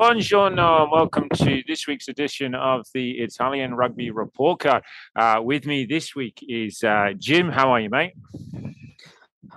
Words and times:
Buongiorno 0.00 0.84
and 0.84 0.90
welcome 0.90 1.28
to 1.34 1.62
this 1.68 1.86
week's 1.86 2.08
edition 2.08 2.54
of 2.54 2.86
the 2.94 3.18
Italian 3.18 3.74
Rugby 3.74 4.10
Report 4.10 4.58
Card. 4.58 4.82
Uh, 5.14 5.42
with 5.44 5.66
me 5.66 5.84
this 5.84 6.14
week 6.14 6.42
is 6.48 6.82
uh, 6.82 7.10
Jim. 7.18 7.50
How 7.50 7.72
are 7.72 7.80
you, 7.80 7.90
mate? 7.90 8.14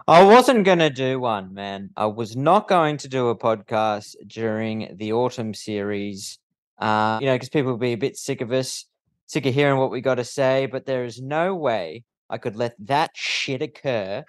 I 0.06 0.21
wasn't 0.24 0.66
going 0.66 0.79
to 0.79 0.90
do 0.90 1.18
one, 1.18 1.54
man. 1.54 1.92
I 1.96 2.08
was 2.08 2.36
not 2.36 2.68
going 2.68 2.98
to 2.98 3.08
do 3.08 3.29
a 3.29 3.38
podcast 3.38 4.16
during 4.28 4.98
the 4.98 5.14
autumn 5.14 5.54
series, 5.54 6.40
uh, 6.78 7.19
you 7.21 7.28
know, 7.28 7.35
because 7.35 7.47
people 7.47 7.71
will 7.71 7.78
be 7.78 7.94
a 7.94 7.97
bit 7.97 8.17
sick 8.17 8.41
of 8.41 8.51
us, 8.51 8.83
sick 9.28 9.46
of 9.46 9.53
hearing 9.53 9.79
what 9.79 9.91
we 9.91 10.01
got 10.01 10.15
to 10.15 10.25
say. 10.25 10.65
But 10.65 10.85
there 10.85 11.05
is 11.05 11.21
no 11.21 11.55
way 11.55 12.03
I 12.29 12.37
could 12.37 12.57
let 12.57 12.75
that 12.79 13.12
shit 13.13 13.62
occur 13.62 14.25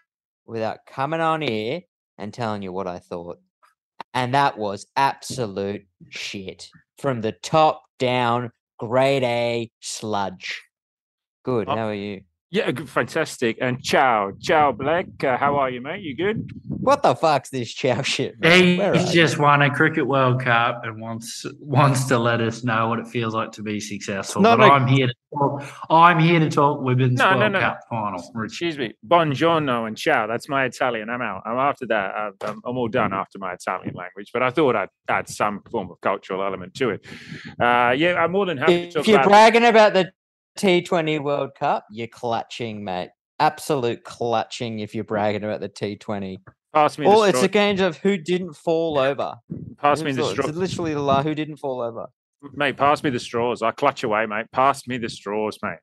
without 0.46 0.86
coming 0.86 1.20
on 1.20 1.42
here 1.42 1.80
and 2.18 2.32
telling 2.32 2.62
you 2.62 2.70
what 2.70 2.86
I 2.86 3.00
thought 3.00 3.40
and 4.14 4.34
that 4.34 4.56
was 4.56 4.86
absolute 4.96 5.84
shit 6.08 6.70
from 6.98 7.20
the 7.20 7.32
top 7.32 7.82
down, 7.98 8.50
grade 8.78 9.24
A 9.24 9.70
sludge. 9.80 10.62
Good. 11.44 11.68
Oh, 11.68 11.76
how 11.76 11.88
are 11.88 11.94
you? 11.94 12.22
Yeah, 12.54 12.70
fantastic. 12.86 13.58
And 13.60 13.82
ciao, 13.82 14.30
ciao, 14.40 14.70
Black. 14.70 15.06
Uh, 15.24 15.36
how 15.36 15.56
are 15.56 15.68
you, 15.68 15.80
mate? 15.80 16.02
You 16.02 16.14
good? 16.14 16.52
What 16.68 17.02
the 17.02 17.16
fuck's 17.16 17.50
this 17.50 17.74
chow 17.74 18.02
shit? 18.02 18.38
Man? 18.38 18.94
He's 18.94 19.10
just 19.10 19.40
won 19.40 19.60
a 19.60 19.74
cricket 19.74 20.06
World 20.06 20.40
Cup 20.40 20.84
and 20.84 21.00
wants 21.00 21.44
wants 21.58 22.04
to 22.04 22.16
let 22.16 22.40
us 22.40 22.62
know 22.62 22.90
what 22.90 23.00
it 23.00 23.08
feels 23.08 23.34
like 23.34 23.50
to 23.52 23.62
be 23.64 23.80
successful. 23.80 24.40
No, 24.40 24.56
but 24.56 24.68
no. 24.68 24.72
I'm 24.72 24.86
here 24.86 25.08
to 25.08 25.14
talk. 25.36 25.64
I'm 25.90 26.20
here 26.20 26.38
to 26.38 26.48
talk 26.48 26.80
women's 26.80 27.18
no, 27.18 27.30
World 27.30 27.40
no, 27.40 27.48
no. 27.48 27.58
Cup 27.58 27.80
final. 27.90 28.32
Excuse 28.44 28.78
me, 28.78 28.92
buongiorno 29.04 29.88
and 29.88 29.98
ciao. 29.98 30.28
That's 30.28 30.48
my 30.48 30.64
Italian. 30.64 31.10
I'm 31.10 31.22
out. 31.22 31.42
I'm 31.44 31.58
after 31.58 31.86
that. 31.86 32.14
I'm, 32.40 32.62
I'm 32.64 32.78
all 32.78 32.86
done 32.86 33.12
after 33.12 33.40
my 33.40 33.54
Italian 33.54 33.96
language. 33.96 34.30
But 34.32 34.44
I 34.44 34.50
thought 34.50 34.76
I'd 34.76 34.90
add 35.08 35.28
some 35.28 35.60
form 35.72 35.90
of 35.90 36.00
cultural 36.00 36.44
element 36.44 36.74
to 36.74 36.90
it. 36.90 37.04
Uh, 37.60 37.96
yeah, 37.96 38.14
I'm 38.14 38.30
more 38.30 38.46
than 38.46 38.58
happy. 38.58 38.74
If, 38.74 38.96
if 38.98 39.08
you're 39.08 39.18
about 39.18 39.28
bragging 39.28 39.64
about 39.64 39.94
the 39.94 40.12
T20 40.58 41.22
World 41.22 41.54
Cup, 41.58 41.86
you're 41.90 42.06
clutching, 42.06 42.84
mate. 42.84 43.10
Absolute 43.40 44.04
clutching 44.04 44.78
if 44.78 44.94
you're 44.94 45.04
bragging 45.04 45.44
about 45.44 45.60
the 45.60 45.68
T20. 45.68 46.38
Pass 46.72 46.98
me. 46.98 47.06
Or 47.06 47.28
it's 47.28 47.42
a 47.42 47.48
game 47.48 47.80
of 47.80 47.96
who 47.98 48.16
didn't 48.16 48.54
fall 48.54 48.98
over. 48.98 49.34
Pass 49.78 50.02
me 50.02 50.12
the 50.12 50.24
straw. 50.24 50.48
It's 50.48 50.56
literally 50.56 50.94
the 50.94 51.00
la 51.00 51.22
who 51.22 51.34
didn't 51.34 51.56
fall 51.56 51.80
over. 51.80 52.06
Mate, 52.52 52.76
pass 52.76 53.02
me 53.02 53.10
the 53.10 53.20
straws. 53.20 53.62
I 53.62 53.70
clutch 53.70 54.04
away, 54.04 54.26
mate. 54.26 54.46
Pass 54.52 54.86
me 54.86 54.98
the 54.98 55.08
straws, 55.08 55.58
mate. 55.62 55.78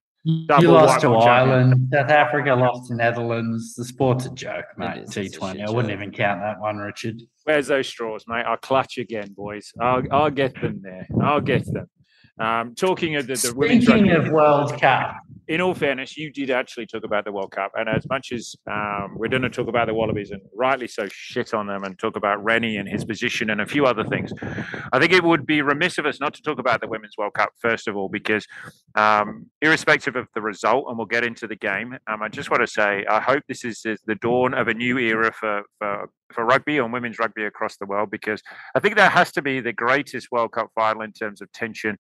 Double 0.46 0.64
you 0.64 0.72
lost 0.72 1.02
to 1.02 1.16
Ireland. 1.16 1.90
South 1.92 2.10
Africa 2.10 2.54
lost 2.54 2.90
to 2.90 2.96
Netherlands. 2.96 3.74
The 3.74 3.84
sport's 3.84 4.28
a 4.28 4.30
joke, 4.32 4.66
mate. 4.78 5.08
T 5.10 5.30
Twenty. 5.30 5.64
I 5.64 5.70
wouldn't 5.72 5.92
even 5.92 6.12
count 6.12 6.42
that 6.42 6.60
one, 6.60 6.78
Richard. 6.78 7.20
Where's 7.46 7.68
those 7.68 7.88
straws, 7.88 8.26
mate? 8.28 8.44
I'll 8.46 8.58
clutch 8.58 9.00
again, 9.00 9.34
boys. 9.36 9.72
I'll, 9.82 10.04
I'll 10.12 10.30
get 10.30 10.54
them 10.62 10.82
there. 10.84 11.08
I'll 11.24 11.42
get 11.42 11.66
them. 11.66 11.90
Um, 12.42 12.74
talking 12.74 13.16
of 13.18 13.28
the, 13.28 13.34
the 13.34 13.38
Speaking 13.38 14.12
of 14.12 14.30
World 14.30 14.74
Cup, 14.82 15.18
in 15.48 15.62
all 15.62 15.76
fairness, 15.76 16.18
you 16.18 16.32
did 16.32 16.50
actually 16.50 16.88
talk 16.88 17.04
about 17.04 17.24
the 17.24 17.32
World 17.32 17.52
Cup, 17.52 17.72
and 17.76 17.88
as 17.88 18.08
much 18.10 18.32
as 18.32 18.56
um, 18.72 19.16
we're 19.16 19.28
going 19.28 19.44
to 19.44 19.50
talk 19.50 19.68
about 19.68 19.86
the 19.86 19.94
Wallabies 19.94 20.32
and 20.32 20.42
rightly 20.56 20.88
so 20.88 21.08
shit 21.12 21.54
on 21.54 21.68
them 21.68 21.84
and 21.84 22.00
talk 22.00 22.16
about 22.16 22.44
Rennie 22.44 22.78
and 22.78 22.90
his 22.90 23.06
position 23.06 23.52
and 23.52 23.62
a 23.62 23.66
few 23.68 23.86
other 23.86 24.04
things, 24.04 24.32
I 24.92 24.98
think 24.98 25.12
it 25.14 25.24
would 25.24 25.46
be 25.46 25.62
remiss 25.62 26.00
of 26.00 26.08
us 26.08 26.20
not 26.20 26.34
to 26.34 26.42
talk 26.42 26.58
about 26.58 26.82
the 26.82 26.88
Women's 26.88 27.16
World 27.16 27.34
Cup 27.36 27.52
first 27.60 27.88
of 27.88 27.96
all, 27.96 28.10
because 28.10 28.48
um, 28.96 29.46
irrespective 29.62 30.16
of 30.16 30.28
the 30.34 30.42
result, 30.42 30.86
and 30.88 30.98
we'll 30.98 31.06
get 31.06 31.24
into 31.24 31.46
the 31.46 31.56
game, 31.56 31.96
um, 32.08 32.24
I 32.24 32.30
just 32.30 32.50
want 32.50 32.62
to 32.62 32.68
say 32.68 33.06
I 33.08 33.20
hope 33.20 33.44
this 33.48 33.64
is, 33.64 33.86
is 33.86 34.00
the 34.08 34.16
dawn 34.16 34.56
of 34.56 34.68
a 34.68 34.74
new 34.74 34.98
era 34.98 35.32
for, 35.32 35.62
for 35.78 36.10
for 36.34 36.46
rugby 36.46 36.78
and 36.78 36.94
women's 36.94 37.20
rugby 37.20 37.44
across 37.44 37.76
the 37.76 37.86
world, 37.86 38.10
because 38.10 38.42
I 38.74 38.80
think 38.80 38.96
that 38.96 39.12
has 39.12 39.34
to 39.34 39.42
be 39.42 39.60
the 39.60 39.74
greatest 39.74 40.32
World 40.32 40.54
Cup 40.54 40.70
final 40.74 41.02
in 41.02 41.12
terms 41.12 41.42
of 41.42 41.52
tension 41.52 41.98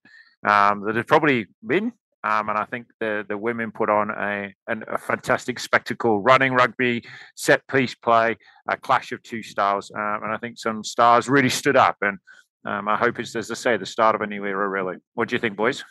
um, 0.47 0.83
that 0.85 0.95
has 0.95 1.05
probably 1.05 1.47
been 1.65 1.93
um, 2.23 2.49
and 2.49 2.57
I 2.57 2.65
think 2.65 2.87
the 2.99 3.25
the 3.27 3.37
women 3.37 3.71
put 3.71 3.89
on 3.89 4.11
a 4.11 4.53
an, 4.67 4.83
a 4.87 4.97
fantastic 4.97 5.59
spectacle, 5.59 6.21
running 6.21 6.53
rugby, 6.53 7.03
set 7.35 7.67
piece 7.67 7.95
play, 7.95 8.37
a 8.69 8.77
clash 8.77 9.11
of 9.11 9.23
two 9.23 9.41
styles, 9.41 9.91
um, 9.95 10.19
and 10.23 10.31
I 10.31 10.37
think 10.37 10.59
some 10.59 10.83
stars 10.83 11.27
really 11.27 11.49
stood 11.49 11.75
up. 11.75 11.97
And 12.01 12.19
um, 12.65 12.87
I 12.87 12.95
hope 12.95 13.19
it's, 13.19 13.35
as 13.35 13.49
I 13.49 13.55
say, 13.55 13.77
the 13.77 13.87
start 13.87 14.13
of 14.13 14.21
a 14.21 14.27
new 14.27 14.45
era. 14.45 14.69
Really, 14.69 14.97
what 15.15 15.29
do 15.29 15.35
you 15.35 15.39
think, 15.39 15.57
boys? 15.57 15.83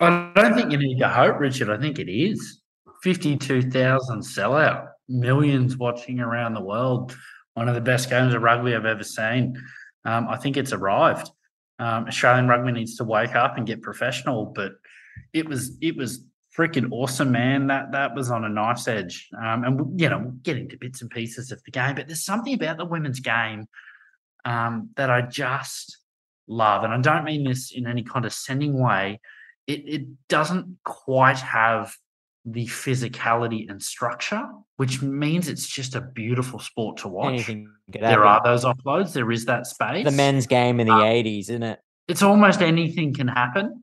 I 0.00 0.32
don't 0.34 0.54
think 0.54 0.72
you 0.72 0.78
need 0.78 0.98
to 0.98 1.08
hope, 1.08 1.38
Richard. 1.38 1.70
I 1.70 1.78
think 1.78 2.00
it 2.00 2.10
is 2.10 2.60
fifty-two 3.04 3.70
thousand 3.70 4.22
sellout, 4.22 4.88
millions 5.08 5.76
watching 5.76 6.18
around 6.18 6.54
the 6.54 6.64
world. 6.64 7.16
One 7.54 7.68
of 7.68 7.76
the 7.76 7.80
best 7.80 8.10
games 8.10 8.34
of 8.34 8.42
rugby 8.42 8.74
I've 8.74 8.86
ever 8.86 9.04
seen. 9.04 9.62
Um, 10.04 10.26
I 10.28 10.38
think 10.38 10.56
it's 10.56 10.72
arrived. 10.72 11.30
Um, 11.82 12.06
Australian 12.06 12.46
rugby 12.46 12.70
needs 12.70 12.94
to 12.96 13.04
wake 13.04 13.34
up 13.34 13.56
and 13.56 13.66
get 13.66 13.82
professional, 13.82 14.46
but 14.46 14.74
it 15.32 15.48
was 15.48 15.76
it 15.80 15.96
was 15.96 16.24
freaking 16.56 16.92
awesome, 16.92 17.32
man. 17.32 17.66
That 17.66 17.90
that 17.90 18.14
was 18.14 18.30
on 18.30 18.44
a 18.44 18.48
knife's 18.48 18.86
edge. 18.86 19.28
Um, 19.36 19.64
and 19.64 20.00
you 20.00 20.08
know, 20.08 20.20
we'll 20.20 20.30
get 20.42 20.58
into 20.58 20.76
bits 20.76 21.02
and 21.02 21.10
pieces 21.10 21.50
of 21.50 21.60
the 21.64 21.72
game, 21.72 21.96
but 21.96 22.06
there's 22.06 22.24
something 22.24 22.54
about 22.54 22.76
the 22.76 22.84
women's 22.84 23.18
game 23.18 23.66
um, 24.44 24.90
that 24.96 25.10
I 25.10 25.22
just 25.22 25.98
love, 26.46 26.84
and 26.84 26.92
I 26.94 27.00
don't 27.00 27.24
mean 27.24 27.42
this 27.42 27.72
in 27.72 27.88
any 27.88 28.04
condescending 28.04 28.80
way. 28.80 29.20
It 29.66 29.82
it 29.86 30.28
doesn't 30.28 30.78
quite 30.84 31.38
have 31.38 31.96
the 32.44 32.66
physicality 32.66 33.70
and 33.70 33.82
structure, 33.82 34.44
which 34.76 35.00
means 35.00 35.48
it's 35.48 35.66
just 35.66 35.94
a 35.94 36.00
beautiful 36.00 36.58
sport 36.58 36.96
to 36.98 37.08
watch. 37.08 37.50
There 37.88 38.24
are 38.24 38.40
those 38.42 38.64
offloads. 38.64 39.12
There 39.12 39.30
is 39.30 39.44
that 39.44 39.66
space. 39.66 40.04
The 40.04 40.10
men's 40.10 40.46
game 40.46 40.80
in 40.80 40.86
the 40.86 40.92
um, 40.92 41.02
80s, 41.02 41.42
isn't 41.42 41.62
it? 41.62 41.80
It's 42.08 42.22
almost 42.22 42.60
anything 42.60 43.14
can 43.14 43.28
happen 43.28 43.82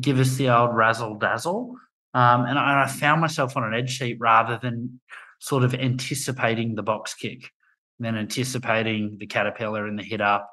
give 0.00 0.20
us 0.20 0.36
the 0.36 0.48
old 0.48 0.74
razzle 0.74 1.16
dazzle. 1.16 1.76
Um, 2.14 2.44
and, 2.44 2.58
I, 2.58 2.84
I, 2.84 2.86
found 2.86 3.20
myself 3.20 3.56
on 3.56 3.64
an 3.64 3.74
edge 3.74 3.90
sheet 3.90 4.18
rather 4.20 4.58
than 4.60 5.00
sort 5.40 5.64
of 5.64 5.74
anticipating 5.74 6.74
the 6.74 6.82
box 6.82 7.14
kick, 7.14 7.50
then 7.98 8.16
anticipating 8.16 9.16
the 9.18 9.26
caterpillar 9.26 9.86
and 9.86 9.98
the 9.98 10.02
hit 10.02 10.20
up. 10.20 10.50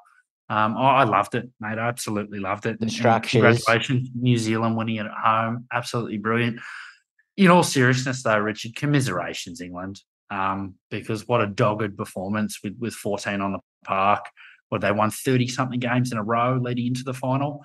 Um, 0.48 0.76
oh, 0.76 0.80
I 0.80 1.04
loved 1.04 1.34
it, 1.34 1.48
mate. 1.60 1.78
I 1.78 1.86
absolutely 1.86 2.40
loved 2.40 2.66
it. 2.66 2.80
The 2.80 2.88
structures. 2.88 3.42
Congratulations, 3.42 4.08
New 4.14 4.38
Zealand 4.38 4.76
winning 4.76 4.96
it 4.96 5.06
at 5.06 5.12
home. 5.12 5.66
Absolutely 5.70 6.18
brilliant. 6.18 6.60
In 7.40 7.50
all 7.50 7.62
seriousness, 7.62 8.22
though, 8.22 8.38
Richard, 8.38 8.76
commiserations, 8.76 9.62
England, 9.62 10.00
um, 10.28 10.74
because 10.90 11.26
what 11.26 11.40
a 11.40 11.46
dogged 11.46 11.96
performance 11.96 12.58
with, 12.62 12.76
with 12.78 12.92
14 12.92 13.40
on 13.40 13.52
the 13.52 13.60
park. 13.82 14.26
What 14.68 14.82
they 14.82 14.92
won 14.92 15.10
30 15.10 15.48
something 15.48 15.80
games 15.80 16.12
in 16.12 16.18
a 16.18 16.22
row 16.22 16.60
leading 16.62 16.88
into 16.88 17.02
the 17.02 17.14
final 17.14 17.64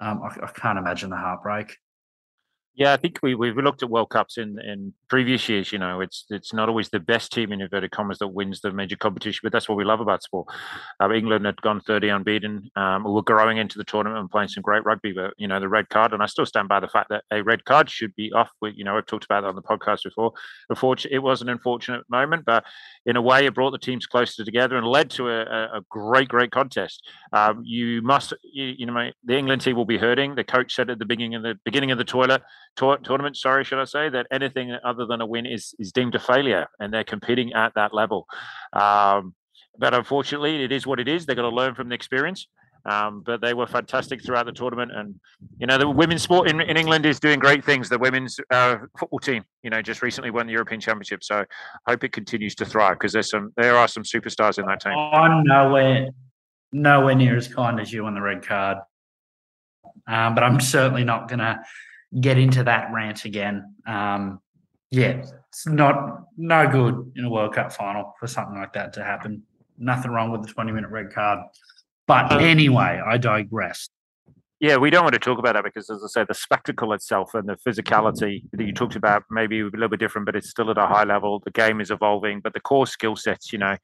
um, 0.00 0.22
I, 0.22 0.46
I, 0.46 0.50
can't 0.52 0.78
imagine 0.78 1.10
the 1.10 1.16
heartbreak. 1.16 1.76
Yeah, 2.80 2.94
I 2.94 2.96
think 2.96 3.18
we 3.22 3.34
we've 3.34 3.58
looked 3.58 3.82
at 3.82 3.90
World 3.90 4.08
Cups 4.08 4.38
in, 4.38 4.58
in 4.58 4.94
previous 5.08 5.50
years. 5.50 5.70
You 5.70 5.78
know, 5.78 6.00
it's 6.00 6.24
it's 6.30 6.54
not 6.54 6.70
always 6.70 6.88
the 6.88 6.98
best 6.98 7.30
team 7.30 7.52
in 7.52 7.60
inverted 7.60 7.90
commas 7.90 8.16
that 8.20 8.28
wins 8.28 8.62
the 8.62 8.72
major 8.72 8.96
competition, 8.96 9.40
but 9.42 9.52
that's 9.52 9.68
what 9.68 9.76
we 9.76 9.84
love 9.84 10.00
about 10.00 10.22
sport. 10.22 10.48
Uh, 10.98 11.12
England 11.12 11.44
had 11.44 11.60
gone 11.60 11.82
thirty 11.82 12.08
unbeaten. 12.08 12.70
Um, 12.76 13.04
we 13.04 13.10
were 13.10 13.20
growing 13.20 13.58
into 13.58 13.76
the 13.76 13.84
tournament 13.84 14.18
and 14.20 14.30
playing 14.30 14.48
some 14.48 14.62
great 14.62 14.82
rugby, 14.86 15.12
but 15.12 15.34
you 15.36 15.46
know 15.46 15.60
the 15.60 15.68
red 15.68 15.90
card, 15.90 16.14
and 16.14 16.22
I 16.22 16.26
still 16.26 16.46
stand 16.46 16.68
by 16.68 16.80
the 16.80 16.88
fact 16.88 17.10
that 17.10 17.24
a 17.30 17.42
red 17.42 17.66
card 17.66 17.90
should 17.90 18.16
be 18.16 18.32
off. 18.32 18.50
We, 18.62 18.72
you 18.72 18.84
know, 18.84 18.96
I've 18.96 19.04
talked 19.04 19.26
about 19.26 19.42
that 19.42 19.48
on 19.48 19.56
the 19.56 19.62
podcast 19.62 20.04
before. 20.04 20.32
Unfortunately, 20.70 21.16
it 21.16 21.22
was 21.22 21.42
an 21.42 21.50
unfortunate 21.50 22.08
moment, 22.08 22.46
but 22.46 22.64
in 23.04 23.16
a 23.16 23.20
way, 23.20 23.44
it 23.44 23.54
brought 23.54 23.72
the 23.72 23.78
teams 23.78 24.06
closer 24.06 24.42
together 24.42 24.78
and 24.78 24.86
led 24.86 25.10
to 25.10 25.28
a, 25.28 25.42
a 25.42 25.80
great, 25.90 26.28
great 26.28 26.50
contest. 26.50 27.06
Um, 27.34 27.60
you 27.62 28.00
must, 28.00 28.32
you, 28.42 28.74
you 28.78 28.86
know, 28.86 29.10
the 29.22 29.36
England 29.36 29.60
team 29.60 29.76
will 29.76 29.84
be 29.84 29.98
hurting. 29.98 30.34
The 30.34 30.44
coach 30.44 30.74
said 30.74 30.88
at 30.88 30.98
the 30.98 31.04
beginning 31.04 31.34
of 31.34 31.42
the 31.42 31.58
beginning 31.62 31.90
of 31.90 31.98
the 31.98 32.04
toilet 32.04 32.40
tour, 32.76 32.98
tournament, 32.98 33.36
sorry, 33.36 33.64
should 33.64 33.80
I 33.80 33.84
say, 33.84 34.08
that 34.08 34.26
anything 34.30 34.76
other 34.84 35.06
than 35.06 35.20
a 35.20 35.26
win 35.26 35.46
is 35.46 35.74
is 35.78 35.92
deemed 35.92 36.14
a 36.14 36.18
failure, 36.18 36.66
and 36.78 36.92
they're 36.92 37.04
competing 37.04 37.52
at 37.52 37.74
that 37.74 37.94
level. 37.94 38.26
Um, 38.72 39.34
but 39.78 39.94
unfortunately, 39.94 40.62
it 40.62 40.72
is 40.72 40.86
what 40.86 41.00
it 41.00 41.08
is. 41.08 41.26
They've 41.26 41.36
got 41.36 41.42
to 41.42 41.48
learn 41.48 41.74
from 41.74 41.88
the 41.88 41.94
experience. 41.94 42.48
Um, 42.86 43.22
but 43.24 43.42
they 43.42 43.52
were 43.52 43.66
fantastic 43.66 44.24
throughout 44.24 44.46
the 44.46 44.52
tournament, 44.52 44.90
and 44.94 45.14
you 45.58 45.66
know 45.66 45.76
the 45.76 45.88
women's 45.88 46.22
sport 46.22 46.48
in, 46.48 46.60
in 46.62 46.78
England 46.78 47.04
is 47.04 47.20
doing 47.20 47.38
great 47.38 47.62
things. 47.62 47.90
The 47.90 47.98
women's 47.98 48.40
uh, 48.50 48.76
football 48.98 49.18
team, 49.18 49.44
you 49.62 49.68
know, 49.68 49.82
just 49.82 50.00
recently 50.00 50.30
won 50.30 50.46
the 50.46 50.54
European 50.54 50.80
Championship, 50.80 51.22
so 51.22 51.44
I 51.86 51.90
hope 51.90 52.04
it 52.04 52.12
continues 52.12 52.54
to 52.54 52.64
thrive 52.64 52.94
because 52.94 53.12
there's 53.12 53.30
some 53.30 53.52
there 53.56 53.76
are 53.76 53.86
some 53.86 54.02
superstars 54.02 54.58
in 54.58 54.64
that 54.64 54.80
team. 54.80 54.94
I'm 54.94 55.44
nowhere 55.44 56.08
nowhere 56.72 57.14
near 57.14 57.36
as 57.36 57.48
kind 57.48 57.80
as 57.80 57.92
you 57.92 58.06
on 58.06 58.14
the 58.14 58.22
red 58.22 58.42
card, 58.42 58.78
um, 60.08 60.34
but 60.34 60.42
I'm 60.42 60.58
certainly 60.58 61.04
not 61.04 61.28
going 61.28 61.40
to 61.40 61.60
get 62.18 62.38
into 62.38 62.64
that 62.64 62.90
rant 62.92 63.24
again. 63.24 63.74
Um, 63.86 64.40
yeah, 64.90 65.22
it's 65.48 65.66
not 65.66 66.24
no 66.36 66.68
good 66.68 67.12
in 67.16 67.24
a 67.24 67.30
World 67.30 67.54
Cup 67.54 67.72
final 67.72 68.14
for 68.18 68.26
something 68.26 68.56
like 68.56 68.72
that 68.72 68.92
to 68.94 69.04
happen. 69.04 69.42
Nothing 69.78 70.10
wrong 70.10 70.30
with 70.30 70.42
the 70.42 70.48
20 70.48 70.72
minute 70.72 70.90
red 70.90 71.12
card. 71.12 71.40
But 72.06 72.40
anyway, 72.40 73.00
I 73.06 73.18
digress. 73.18 73.88
Yeah, 74.58 74.76
we 74.76 74.90
don't 74.90 75.04
want 75.04 75.14
to 75.14 75.20
talk 75.20 75.38
about 75.38 75.54
that 75.54 75.64
because, 75.64 75.88
as 75.88 76.02
I 76.04 76.08
say, 76.08 76.24
the 76.28 76.34
spectacle 76.34 76.92
itself 76.92 77.34
and 77.34 77.48
the 77.48 77.56
physicality 77.66 78.42
that 78.52 78.62
you 78.62 78.74
talked 78.74 78.94
about 78.94 79.22
maybe 79.30 79.60
a 79.60 79.64
little 79.64 79.88
bit 79.88 80.00
different, 80.00 80.26
but 80.26 80.36
it's 80.36 80.50
still 80.50 80.70
at 80.70 80.76
a 80.76 80.86
high 80.86 81.04
level. 81.04 81.38
The 81.38 81.50
game 81.50 81.80
is 81.80 81.90
evolving, 81.90 82.40
but 82.40 82.52
the 82.52 82.60
core 82.60 82.86
skill 82.86 83.16
sets, 83.16 83.54
you 83.54 83.58
know, 83.58 83.76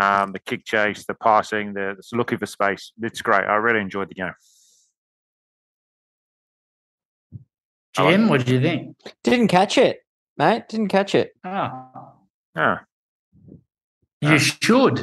um, 0.00 0.32
the 0.32 0.38
kick 0.38 0.64
chase, 0.64 1.04
the 1.04 1.14
passing, 1.14 1.74
the, 1.74 1.96
the 1.98 2.16
looking 2.16 2.38
for 2.38 2.46
space, 2.46 2.92
it's 3.02 3.20
great. 3.20 3.44
I 3.44 3.56
really 3.56 3.80
enjoyed 3.80 4.08
the 4.08 4.14
game. 4.14 4.32
Jim, 7.96 8.28
what 8.28 8.38
did 8.44 8.48
you 8.48 8.60
think? 8.60 8.96
Didn't 9.22 9.48
catch 9.48 9.76
it, 9.78 10.00
mate. 10.38 10.68
Didn't 10.68 10.88
catch 10.88 11.14
it. 11.14 11.32
Oh, 11.44 12.12
Yeah, 12.56 12.78
you 14.20 14.28
Uh, 14.30 14.38
should. 14.38 14.98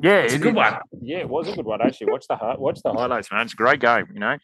yeah, 0.00 0.18
It's 0.20 0.34
a 0.34 0.38
good 0.38 0.54
one. 0.54 0.74
Yeah, 1.00 1.18
it 1.18 1.28
was 1.28 1.48
a 1.48 1.52
good 1.56 1.64
one 1.66 1.80
actually. 1.82 2.10
Watch 2.12 2.26
the 2.28 2.36
hi- 2.36 2.56
watch 2.56 2.80
the 2.82 2.92
highlights, 2.92 3.30
man. 3.32 3.42
It's 3.42 3.52
a 3.52 3.56
great 3.56 3.80
game. 3.80 4.06
You 4.14 4.20
know, 4.20 4.36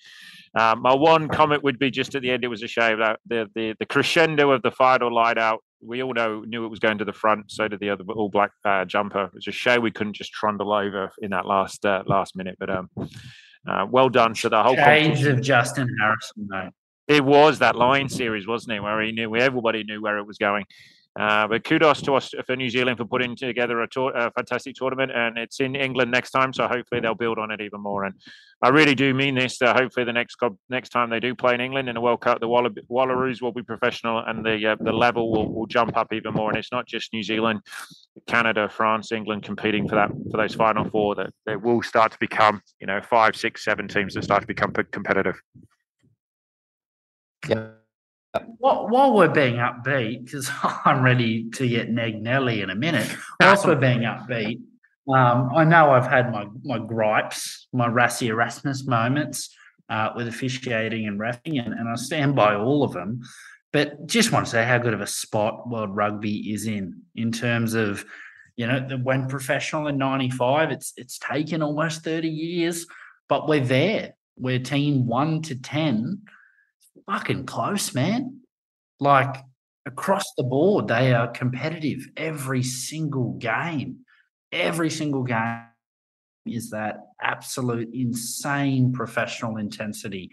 um, 0.54 0.82
my 0.82 0.94
one 0.94 1.28
comment 1.28 1.62
would 1.62 1.78
be 1.78 1.90
just 1.90 2.14
at 2.14 2.22
the 2.22 2.30
end. 2.30 2.44
It 2.44 2.48
was 2.48 2.62
a 2.62 2.68
shame 2.68 2.98
that 3.00 3.20
the 3.26 3.48
the, 3.54 3.74
the 3.78 3.86
crescendo 3.86 4.50
of 4.50 4.62
the 4.62 4.70
final 4.70 5.14
line 5.14 5.38
out. 5.38 5.60
We 5.80 6.02
all 6.02 6.12
know 6.12 6.40
knew 6.40 6.64
it 6.64 6.68
was 6.68 6.80
going 6.80 6.98
to 6.98 7.04
the 7.04 7.12
front. 7.12 7.52
So 7.52 7.68
did 7.68 7.78
the 7.80 7.90
other 7.90 8.04
all 8.14 8.28
black 8.30 8.50
uh, 8.64 8.84
jumper. 8.84 9.24
It 9.26 9.34
was 9.34 9.46
a 9.46 9.52
shame 9.52 9.82
we 9.82 9.90
couldn't 9.92 10.14
just 10.14 10.32
trundle 10.32 10.72
over 10.72 11.12
in 11.22 11.30
that 11.30 11.46
last 11.46 11.84
uh, 11.86 12.02
last 12.06 12.34
minute. 12.36 12.56
But 12.58 12.70
um, 12.70 12.90
uh, 13.68 13.86
well 13.88 14.08
done 14.08 14.34
to 14.34 14.48
the 14.48 14.62
whole. 14.62 14.74
Shades 14.74 15.24
of 15.24 15.40
Justin 15.40 15.88
Harrison, 16.00 16.48
mate. 16.48 16.70
It 17.08 17.24
was 17.24 17.58
that 17.60 17.74
Lion 17.74 18.08
series, 18.08 18.46
wasn't 18.46 18.76
it? 18.76 18.82
Where 18.82 19.00
he 19.00 19.12
knew, 19.12 19.30
where 19.30 19.42
everybody 19.42 19.82
knew 19.82 20.02
where 20.02 20.18
it 20.18 20.26
was 20.26 20.36
going. 20.38 20.66
Uh, 21.18 21.48
but 21.48 21.64
kudos 21.64 22.00
to 22.02 22.14
us 22.14 22.32
for 22.46 22.54
New 22.54 22.70
Zealand 22.70 22.96
for 22.96 23.04
putting 23.04 23.34
together 23.34 23.80
a, 23.80 23.88
tour, 23.88 24.12
a 24.14 24.30
fantastic 24.30 24.76
tournament, 24.76 25.10
and 25.12 25.36
it's 25.36 25.58
in 25.58 25.74
England 25.74 26.12
next 26.12 26.30
time, 26.30 26.52
so 26.52 26.68
hopefully 26.68 27.00
they'll 27.00 27.14
build 27.14 27.38
on 27.38 27.50
it 27.50 27.60
even 27.60 27.80
more. 27.80 28.04
And 28.04 28.14
I 28.62 28.68
really 28.68 28.94
do 28.94 29.12
mean 29.14 29.34
this. 29.34 29.58
Hopefully, 29.60 30.04
the 30.04 30.12
next 30.12 30.36
next 30.68 30.90
time 30.90 31.10
they 31.10 31.18
do 31.18 31.34
play 31.34 31.54
in 31.54 31.60
England 31.60 31.88
in 31.88 31.96
the 31.96 32.00
World 32.00 32.20
Cup, 32.20 32.38
the 32.38 32.46
Walla- 32.46 32.70
Wallaroos 32.88 33.42
will 33.42 33.52
be 33.52 33.62
professional, 33.62 34.18
and 34.18 34.44
the 34.44 34.72
uh, 34.72 34.76
the 34.78 34.92
level 34.92 35.32
will, 35.32 35.52
will 35.52 35.66
jump 35.66 35.96
up 35.96 36.12
even 36.12 36.34
more. 36.34 36.50
And 36.50 36.58
it's 36.58 36.70
not 36.70 36.86
just 36.86 37.12
New 37.12 37.24
Zealand, 37.24 37.62
Canada, 38.28 38.68
France, 38.68 39.10
England 39.10 39.42
competing 39.42 39.88
for 39.88 39.96
that 39.96 40.10
for 40.30 40.36
those 40.36 40.54
final 40.54 40.88
four. 40.88 41.16
That 41.16 41.30
they 41.46 41.56
will 41.56 41.82
start 41.82 42.12
to 42.12 42.18
become, 42.20 42.62
you 42.80 42.86
know, 42.86 43.00
five, 43.00 43.34
six, 43.34 43.64
seven 43.64 43.88
teams 43.88 44.14
that 44.14 44.22
start 44.22 44.42
to 44.42 44.46
become 44.46 44.72
competitive. 44.92 45.40
Yeah. 47.48 47.68
While, 48.58 48.88
while 48.88 49.14
we're 49.14 49.28
being 49.28 49.56
upbeat, 49.56 50.24
because 50.24 50.50
I'm 50.84 51.02
ready 51.02 51.48
to 51.50 51.68
get 51.68 51.90
nag 51.90 52.22
Nelly 52.22 52.60
in 52.60 52.70
a 52.70 52.74
minute, 52.74 53.08
whilst 53.40 53.66
we're 53.66 53.76
being 53.76 54.00
upbeat, 54.00 54.60
um, 55.08 55.50
I 55.54 55.64
know 55.64 55.90
I've 55.90 56.06
had 56.06 56.30
my, 56.30 56.46
my 56.62 56.78
gripes, 56.78 57.68
my 57.72 57.88
Rassie 57.88 58.28
Erasmus 58.28 58.86
moments 58.86 59.54
uh, 59.88 60.10
with 60.14 60.28
officiating 60.28 61.06
and 61.06 61.18
refing, 61.18 61.64
and, 61.64 61.72
and 61.72 61.88
I 61.88 61.94
stand 61.94 62.36
by 62.36 62.54
all 62.54 62.82
of 62.82 62.92
them. 62.92 63.22
But 63.72 64.06
just 64.06 64.32
want 64.32 64.46
to 64.46 64.50
say 64.50 64.64
how 64.64 64.78
good 64.78 64.94
of 64.94 65.00
a 65.00 65.06
spot 65.06 65.68
World 65.68 65.94
Rugby 65.94 66.52
is 66.52 66.66
in, 66.66 67.02
in 67.14 67.32
terms 67.32 67.74
of, 67.74 68.04
you 68.56 68.66
know, 68.66 68.86
the, 68.86 68.98
when 68.98 69.28
professional 69.28 69.86
in 69.86 69.98
'95, 69.98 70.70
it's 70.70 70.92
it's 70.96 71.18
taken 71.18 71.62
almost 71.62 72.02
30 72.02 72.28
years, 72.28 72.86
but 73.28 73.48
we're 73.48 73.64
there. 73.64 74.14
We're 74.36 74.58
team 74.58 75.06
one 75.06 75.42
to 75.42 75.54
ten, 75.54 76.22
fucking 77.06 77.46
close, 77.46 77.94
man. 77.94 78.40
Like 79.00 79.36
across 79.86 80.24
the 80.36 80.44
board, 80.44 80.88
they 80.88 81.12
are 81.14 81.28
competitive 81.28 82.06
every 82.16 82.62
single 82.62 83.32
game. 83.34 84.00
Every 84.52 84.90
single 84.90 85.24
game 85.24 85.64
is 86.46 86.70
that 86.70 86.96
absolute 87.20 87.90
insane 87.92 88.92
professional 88.92 89.56
intensity. 89.56 90.30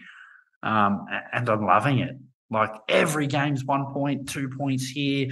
Um, 0.62 1.06
and 1.32 1.48
I'm 1.48 1.64
loving 1.66 1.98
it. 1.98 2.16
Like 2.50 2.70
every 2.88 3.26
game's 3.26 3.64
one 3.64 3.92
point, 3.92 4.28
two 4.28 4.48
points 4.48 4.88
here. 4.88 5.28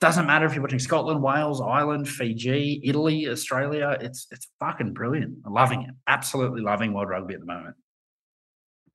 Doesn't 0.00 0.26
matter 0.26 0.44
if 0.44 0.54
you're 0.54 0.62
watching 0.62 0.78
Scotland, 0.78 1.22
Wales, 1.22 1.60
Ireland, 1.60 2.08
Fiji, 2.08 2.80
Italy, 2.84 3.28
Australia. 3.28 3.96
It's 4.00 4.26
it's 4.30 4.48
fucking 4.60 4.92
brilliant. 4.92 5.38
I'm 5.46 5.52
loving 5.52 5.82
it. 5.82 5.94
Absolutely 6.06 6.62
loving 6.62 6.92
world 6.92 7.08
rugby 7.08 7.34
at 7.34 7.40
the 7.40 7.46
moment. 7.46 7.76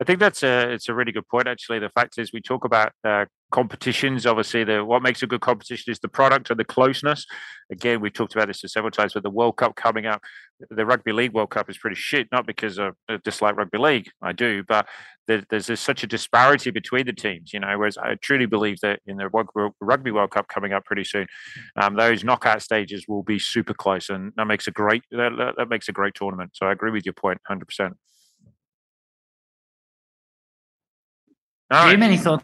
I 0.02 0.06
think 0.06 0.20
that's 0.20 0.44
a 0.44 0.72
it's 0.72 0.88
a 0.88 0.94
really 0.94 1.12
good 1.12 1.28
point. 1.28 1.48
Actually, 1.48 1.80
the 1.80 1.90
fact 1.90 2.18
is 2.18 2.32
we 2.32 2.40
talk 2.40 2.64
about 2.64 2.94
uh, 3.04 3.26
competitions. 3.52 4.26
Obviously, 4.26 4.64
the 4.64 4.86
what 4.86 5.02
makes 5.04 5.22
a 5.24 5.28
good 5.28 5.42
competition 5.42 5.92
is 5.92 6.00
the 6.00 6.08
product 6.08 6.50
and 6.50 6.58
the 6.58 6.64
closeness. 6.64 7.26
Again, 7.70 8.00
we've 8.00 8.14
talked 8.14 8.34
about 8.34 8.48
this 8.48 8.64
several 8.68 8.92
times. 8.92 9.14
With 9.14 9.24
the 9.24 9.30
World 9.30 9.58
Cup 9.58 9.76
coming 9.76 10.06
up, 10.06 10.22
the 10.70 10.86
Rugby 10.86 11.12
League 11.12 11.34
World 11.34 11.50
Cup 11.50 11.70
is 11.70 11.78
pretty 11.78 11.98
shit. 11.98 12.30
Not 12.32 12.48
because 12.48 12.80
I 12.80 12.92
dislike 13.26 13.58
rugby 13.58 13.78
league, 13.78 14.10
I 14.22 14.32
do, 14.32 14.64
but 14.66 14.88
there, 15.28 15.44
there's 15.50 15.68
just 15.68 15.84
such 15.84 16.02
a 16.02 16.08
disparity 16.08 16.72
between 16.72 17.06
the 17.06 17.12
teams. 17.12 17.52
You 17.52 17.60
know, 17.60 17.78
whereas 17.78 17.98
I 17.98 18.16
truly 18.22 18.46
believe 18.46 18.80
that 18.82 19.02
in 19.06 19.18
the 19.18 19.30
Rugby 19.82 20.12
World 20.12 20.32
Cup 20.32 20.48
coming 20.48 20.72
up 20.72 20.86
pretty 20.86 21.04
soon, 21.04 21.28
um, 21.76 21.96
those 21.98 22.24
knockout 22.24 22.62
stages 22.62 23.04
will 23.10 23.24
be 23.24 23.38
super 23.38 23.74
close, 23.74 24.10
and 24.10 24.32
that 24.38 24.46
makes 24.46 24.66
a 24.66 24.72
great 24.72 25.04
that- 25.12 25.56
that 25.58 25.68
makes 25.68 25.90
a 25.90 25.92
great 25.92 26.16
tournament. 26.16 26.52
So 26.54 26.68
I 26.68 26.72
agree 26.72 26.92
with 26.92 27.06
your 27.06 27.14
point, 27.14 27.42
hundred 27.46 27.66
percent. 27.66 27.98
All 31.72 31.86
right. 31.86 31.92
Jim, 31.92 32.04
any 32.04 32.18
thoughts? 32.18 32.44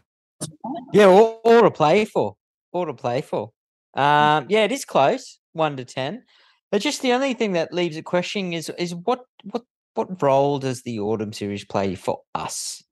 Yeah, 0.94 1.06
all, 1.06 1.42
all 1.44 1.62
to 1.62 1.72
play 1.72 2.06
for. 2.06 2.36
All 2.72 2.86
to 2.86 2.94
play 2.94 3.22
for. 3.22 3.52
Um, 3.94 4.46
yeah, 4.50 4.64
it 4.66 4.72
is 4.72 4.86
close, 4.86 5.40
one 5.54 5.78
to 5.78 5.86
ten. 5.86 6.24
But 6.72 6.82
just 6.82 7.02
the 7.02 7.14
only 7.14 7.34
thing 7.34 7.54
that 7.54 7.74
leaves 7.74 7.96
it 7.96 8.04
questioning 8.04 8.54
is 8.54 8.70
is 8.78 8.94
what 8.94 9.22
what 9.44 9.64
what 9.94 10.22
role 10.22 10.60
does 10.60 10.84
the 10.84 11.00
autumn 11.00 11.34
series 11.34 11.64
play 11.64 11.96
for 11.96 12.20
us? 12.36 12.84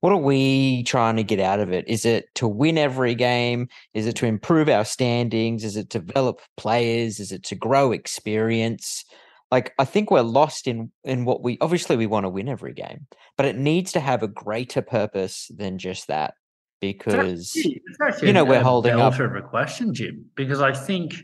What 0.00 0.12
are 0.12 0.16
we 0.16 0.84
trying 0.84 1.16
to 1.16 1.24
get 1.24 1.40
out 1.40 1.60
of 1.60 1.72
it? 1.72 1.88
Is 1.88 2.04
it 2.04 2.26
to 2.36 2.46
win 2.46 2.78
every 2.78 3.14
game? 3.14 3.68
Is 3.94 4.06
it 4.06 4.14
to 4.16 4.26
improve 4.26 4.68
our 4.68 4.84
standings? 4.84 5.64
Is 5.64 5.76
it 5.76 5.90
to 5.90 5.98
develop 6.00 6.40
players? 6.56 7.18
Is 7.18 7.32
it 7.32 7.42
to 7.44 7.56
grow 7.56 7.92
experience? 7.92 9.04
Like 9.50 9.72
I 9.78 9.84
think 9.84 10.10
we're 10.10 10.20
lost 10.22 10.66
in 10.66 10.92
in 11.04 11.24
what 11.24 11.42
we 11.42 11.56
obviously 11.60 11.96
we 11.96 12.06
want 12.06 12.24
to 12.24 12.28
win 12.28 12.48
every 12.48 12.74
game, 12.74 13.06
but 13.36 13.46
it 13.46 13.56
needs 13.56 13.92
to 13.92 14.00
have 14.00 14.22
a 14.22 14.28
greater 14.28 14.82
purpose 14.82 15.50
than 15.54 15.78
just 15.78 16.08
that. 16.08 16.34
Because 16.80 17.56
actually 18.02 18.28
you 18.28 18.32
know, 18.32 18.44
we're 18.44 18.62
holding 18.62 19.00
up- 19.00 19.18
of 19.18 19.34
a 19.34 19.42
question, 19.42 19.92
Jim, 19.94 20.26
because 20.36 20.60
I 20.60 20.72
think 20.72 21.14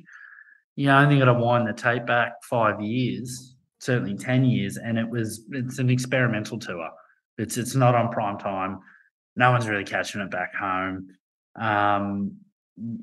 you 0.77 0.87
know, 0.87 0.99
only 0.99 1.19
got 1.19 1.27
to 1.27 1.35
wind 1.35 1.69
the 1.69 1.73
tape 1.73 2.07
back 2.07 2.43
five 2.43 2.81
years, 2.81 3.55
certainly 3.79 4.17
ten 4.17 4.45
years, 4.45 4.77
and 4.77 4.99
it 4.99 5.09
was 5.09 5.45
it's 5.51 5.79
an 5.79 5.91
experimental 5.91 6.59
tour. 6.59 6.91
It's 7.39 7.57
it's 7.57 7.75
not 7.75 7.95
on 7.95 8.11
prime 8.11 8.39
time. 8.39 8.79
No 9.37 9.51
one's 9.51 9.69
really 9.69 9.85
catching 9.85 10.21
it 10.21 10.31
back 10.31 10.55
home. 10.55 11.09
Um, 11.57 12.39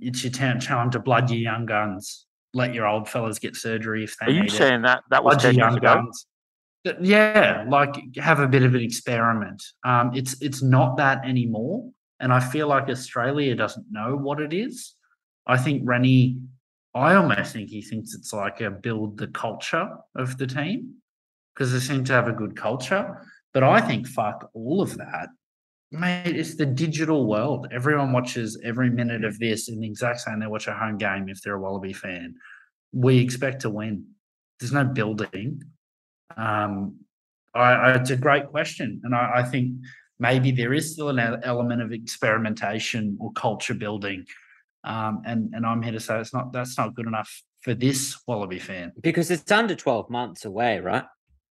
it's 0.01 0.23
your 0.23 0.31
time 0.31 0.91
to 0.91 1.00
blood 1.00 1.29
your 1.29 1.39
young 1.39 1.65
guns. 1.65 2.25
Let 2.53 2.74
your 2.74 2.86
old 2.88 3.07
fellas 3.07 3.39
get 3.39 3.56
surgery 3.56 4.03
if 4.03 4.18
they 4.18 4.25
Are 4.27 4.30
you 4.30 4.42
need 4.42 4.53
it 4.53 4.56
saying 4.56 4.81
that 4.81 5.03
that 5.09 5.24
was 5.24 5.36
blood 5.36 5.42
ten 5.42 5.56
years 5.56 5.57
young 5.57 5.77
ago? 5.77 5.95
guns. 5.95 6.25
Yeah, 7.01 7.65
like 7.69 7.95
have 8.18 8.39
a 8.39 8.48
bit 8.48 8.63
of 8.63 8.74
an 8.75 8.81
experiment. 8.81 9.63
Um, 9.86 10.12
it's 10.15 10.42
it's 10.42 10.61
not 10.61 10.97
that 10.97 11.23
anymore, 11.25 11.90
and 12.19 12.33
I 12.33 12.40
feel 12.40 12.68
like 12.68 12.90
Australia 12.90 13.56
doesn't 13.56 13.85
know 13.92 14.16
what 14.18 14.42
it 14.42 14.52
is. 14.52 14.95
I 15.47 15.57
think 15.57 15.83
Rennie, 15.85 16.40
I 16.95 17.14
almost 17.16 17.54
think 17.54 17.69
he 17.69 17.81
thinks 17.81 18.14
it's 18.16 18.33
like 18.33 18.61
a 18.61 18.71
build 18.71 19.18
the 19.18 19.28
culture 19.28 19.90
of 20.16 20.37
the 20.37 20.47
team 20.47 20.95
because 21.54 21.71
they 21.71 21.80
seem 21.80 22.04
to 22.06 22.14
have 22.14 22.28
a 22.28 22.33
good 22.33 22.56
culture. 22.56 23.25
But 23.54 23.64
I 23.64 23.81
think 23.81 24.07
fuck 24.07 24.49
all 24.54 24.81
of 24.81 24.97
that, 24.97 25.30
mate. 25.92 26.35
It's 26.35 26.56
the 26.56 26.66
digital 26.66 27.28
world. 27.28 27.68
Everyone 27.71 28.11
watches 28.11 28.59
every 28.64 28.90
minute 28.90 29.23
of 29.23 29.37
this 29.40 29.69
in 29.69 29.80
the 29.80 29.87
exact 29.87 30.21
same. 30.21 30.40
They 30.40 30.47
watch 30.47 30.68
a 30.68 30.73
home 30.73 30.97
game 30.97 31.30
if 31.30 31.42
they're 31.42 31.56
a 31.56 31.61
Wallaby 31.61 31.94
fan. 31.94 32.33
We 32.94 33.19
expect 33.19 33.62
to 33.62 33.69
win. 33.69 34.06
There's 34.60 34.71
no 34.74 34.83
building. 34.83 35.64
Um, 36.36 37.00
I, 37.54 37.74
I, 37.74 37.95
it's 37.95 38.10
a 38.10 38.18
great 38.18 38.48
question, 38.48 39.02
and 39.04 39.14
I, 39.16 39.31
I 39.38 39.44
think 39.44 39.76
maybe 40.19 40.52
there 40.52 40.74
is 40.74 40.94
still 40.94 41.10
an 41.10 41.19
element 41.44 41.81
of 41.81 41.92
experimentation 41.92 43.18
or 43.19 43.31
culture 43.33 43.74
building. 43.74 44.26
Um, 44.83 45.21
and 45.26 45.54
and 45.54 45.66
I'm 45.66 45.81
here 45.81 45.92
to 45.92 46.00
say 46.00 46.19
it's 46.19 46.33
not 46.33 46.54
that's 46.54 46.78
not 46.78 46.95
good 46.95 47.07
enough 47.07 47.44
for 47.62 47.74
this 47.74 48.19
Wallaby 48.28 48.60
fan. 48.60 48.92
because 49.02 49.30
it's 49.30 49.52
under 49.52 49.76
12 49.76 50.10
months 50.10 50.45
away, 50.45 50.80
right? 50.80 51.04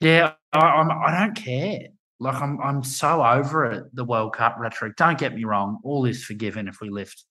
Yeah, 0.01 0.33
I, 0.53 0.59
I'm, 0.59 0.91
I 0.91 1.21
don't 1.21 1.37
care. 1.37 1.89
Like 2.19 2.41
I'm 2.41 2.61
I'm 2.61 2.83
so 2.83 3.25
over 3.25 3.67
it. 3.67 3.85
The 3.95 4.05
World 4.05 4.35
Cup 4.35 4.57
rhetoric. 4.59 4.97
Don't 4.97 5.19
get 5.19 5.35
me 5.35 5.45
wrong. 5.45 5.79
All 5.85 6.05
is 6.05 6.25
forgiven 6.25 6.69
if 6.69 6.81
we 6.81 6.89
lift 6.89 7.25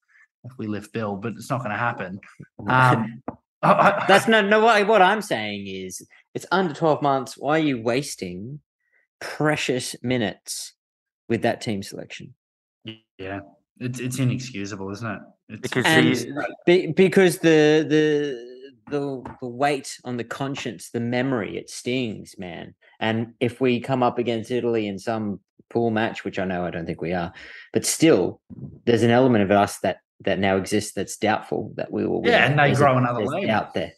if 0.43 0.53
we 0.57 0.67
lift 0.67 0.91
Bill, 0.91 1.15
but 1.15 1.33
it's 1.33 1.49
not 1.49 1.59
going 1.59 1.71
to 1.71 1.77
happen. 1.77 2.19
Um, 2.67 3.23
I- 3.61 3.71
I- 4.01 4.05
That's 4.07 4.27
no 4.27 4.41
no 4.41 4.59
what, 4.63 4.87
what 4.87 5.01
I'm 5.01 5.21
saying 5.21 5.67
is 5.67 6.05
it's 6.33 6.45
under 6.51 6.73
12 6.73 7.01
months. 7.01 7.37
Why 7.37 7.57
are 7.57 7.63
you 7.63 7.81
wasting 7.81 8.59
precious 9.19 9.95
minutes 10.01 10.73
with 11.29 11.41
that 11.43 11.61
team 11.61 11.83
selection? 11.83 12.33
yeah. 13.17 13.39
It's 13.79 13.99
it's 13.99 14.19
inexcusable, 14.19 14.91
isn't 14.91 15.07
it? 15.09 15.19
It's, 15.49 15.61
Because 15.61 15.85
And 15.85 16.07
the, 16.07 16.45
be, 16.67 16.87
because 16.87 17.39
the 17.39 17.83
the 17.87 18.51
the 18.91 19.23
the 19.41 19.47
weight 19.47 19.97
on 20.03 20.17
the 20.17 20.23
conscience, 20.23 20.89
the 20.91 20.99
memory, 20.99 21.57
it 21.57 21.69
stings, 21.69 22.35
man. 22.37 22.75
And 22.99 23.33
if 23.39 23.59
we 23.59 23.79
come 23.79 24.03
up 24.03 24.19
against 24.19 24.51
Italy 24.51 24.87
in 24.87 24.99
some 24.99 25.39
pool 25.69 25.89
match, 25.89 26.23
which 26.23 26.37
I 26.37 26.45
know 26.45 26.63
I 26.65 26.69
don't 26.69 26.85
think 26.85 27.01
we 27.01 27.13
are, 27.13 27.33
but 27.73 27.85
still, 27.85 28.39
there's 28.85 29.03
an 29.03 29.09
element 29.09 29.43
of 29.43 29.51
us 29.51 29.79
that 29.79 30.01
that 30.23 30.39
now 30.39 30.57
exists 30.57 30.93
that's 30.93 31.17
doubtful 31.17 31.73
that 31.77 31.91
we 31.91 32.05
will. 32.05 32.21
Yeah, 32.25 32.45
and 32.45 32.57
they 32.57 32.67
There's 32.67 32.79
grow 32.79 32.93
a- 32.93 32.97
another 32.97 33.19
there's 33.19 33.29
leg. 33.29 33.49
out 33.49 33.73
there. 33.73 33.93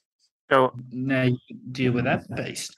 So 0.52 0.74
Now 0.92 1.24
you 1.24 1.38
deal 1.72 1.94
with 1.94 2.06
that 2.06 2.24
beast. 2.36 2.78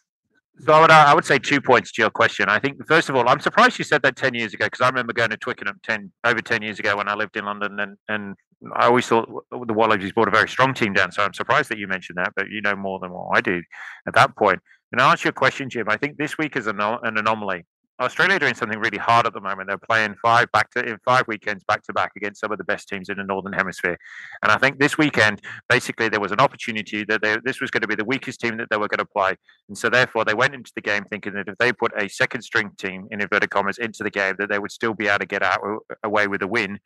So 0.59 0.71
I 0.71 0.79
would, 0.79 0.91
I 0.91 1.13
would 1.13 1.25
say 1.25 1.37
two 1.37 1.59
points 1.59 1.91
to 1.93 2.01
your 2.01 2.09
question. 2.09 2.47
I 2.47 2.59
think 2.59 2.77
first 2.87 3.09
of 3.09 3.15
all, 3.15 3.27
I'm 3.27 3.41
surprised 3.41 3.77
you 3.77 3.83
said 3.83 4.01
that 4.03 4.15
ten 4.15 4.33
years 4.33 4.53
ago 4.53 4.65
because 4.67 4.79
I 4.81 4.87
remember 4.87 5.11
going 5.11 5.31
to 5.31 5.37
Twickenham 5.37 5.79
ten 5.83 6.11
over 6.23 6.41
ten 6.41 6.61
years 6.61 6.79
ago 6.79 6.95
when 6.95 7.09
I 7.09 7.13
lived 7.15 7.35
in 7.35 7.43
London, 7.45 7.77
and 7.79 7.97
and 8.07 8.35
I 8.73 8.85
always 8.85 9.05
thought 9.05 9.27
the 9.51 9.73
Wallabies 9.73 10.13
brought 10.13 10.29
a 10.29 10.31
very 10.31 10.47
strong 10.47 10.73
team 10.73 10.93
down. 10.93 11.11
So 11.11 11.23
I'm 11.23 11.33
surprised 11.33 11.69
that 11.71 11.77
you 11.77 11.87
mentioned 11.87 12.17
that, 12.19 12.31
but 12.37 12.49
you 12.49 12.61
know 12.61 12.75
more 12.75 12.99
than 12.99 13.11
what 13.11 13.35
I 13.37 13.41
do 13.41 13.61
at 14.07 14.13
that 14.13 14.37
point. 14.37 14.59
And 14.93 14.99
to 14.99 15.05
answer 15.05 15.27
your 15.27 15.33
question, 15.33 15.69
Jim, 15.69 15.87
I 15.89 15.97
think 15.97 16.15
this 16.17 16.37
week 16.37 16.55
is 16.55 16.67
an, 16.67 16.79
an 16.79 17.17
anomaly. 17.17 17.65
Australia 17.99 18.35
are 18.35 18.39
doing 18.39 18.53
something 18.53 18.79
really 18.79 18.97
hard 18.97 19.25
at 19.25 19.33
the 19.33 19.39
moment. 19.39 19.67
They're 19.67 19.77
playing 19.77 20.15
five 20.21 20.51
back 20.51 20.69
to 20.71 20.83
in 20.83 20.97
five 21.05 21.23
weekends 21.27 21.63
back 21.63 21.81
to 21.83 21.93
back 21.93 22.11
against 22.17 22.41
some 22.41 22.51
of 22.51 22.57
the 22.57 22.63
best 22.63 22.89
teams 22.89 23.09
in 23.09 23.17
the 23.17 23.23
northern 23.23 23.53
hemisphere. 23.53 23.97
And 24.43 24.51
I 24.51 24.57
think 24.57 24.79
this 24.79 24.97
weekend, 24.97 25.41
basically, 25.69 26.09
there 26.09 26.19
was 26.19 26.31
an 26.31 26.39
opportunity 26.39 27.05
that 27.05 27.21
they, 27.21 27.37
this 27.43 27.61
was 27.61 27.71
going 27.71 27.81
to 27.81 27.87
be 27.87 27.95
the 27.95 28.05
weakest 28.05 28.41
team 28.41 28.57
that 28.57 28.69
they 28.69 28.77
were 28.77 28.87
going 28.87 28.99
to 28.99 29.05
play, 29.05 29.35
and 29.69 29.77
so 29.77 29.89
therefore 29.89 30.25
they 30.25 30.33
went 30.33 30.53
into 30.53 30.71
the 30.75 30.81
game 30.81 31.05
thinking 31.09 31.33
that 31.33 31.47
if 31.47 31.57
they 31.57 31.71
put 31.71 31.91
a 31.97 32.09
second 32.09 32.41
string 32.41 32.71
team 32.77 33.07
in 33.11 33.21
inverted 33.21 33.49
commas 33.49 33.77
into 33.77 34.03
the 34.03 34.11
game, 34.11 34.35
that 34.39 34.49
they 34.49 34.59
would 34.59 34.71
still 34.71 34.93
be 34.93 35.07
able 35.07 35.19
to 35.19 35.25
get 35.25 35.43
out 35.43 35.59
away 36.03 36.27
with 36.27 36.41
a 36.41 36.47
win, 36.47 36.79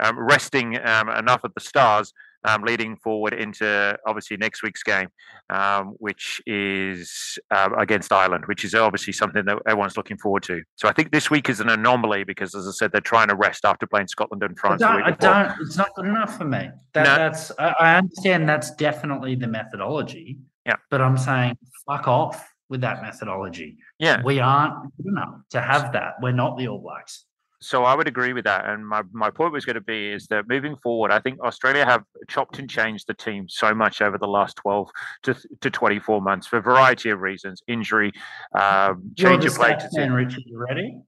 um, 0.00 0.18
resting 0.18 0.78
um, 0.86 1.08
enough 1.08 1.42
of 1.44 1.52
the 1.54 1.60
stars. 1.60 2.12
Um, 2.44 2.62
leading 2.62 2.96
forward 2.96 3.34
into 3.34 3.96
obviously 4.04 4.36
next 4.36 4.64
week's 4.64 4.82
game, 4.82 5.06
um, 5.48 5.94
which 5.98 6.42
is 6.44 7.38
uh, 7.52 7.70
against 7.78 8.12
Ireland, 8.12 8.46
which 8.46 8.64
is 8.64 8.74
obviously 8.74 9.12
something 9.12 9.44
that 9.44 9.58
everyone's 9.64 9.96
looking 9.96 10.18
forward 10.18 10.42
to. 10.44 10.60
So 10.74 10.88
I 10.88 10.92
think 10.92 11.12
this 11.12 11.30
week 11.30 11.48
is 11.48 11.60
an 11.60 11.68
anomaly 11.68 12.24
because, 12.24 12.56
as 12.56 12.66
I 12.66 12.72
said, 12.72 12.90
they're 12.90 13.00
trying 13.00 13.28
to 13.28 13.36
rest 13.36 13.64
after 13.64 13.86
playing 13.86 14.08
Scotland 14.08 14.42
and 14.42 14.56
I 14.58 14.60
France. 14.60 14.80
the 14.80 14.86
don't, 14.88 15.02
I 15.02 15.10
don't. 15.12 15.60
It's 15.60 15.76
not 15.76 15.94
good 15.94 16.06
enough 16.06 16.36
for 16.36 16.44
me. 16.44 16.70
That, 16.94 17.04
No. 17.04 17.16
That's. 17.16 17.52
I, 17.58 17.74
I 17.78 17.94
understand 17.98 18.48
that's 18.48 18.72
definitely 18.72 19.36
the 19.36 19.46
methodology. 19.46 20.38
Yeah. 20.66 20.76
But 20.90 21.00
I'm 21.00 21.18
saying 21.18 21.56
fuck 21.86 22.08
off 22.08 22.48
with 22.68 22.80
that 22.80 23.02
methodology. 23.02 23.76
Yeah. 23.98 24.22
We 24.24 24.40
aren't 24.40 24.96
good 24.96 25.06
enough 25.06 25.34
to 25.50 25.60
have 25.60 25.92
that. 25.92 26.14
We're 26.20 26.32
not 26.32 26.56
the 26.56 26.68
All 26.68 26.80
Blacks. 26.80 27.24
So 27.62 27.84
I 27.84 27.94
would 27.94 28.08
agree 28.08 28.32
with 28.32 28.44
that. 28.44 28.68
And 28.68 28.86
my, 28.86 29.02
my 29.12 29.30
point 29.30 29.52
was 29.52 29.64
going 29.64 29.74
to 29.74 29.80
be 29.80 30.08
is 30.10 30.26
that 30.26 30.48
moving 30.48 30.76
forward, 30.76 31.12
I 31.12 31.20
think 31.20 31.40
Australia 31.40 31.84
have 31.84 32.02
chopped 32.28 32.58
and 32.58 32.68
changed 32.68 33.06
the 33.06 33.14
team 33.14 33.48
so 33.48 33.72
much 33.72 34.02
over 34.02 34.18
the 34.18 34.26
last 34.26 34.56
12 34.56 34.90
to, 35.22 35.36
to 35.60 35.70
24 35.70 36.20
months 36.20 36.46
for 36.48 36.56
a 36.58 36.60
variety 36.62 37.10
of 37.10 37.20
reasons, 37.20 37.62
injury, 37.68 38.12
um, 38.58 39.12
change 39.16 39.44
of 39.44 39.54
play. 39.54 39.76
man, 39.92 40.12
Richard. 40.12 40.42
You 40.44 40.58
ready? 40.58 41.00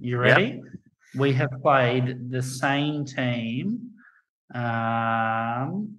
You 0.00 0.22
Yep. 0.22 0.36
ready? 0.36 0.62
We 1.14 1.32
have 1.32 1.50
played 1.62 2.30
the 2.30 2.42
same 2.42 3.04
team 3.04 3.90
um, 4.54 5.96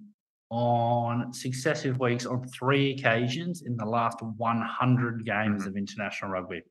on 0.50 1.32
successive 1.32 1.98
weeks 2.00 2.26
on 2.26 2.46
three 2.48 2.92
occasions 2.92 3.62
in 3.62 3.76
the 3.76 3.84
last 3.84 4.20
100 4.22 5.24
games 5.24 5.64
Mhm. 5.64 5.66
of 5.68 5.76
international 5.76 6.30
rugby. 6.30 6.62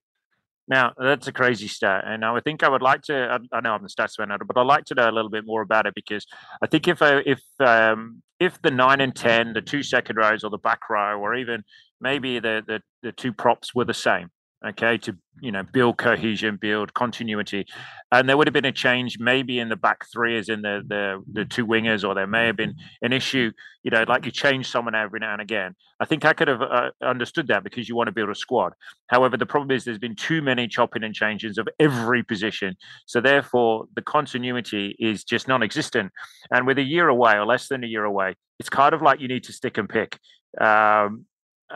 Now 0.69 0.93
that's 0.95 1.27
a 1.27 1.31
crazy 1.31 1.67
stat, 1.67 2.03
and 2.05 2.23
I 2.23 2.39
think 2.41 2.61
I 2.61 2.69
would 2.69 2.83
like 2.83 3.01
to. 3.03 3.39
I, 3.51 3.57
I 3.57 3.61
know 3.61 3.73
I'm 3.73 3.81
the 3.81 3.89
stats 3.89 4.19
man, 4.19 4.37
but 4.45 4.55
I'd 4.55 4.67
like 4.67 4.85
to 4.85 4.95
know 4.95 5.09
a 5.09 5.11
little 5.11 5.31
bit 5.31 5.43
more 5.45 5.63
about 5.63 5.87
it 5.87 5.95
because 5.95 6.27
I 6.61 6.67
think 6.67 6.87
if 6.87 7.01
uh, 7.01 7.21
if 7.25 7.41
um, 7.59 8.21
if 8.39 8.61
the 8.61 8.69
nine 8.69 9.01
and 9.01 9.15
ten, 9.15 9.53
the 9.53 9.63
two 9.63 9.81
second 9.81 10.17
rows, 10.17 10.43
or 10.43 10.51
the 10.51 10.59
back 10.59 10.87
row, 10.87 11.19
or 11.19 11.33
even 11.33 11.63
maybe 11.99 12.37
the 12.37 12.63
the, 12.65 12.81
the 13.01 13.11
two 13.11 13.33
props 13.33 13.73
were 13.73 13.85
the 13.85 13.95
same, 13.95 14.29
okay, 14.65 14.97
to 14.97 15.15
you 15.41 15.51
know 15.51 15.63
build 15.63 15.97
cohesion, 15.97 16.57
build 16.59 16.93
continuity, 16.93 17.65
and 18.11 18.27
there 18.27 18.35
would 18.35 18.47
have 18.47 18.53
been 18.53 18.65
a 18.65 18.71
change 18.71 19.17
maybe 19.19 19.59
in 19.59 19.69
the 19.69 19.75
back 19.75 20.05
three, 20.11 20.37
as 20.37 20.49
in 20.49 20.61
the 20.61 20.81
the 20.87 21.23
the 21.31 21.45
two 21.45 21.65
wingers, 21.65 22.07
or 22.07 22.13
there 22.13 22.27
may 22.27 22.47
have 22.47 22.57
been 22.57 22.75
an 23.01 23.13
issue, 23.13 23.51
you 23.83 23.91
know, 23.91 24.03
like 24.07 24.25
you 24.25 24.31
change 24.31 24.69
someone 24.69 24.95
every 24.95 25.19
now 25.19 25.33
and 25.33 25.41
again. 25.41 25.75
I 25.99 26.05
think 26.05 26.25
I 26.25 26.33
could 26.33 26.47
have 26.47 26.61
uh, 26.61 26.91
understood 27.01 27.47
that 27.47 27.63
because 27.63 27.87
you 27.87 27.95
want 27.95 28.07
to 28.07 28.13
build 28.13 28.29
a 28.29 28.35
squad. 28.35 28.73
However, 29.07 29.37
the 29.37 29.45
problem 29.45 29.71
is 29.71 29.83
there's 29.83 29.97
been 29.97 30.15
too 30.15 30.41
many 30.41 30.67
chopping 30.67 31.03
and 31.03 31.13
changes 31.13 31.57
of 31.57 31.67
every 31.79 32.23
position. 32.23 32.75
So 33.05 33.21
therefore, 33.21 33.85
the 33.95 34.01
continuity 34.01 34.95
is 34.99 35.23
just 35.23 35.47
non-existent. 35.47 36.11
And 36.51 36.67
with 36.67 36.77
a 36.77 36.83
year 36.83 37.07
away 37.07 37.33
or 37.33 37.45
less 37.45 37.67
than 37.67 37.83
a 37.83 37.87
year 37.87 38.03
away, 38.03 38.35
it's 38.59 38.69
kind 38.69 38.93
of 38.93 39.01
like 39.01 39.21
you 39.21 39.27
need 39.27 39.45
to 39.45 39.53
stick 39.53 39.77
and 39.77 39.87
pick. 39.87 40.19
Um, 40.59 41.25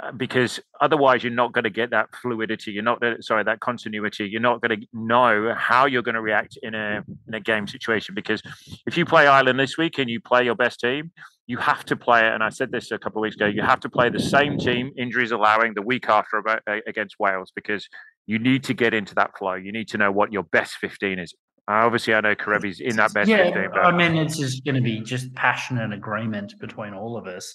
uh, 0.02 0.12
because 0.12 0.60
otherwise 0.82 1.24
you're 1.24 1.32
not 1.32 1.54
going 1.54 1.64
to 1.64 1.70
get 1.70 1.92
that 1.92 2.08
fluidity 2.16 2.72
you're 2.72 2.82
not 2.82 3.00
gonna- 3.00 3.22
sorry 3.22 3.44
that 3.44 3.60
continuity. 3.60 4.28
You're 4.28 4.42
not 4.42 4.60
going 4.60 4.82
to 4.82 4.88
know 4.92 5.54
how 5.56 5.86
you're 5.86 6.02
going 6.02 6.16
to 6.16 6.22
react 6.22 6.58
in 6.64 6.74
a 6.74 7.04
in 7.28 7.34
a 7.34 7.40
game 7.40 7.68
situation 7.68 8.16
because 8.16 8.42
if 8.88 8.98
you 8.98 9.06
play 9.06 9.28
Ireland 9.28 9.60
this 9.60 9.78
week 9.78 10.00
and 10.00 10.10
you 10.10 10.20
play 10.20 10.44
your 10.46 10.56
best 10.56 10.80
team 10.80 11.12
you 11.46 11.58
have 11.58 11.84
to 11.86 11.96
play 11.96 12.26
it 12.26 12.34
and 12.34 12.44
I 12.44 12.50
said 12.50 12.72
this 12.72 12.92
a 12.92 12.98
couple 12.98 13.20
of 13.20 13.24
weeks 13.24 13.36
ago 13.36 13.46
you 13.46 13.62
have 13.62 13.80
to 13.82 13.90
play 13.90 14.10
the 14.10 14.20
same 14.20 14.58
team 14.58 14.92
injuries 14.98 15.32
allowing 15.32 15.74
the 15.74 15.82
week 15.82 16.10
after 16.10 16.38
about, 16.38 16.62
against 16.88 17.16
Wales 17.20 17.52
because 17.56 17.88
you 18.26 18.40
need 18.40 18.64
to 18.64 18.74
get 18.74 18.94
into 18.94 19.14
that 19.16 19.38
flow. 19.38 19.56
You 19.56 19.72
need 19.72 19.90
to 19.90 19.98
know 19.98 20.12
what 20.12 20.32
your 20.32 20.44
best 20.44 20.76
15 20.76 21.20
is. 21.20 21.34
Obviously 21.68 22.14
I 22.14 22.22
know 22.22 22.36
Kerevi's 22.36 22.80
in 22.80 22.96
that 22.96 23.14
best 23.14 23.30
yeah, 23.30 23.44
15 23.46 23.70
but 23.72 23.86
I 23.86 23.92
mean, 23.96 24.16
it's 24.16 24.38
just 24.38 24.66
going 24.66 24.76
to 24.76 24.82
be 24.82 25.02
just 25.02 25.34
passionate 25.36 25.94
agreement 25.94 26.56
between 26.60 26.94
all 26.94 27.18
of 27.18 27.28
us. 27.28 27.54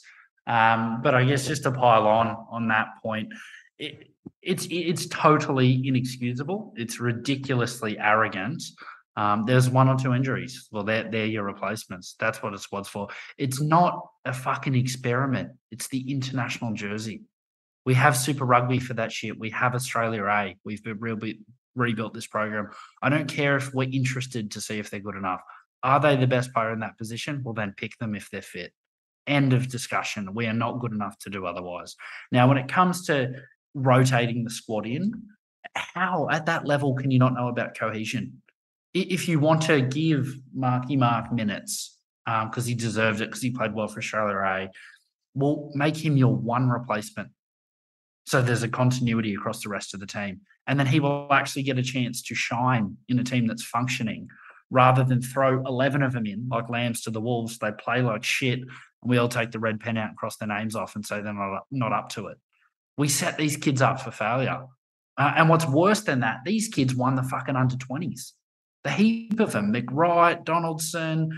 Um, 0.49 1.03
but 1.03 1.15
I 1.15 1.25
guess 1.25 1.47
just 1.47 1.63
to 1.65 1.71
pile 1.71 2.07
on 2.07 2.35
on 2.51 2.69
that 2.69 2.89
point, 3.03 3.33
it, 3.79 4.09
it's 4.43 4.67
it's 4.71 5.07
totally 5.07 5.87
inexcusable. 5.87 6.73
It's 6.77 6.99
ridiculously 6.99 7.99
arrogant. 7.99 8.63
Um, 9.17 9.45
there's 9.47 9.69
one 9.69 9.89
or 9.89 9.97
two 9.97 10.15
injuries. 10.15 10.69
Well, 10.73 10.85
they're 10.85 11.09
they're 11.11 11.27
your 11.27 11.45
replacements. 11.45 12.17
That's 12.19 12.43
what 12.43 12.55
a 12.55 12.59
squad's 12.59 12.89
for. 12.89 13.09
It's 13.37 13.61
not 13.61 14.07
a 14.25 14.33
fucking 14.33 14.75
experiment. 14.75 15.51
It's 15.71 15.89
the 15.89 16.11
international 16.11 16.73
jersey. 16.73 17.23
We 17.85 17.95
have 17.95 18.17
Super 18.17 18.45
Rugby 18.45 18.79
for 18.79 18.95
that 18.95 19.13
shit. 19.13 19.39
We 19.39 19.51
have 19.51 19.75
Australia 19.75 20.25
A. 20.25 20.57
We've 20.65 20.83
bit 20.83 21.37
rebuilt 21.75 22.15
this 22.15 22.27
program. 22.27 22.71
I 23.03 23.09
don't 23.09 23.29
care 23.29 23.57
if 23.57 23.73
we're 23.75 23.89
interested 23.91 24.53
to 24.53 24.61
see 24.61 24.79
if 24.79 24.91
they're 24.91 25.01
good 25.01 25.17
enough. 25.17 25.41
Are 25.83 26.01
they 26.01 26.17
the 26.17 26.27
best 26.27 26.53
player 26.53 26.73
in 26.73 26.81
that 26.81 26.99
position? 26.99 27.43
Well, 27.45 27.55
then 27.55 27.75
pick 27.77 27.97
them 27.99 28.15
if 28.15 28.31
they're 28.31 28.43
fit. 28.43 28.73
End 29.29 29.53
of 29.53 29.69
discussion. 29.69 30.35
We 30.35 30.47
are 30.47 30.53
not 30.53 30.81
good 30.81 30.93
enough 30.93 31.19
to 31.21 31.31
do 31.31 31.47
otherwise. 31.47 31.95
Now, 32.33 32.49
when 32.49 32.59
it 32.59 32.67
comes 32.69 33.07
to 33.07 33.35
rotating 33.75 34.43
the 34.43 34.51
squad 34.51 34.87
in, 34.87 35.13
how 35.75 36.29
at 36.31 36.47
that 36.47 36.67
level 36.67 36.95
can 36.95 37.11
you 37.11 37.19
not 37.19 37.35
know 37.35 37.49
about 37.49 37.79
cohesion? 37.79 38.43
If 38.95 39.29
you 39.29 39.39
want 39.39 39.63
to 39.63 39.83
give 39.83 40.35
Marky 40.55 40.97
Mark 40.97 41.31
minutes 41.31 41.99
um, 42.27 42.49
because 42.49 42.67
he 42.67 42.75
deserved 42.75 43.21
it 43.21 43.27
because 43.27 43.43
he 43.43 43.51
played 43.51 43.75
well 43.75 43.87
for 43.87 43.99
Australia 43.99 44.37
A, 44.37 44.71
well, 45.35 45.71
make 45.75 45.97
him 45.97 46.17
your 46.17 46.35
one 46.35 46.69
replacement. 46.69 47.29
So 48.27 48.43
there's 48.43 48.63
a 48.63 48.69
continuity 48.69 49.35
across 49.35 49.63
the 49.63 49.69
rest 49.69 49.95
of 49.95 50.01
the 50.01 50.07
team. 50.07 50.41
And 50.67 50.79
then 50.79 50.87
he 50.87 51.01
will 51.01 51.33
actually 51.33 51.63
get 51.63 51.79
a 51.79 51.83
chance 51.83 52.23
to 52.23 52.35
shine 52.35 52.97
in 53.09 53.19
a 53.19 53.25
team 53.25 53.47
that's 53.47 53.65
functioning 53.65 54.29
rather 54.71 55.03
than 55.03 55.23
throw 55.23 55.63
11 55.65 56.03
of 56.03 56.13
them 56.13 56.27
in 56.27 56.47
like 56.51 56.69
lambs 56.69 57.01
to 57.03 57.11
the 57.11 57.21
wolves. 57.21 57.59
They 57.59 57.73
play 57.73 58.03
like 58.03 58.23
shit. 58.23 58.61
And 59.03 59.11
we 59.11 59.19
all 59.19 59.29
take 59.29 59.51
the 59.51 59.59
red 59.59 59.81
pen 59.81 59.97
out 59.97 60.09
and 60.09 60.17
cross 60.17 60.37
their 60.37 60.49
names 60.49 60.75
off 60.75 60.95
and 60.97 61.05
say 61.05 61.21
they're 61.21 61.33
not, 61.33 61.65
not 61.71 61.93
up 61.93 62.09
to 62.11 62.29
it. 62.29 62.39
We 62.97 63.09
set 63.09 63.39
these 63.39 63.57
kids 63.57 63.81
up 63.81 64.01
for 64.01 64.11
failure. 64.11 64.65
Uh, 65.17 65.33
and 65.37 65.49
what's 65.49 65.67
worse 65.67 66.03
than 66.03 66.21
that, 66.21 66.39
these 66.45 66.69
kids 66.69 66.95
won 66.95 67.17
the 67.17 67.23
fucking 67.23 67.57
under 67.57 67.77
20s. 67.77 68.33
The 68.85 68.91
heap 68.91 69.41
of 69.41 69.53
them, 69.53 69.73
McReight, 69.73 70.45
Donaldson, 70.45 71.31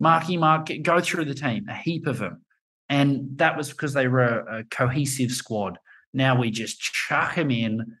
Marky 0.00 0.36
Mark, 0.36 0.70
go 0.82 1.00
through 1.00 1.24
the 1.24 1.34
team, 1.34 1.66
a 1.68 1.74
heap 1.74 2.06
of 2.06 2.18
them. 2.18 2.44
And 2.88 3.38
that 3.38 3.56
was 3.56 3.70
because 3.70 3.92
they 3.94 4.08
were 4.08 4.22
a, 4.22 4.60
a 4.60 4.64
cohesive 4.64 5.30
squad. 5.30 5.78
Now 6.12 6.38
we 6.38 6.50
just 6.50 6.80
chuck 6.80 7.34
them 7.34 7.50
in, 7.50 7.96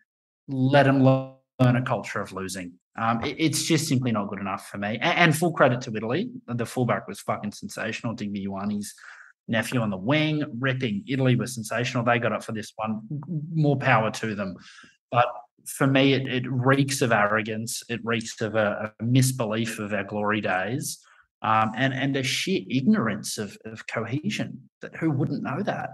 let 0.48 0.84
them 0.84 1.02
learn 1.02 1.36
a 1.60 1.82
culture 1.82 2.20
of 2.20 2.32
losing. 2.32 2.74
Um, 2.98 3.22
it- 3.24 3.36
it's 3.38 3.64
just 3.64 3.86
simply 3.86 4.10
not 4.12 4.28
good 4.28 4.40
enough 4.40 4.66
for 4.68 4.78
me. 4.78 4.96
A- 4.96 5.18
And, 5.22 5.36
full 5.36 5.52
credit 5.52 5.80
to 5.82 5.94
Italy. 5.96 6.30
The 6.46 6.66
fullback 6.66 7.06
was 7.06 7.20
fucking 7.20 7.52
sensational. 7.52 8.14
Digby 8.14 8.46
Ioane's 8.46 8.94
nephew 9.46 9.80
on 9.80 9.90
the 9.90 9.96
wing, 9.96 10.44
ripping. 10.58 11.04
Italy 11.06 11.36
was 11.36 11.54
sensational. 11.54 12.04
They 12.04 12.18
got 12.18 12.32
up 12.32 12.42
for 12.44 12.52
this 12.52 12.72
one. 12.76 13.00
More 13.54 13.76
power 13.78 14.10
to 14.10 14.34
them. 14.34 14.56
But 15.12 15.26
for 15.66 15.86
me, 15.86 16.14
it, 16.14 16.26
it 16.26 16.50
reeks 16.50 17.00
of 17.02 17.12
arrogance. 17.12 17.82
It 17.88 18.00
reeks 18.04 18.40
of 18.40 18.54
a, 18.56 18.92
a 18.98 19.04
misbelief 19.04 19.78
of 19.78 19.92
our 19.92 20.04
glory 20.04 20.40
days. 20.40 20.98
Um, 21.40 21.70
and 21.76 21.94
and 21.94 22.16
a 22.16 22.22
sheer 22.24 22.62
ignorance 22.68 23.38
of, 23.38 23.56
of 23.64 23.86
cohesion. 23.86 24.68
That 24.82 24.96
who 24.96 25.08
wouldn't 25.10 25.44
know 25.44 25.62
that? 25.62 25.90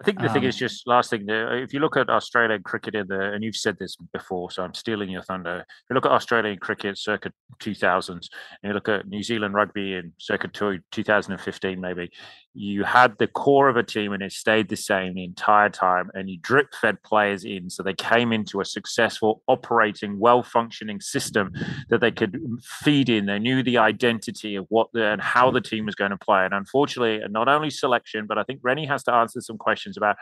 I 0.00 0.04
think 0.04 0.20
the 0.20 0.28
thing 0.28 0.44
is 0.44 0.54
Um, 0.54 0.58
just 0.58 0.86
last 0.86 1.10
thing 1.10 1.26
there. 1.26 1.58
If 1.58 1.74
you 1.74 1.80
look 1.80 1.96
at 1.96 2.08
Australian 2.08 2.62
cricket 2.62 2.94
in 2.94 3.08
the, 3.08 3.32
and 3.32 3.42
you've 3.42 3.56
said 3.56 3.76
this 3.80 3.96
before, 4.12 4.48
so 4.52 4.62
I'm 4.62 4.74
stealing 4.74 5.10
your 5.10 5.22
thunder. 5.22 5.64
If 5.66 5.90
you 5.90 5.94
look 5.94 6.06
at 6.06 6.12
Australian 6.12 6.58
cricket 6.58 6.96
circa 6.96 7.32
2000s, 7.58 8.08
and 8.08 8.28
you 8.62 8.72
look 8.72 8.88
at 8.88 9.08
New 9.08 9.24
Zealand 9.24 9.54
rugby 9.54 9.94
in 9.94 10.12
circa 10.18 10.46
2015, 10.46 11.80
maybe, 11.80 12.12
you 12.54 12.82
had 12.82 13.16
the 13.18 13.26
core 13.26 13.68
of 13.68 13.76
a 13.76 13.82
team 13.82 14.12
and 14.12 14.22
it 14.22 14.32
stayed 14.32 14.68
the 14.68 14.76
same 14.76 15.14
the 15.14 15.24
entire 15.24 15.68
time, 15.68 16.10
and 16.14 16.28
you 16.28 16.38
drip 16.40 16.74
fed 16.74 17.02
players 17.02 17.44
in, 17.44 17.70
so 17.70 17.82
they 17.82 17.94
came 17.94 18.32
into 18.32 18.60
a 18.60 18.64
successful, 18.64 19.42
operating, 19.46 20.18
well 20.18 20.42
functioning 20.42 21.00
system 21.00 21.52
that 21.88 22.00
they 22.00 22.10
could 22.10 22.32
mm, 22.32 22.62
feed 22.62 23.08
in. 23.08 23.26
They 23.26 23.38
knew 23.38 23.62
the 23.62 23.78
identity 23.78 24.56
of 24.56 24.66
what 24.68 24.88
the, 24.92 25.04
and 25.04 25.20
how 25.20 25.50
the 25.50 25.60
team 25.60 25.86
was 25.86 25.94
going 25.94 26.10
to 26.10 26.16
play. 26.16 26.44
And 26.44 26.54
unfortunately, 26.54 27.22
and 27.22 27.32
not 27.32 27.48
only 27.48 27.70
selection, 27.70 28.26
but 28.26 28.38
I 28.38 28.42
think 28.42 28.60
Rennie 28.62 28.86
has 28.86 29.04
to 29.04 29.14
answer 29.14 29.40
some 29.40 29.58
questions 29.58 29.96
about 29.96 30.16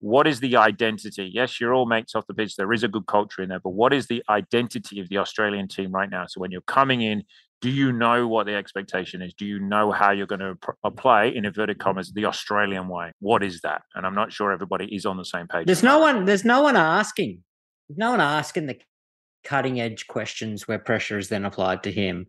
what 0.00 0.26
is 0.26 0.40
the 0.40 0.56
identity. 0.56 1.30
Yes, 1.32 1.60
you're 1.60 1.74
all 1.74 1.86
mates 1.86 2.14
off 2.14 2.26
the 2.26 2.34
pitch. 2.34 2.56
There 2.56 2.72
is 2.72 2.84
a 2.84 2.88
good 2.88 3.06
culture 3.06 3.42
in 3.42 3.48
there, 3.48 3.60
but 3.60 3.70
what 3.70 3.92
is 3.92 4.06
the 4.06 4.22
identity 4.28 5.00
of 5.00 5.08
the 5.08 5.18
Australian 5.18 5.68
team 5.68 5.92
right 5.92 6.10
now? 6.10 6.26
So 6.26 6.40
when 6.40 6.50
you're 6.50 6.62
coming 6.62 7.02
in, 7.02 7.24
do 7.64 7.70
you 7.70 7.92
know 7.92 8.28
what 8.28 8.44
the 8.44 8.54
expectation 8.54 9.22
is? 9.22 9.32
Do 9.32 9.46
you 9.46 9.58
know 9.58 9.90
how 9.90 10.10
you're 10.10 10.26
going 10.26 10.42
to 10.42 10.54
pr- 10.56 10.72
play 10.98 11.34
in 11.34 11.46
inverted 11.46 11.78
mm-hmm. 11.78 11.82
commas 11.82 12.12
the 12.12 12.26
Australian 12.26 12.88
way? 12.88 13.12
What 13.20 13.42
is 13.42 13.62
that? 13.62 13.84
And 13.94 14.04
I'm 14.04 14.14
not 14.14 14.34
sure 14.34 14.52
everybody 14.52 14.94
is 14.94 15.06
on 15.06 15.16
the 15.16 15.24
same 15.24 15.48
page. 15.48 15.64
There's 15.64 15.82
no 15.82 15.98
one. 15.98 16.26
There's 16.26 16.44
no 16.44 16.60
one 16.60 16.76
asking. 16.76 17.42
There's 17.88 17.96
no 17.96 18.10
one 18.10 18.20
asking 18.20 18.66
the 18.66 18.78
cutting 19.44 19.80
edge 19.80 20.06
questions 20.08 20.68
where 20.68 20.78
pressure 20.78 21.16
is 21.16 21.30
then 21.30 21.46
applied 21.46 21.82
to 21.84 21.90
him. 21.90 22.26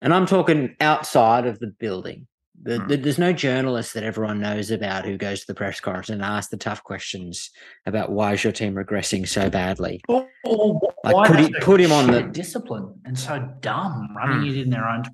And 0.00 0.14
I'm 0.14 0.24
talking 0.24 0.76
outside 0.80 1.44
of 1.44 1.58
the 1.58 1.66
building. 1.66 2.26
The, 2.62 2.78
Hmm. 2.80 2.88
the- 2.88 2.96
there's 2.96 3.18
no 3.18 3.32
journalist 3.32 3.94
that 3.94 4.02
everyone 4.02 4.40
knows 4.40 4.70
about 4.70 5.04
who 5.04 5.16
goes 5.16 5.40
to 5.40 5.46
the 5.46 5.54
press 5.54 5.80
conference 5.80 6.08
and 6.10 6.22
asks 6.22 6.50
the 6.50 6.56
tough 6.56 6.82
questions 6.82 7.50
about 7.86 8.10
why 8.10 8.32
is 8.32 8.42
your 8.42 8.52
team 8.52 8.74
regressing 8.74 9.28
so 9.28 9.48
badly. 9.48 10.00
Or, 10.08 10.28
or 10.44 10.80
Like, 11.04 11.14
why 11.14 11.26
put 11.28 11.36
are 11.36 11.42
it- 11.42 11.52
they 11.52 11.60
put 11.60 11.80
him 11.80 11.92
on 11.92 12.10
the- 12.10 12.22
discipline 12.24 13.00
and 13.04 13.18
so 13.18 13.38
dumb 13.60 14.14
running 14.16 14.40
Hmm. 14.42 14.48
it 14.48 14.56
in 14.56 14.70
their 14.70 14.88
own 14.88 15.04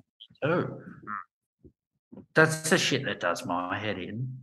too. 0.43 0.81
That's 2.33 2.69
the 2.69 2.77
shit 2.77 3.05
that 3.05 3.19
does 3.19 3.45
my 3.45 3.77
head 3.77 3.97
in. 3.97 4.39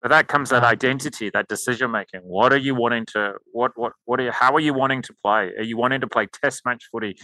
But 0.00 0.08
that 0.10 0.28
comes 0.28 0.50
that 0.50 0.62
Um, 0.62 0.70
identity, 0.70 1.30
that 1.30 1.48
decision 1.48 1.90
making. 1.90 2.20
What 2.20 2.52
are 2.52 2.58
you 2.58 2.74
wanting 2.74 3.06
to? 3.06 3.34
What 3.52 3.72
what 3.76 3.92
what 4.04 4.20
are 4.20 4.24
you? 4.24 4.32
How 4.32 4.52
are 4.54 4.60
you 4.60 4.74
wanting 4.74 5.00
to 5.02 5.14
play? 5.24 5.50
Are 5.56 5.62
you 5.62 5.76
wanting 5.78 6.00
to 6.02 6.06
play 6.06 6.26
Test 6.26 6.64
match 6.66 6.84
footy, 6.92 7.16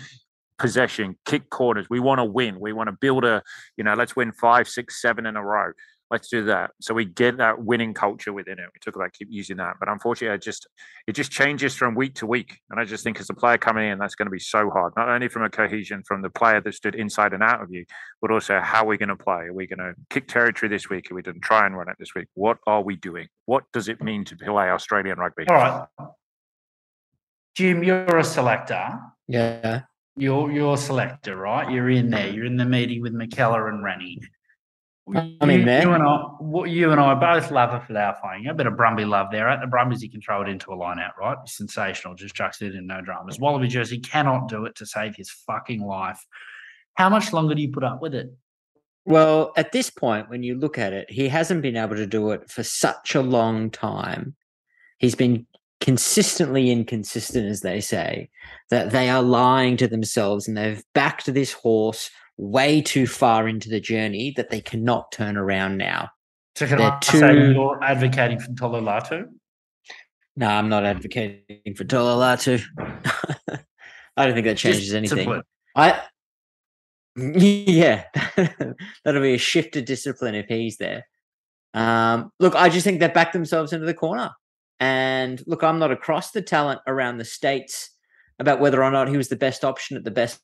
possession, 0.60 1.16
kick 1.24 1.50
corners? 1.50 1.86
We 1.90 1.98
want 1.98 2.18
to 2.20 2.24
win. 2.24 2.60
We 2.60 2.72
want 2.72 2.88
to 2.88 2.96
build 3.00 3.24
a. 3.24 3.42
You 3.76 3.84
know, 3.84 3.94
let's 3.94 4.14
win 4.14 4.30
five, 4.32 4.68
six, 4.68 5.02
seven 5.02 5.26
in 5.26 5.36
a 5.36 5.44
row. 5.44 5.72
Let's 6.10 6.28
do 6.28 6.44
that. 6.46 6.72
So 6.80 6.92
we 6.92 7.04
get 7.04 7.36
that 7.36 7.62
winning 7.62 7.94
culture 7.94 8.32
within 8.32 8.58
it. 8.58 8.64
We 8.74 8.80
talk 8.84 8.96
about 8.96 9.12
keep 9.12 9.28
using 9.30 9.58
that, 9.58 9.76
but 9.78 9.88
unfortunately, 9.88 10.34
I 10.34 10.38
just 10.38 10.66
it 11.06 11.12
just 11.12 11.30
changes 11.30 11.76
from 11.76 11.94
week 11.94 12.16
to 12.16 12.26
week. 12.26 12.58
And 12.68 12.80
I 12.80 12.84
just 12.84 13.04
think 13.04 13.20
as 13.20 13.30
a 13.30 13.34
player 13.34 13.58
coming 13.58 13.88
in, 13.88 13.98
that's 13.98 14.16
going 14.16 14.26
to 14.26 14.30
be 14.30 14.40
so 14.40 14.70
hard. 14.70 14.92
Not 14.96 15.08
only 15.08 15.28
from 15.28 15.44
a 15.44 15.50
cohesion 15.50 16.02
from 16.04 16.20
the 16.20 16.30
player 16.30 16.60
that 16.60 16.74
stood 16.74 16.96
inside 16.96 17.32
and 17.32 17.44
out 17.44 17.62
of 17.62 17.70
you, 17.70 17.84
but 18.20 18.32
also 18.32 18.58
how 18.58 18.84
we're 18.84 18.96
going 18.96 19.10
to 19.10 19.16
play. 19.16 19.44
Are 19.44 19.54
we 19.54 19.68
going 19.68 19.78
to 19.78 19.94
kick 20.10 20.26
territory 20.26 20.68
this 20.68 20.90
week? 20.90 21.12
Are 21.12 21.14
we 21.14 21.22
going 21.22 21.36
to 21.36 21.40
try 21.40 21.64
and 21.64 21.76
run 21.76 21.88
it 21.88 21.96
this 22.00 22.12
week? 22.16 22.26
What 22.34 22.58
are 22.66 22.82
we 22.82 22.96
doing? 22.96 23.28
What 23.46 23.64
does 23.72 23.88
it 23.88 24.02
mean 24.02 24.24
to 24.24 24.36
play 24.36 24.68
Australian 24.68 25.18
rugby? 25.18 25.44
All 25.48 25.56
right. 25.56 25.86
Jim, 27.54 27.84
you're 27.84 28.16
a 28.16 28.24
selector. 28.24 28.98
Yeah. 29.28 29.82
You're 30.16 30.50
you're 30.50 30.76
selector, 30.76 31.36
right? 31.36 31.70
You're 31.70 31.90
in 31.90 32.10
there. 32.10 32.28
You're 32.28 32.44
in 32.44 32.56
the 32.56 32.64
meeting 32.64 33.00
with 33.00 33.14
McKellar 33.14 33.68
and 33.68 33.82
Rennie. 33.82 34.20
I'm 35.08 35.50
in 35.50 35.60
You- 35.60 35.66
there. 35.66 35.82
You 35.82 35.92
and 35.92 36.02
I, 36.02 36.16
what 36.38 36.70
you 36.70 36.92
and 36.92 37.00
I 37.00 37.14
both 37.14 37.50
love 37.50 37.74
a 37.74 38.16
playing. 38.20 38.46
A 38.46 38.54
bit 38.54 38.66
of 38.66 38.74
Brumby 38.74 39.08
love 39.08 39.28
there. 39.32 39.48
At 39.48 39.60
the 39.60 39.66
Brumbies, 39.66 40.02
you 40.02 40.10
can 40.10 40.20
throw 40.20 40.42
it 40.42 40.48
into 40.48 40.72
a 40.72 40.76
line 40.76 40.98
out, 40.98 41.12
right? 41.18 41.36
Sensational. 41.46 42.14
Just 42.14 42.34
chucks 42.34 42.62
it 42.62 42.74
in, 42.74 42.86
no 42.86 43.00
dramas. 43.00 43.38
Wallaby 43.40 43.68
Jersey 43.68 43.98
cannot 43.98 44.48
do 44.48 44.66
it 44.66 44.76
to 44.76 44.86
save 44.86 45.16
his 45.16 45.30
fucking 45.30 45.82
life. 45.82 46.24
How 46.94 47.08
much 47.08 47.32
longer 47.32 47.54
do 47.54 47.62
you 47.62 47.72
put 47.72 47.82
up 47.84 48.00
with 48.00 48.14
it? 48.14 48.32
Well, 49.06 49.52
at 49.56 49.72
this 49.72 49.90
point, 49.90 50.28
when 50.28 50.42
you 50.42 50.54
look 50.56 50.78
at 50.78 50.92
it, 50.92 51.10
he 51.10 51.28
hasn't 51.28 51.62
been 51.62 51.76
able 51.76 51.96
to 51.96 52.06
do 52.06 52.30
it 52.30 52.50
for 52.50 52.62
such 52.62 53.14
a 53.14 53.22
long 53.22 53.70
time. 53.70 54.36
He's 54.98 55.14
been 55.14 55.46
consistently 55.80 56.70
inconsistent, 56.70 57.46
as 57.46 57.60
they 57.60 57.80
say, 57.80 58.30
that 58.70 58.90
they 58.90 59.08
are 59.08 59.22
lying 59.22 59.76
to 59.78 59.88
themselves 59.88 60.46
and 60.46 60.56
they've 60.56 60.84
backed 60.94 61.32
this 61.32 61.52
horse 61.52 62.10
way 62.36 62.80
too 62.80 63.06
far 63.06 63.48
into 63.48 63.68
the 63.68 63.80
journey 63.80 64.32
that 64.36 64.50
they 64.50 64.60
cannot 64.60 65.12
turn 65.12 65.36
around 65.36 65.76
now. 65.76 66.08
So 66.56 66.66
can 66.66 66.78
They're 66.78 66.90
I 66.92 67.00
say 67.04 67.52
you're 67.52 67.82
advocating 67.82 68.38
for 68.38 68.52
Tolu 68.52 68.80
Latu? 68.80 69.26
No, 70.36 70.46
I'm 70.46 70.68
not 70.68 70.84
advocating 70.84 71.74
for 71.76 71.84
Tolu 71.84 72.20
Latu. 72.20 72.62
I 74.16 74.26
don't 74.26 74.34
think 74.34 74.46
that 74.46 74.58
changes 74.58 74.84
Just 74.84 74.94
anything. 74.94 75.16
discipline. 75.16 75.42
I 75.76 76.02
yeah, 77.16 78.04
that'll 79.04 79.22
be 79.22 79.34
a 79.34 79.38
shift 79.38 79.76
of 79.76 79.84
discipline 79.84 80.34
if 80.34 80.46
he's 80.46 80.76
there. 80.76 81.06
Um, 81.74 82.30
look, 82.40 82.54
I 82.54 82.68
just 82.68 82.84
think 82.84 83.00
they've 83.00 83.12
backed 83.12 83.32
themselves 83.32 83.72
into 83.72 83.86
the 83.86 83.94
corner. 83.94 84.30
And 84.80 85.42
look, 85.46 85.62
I'm 85.62 85.78
not 85.78 85.92
across 85.92 86.30
the 86.30 86.42
talent 86.42 86.80
around 86.86 87.18
the 87.18 87.24
states 87.24 87.90
about 88.38 88.60
whether 88.60 88.82
or 88.82 88.90
not 88.90 89.08
he 89.08 89.18
was 89.18 89.28
the 89.28 89.36
best 89.36 89.64
option 89.64 89.96
at 89.98 90.04
the 90.04 90.10
best 90.10 90.40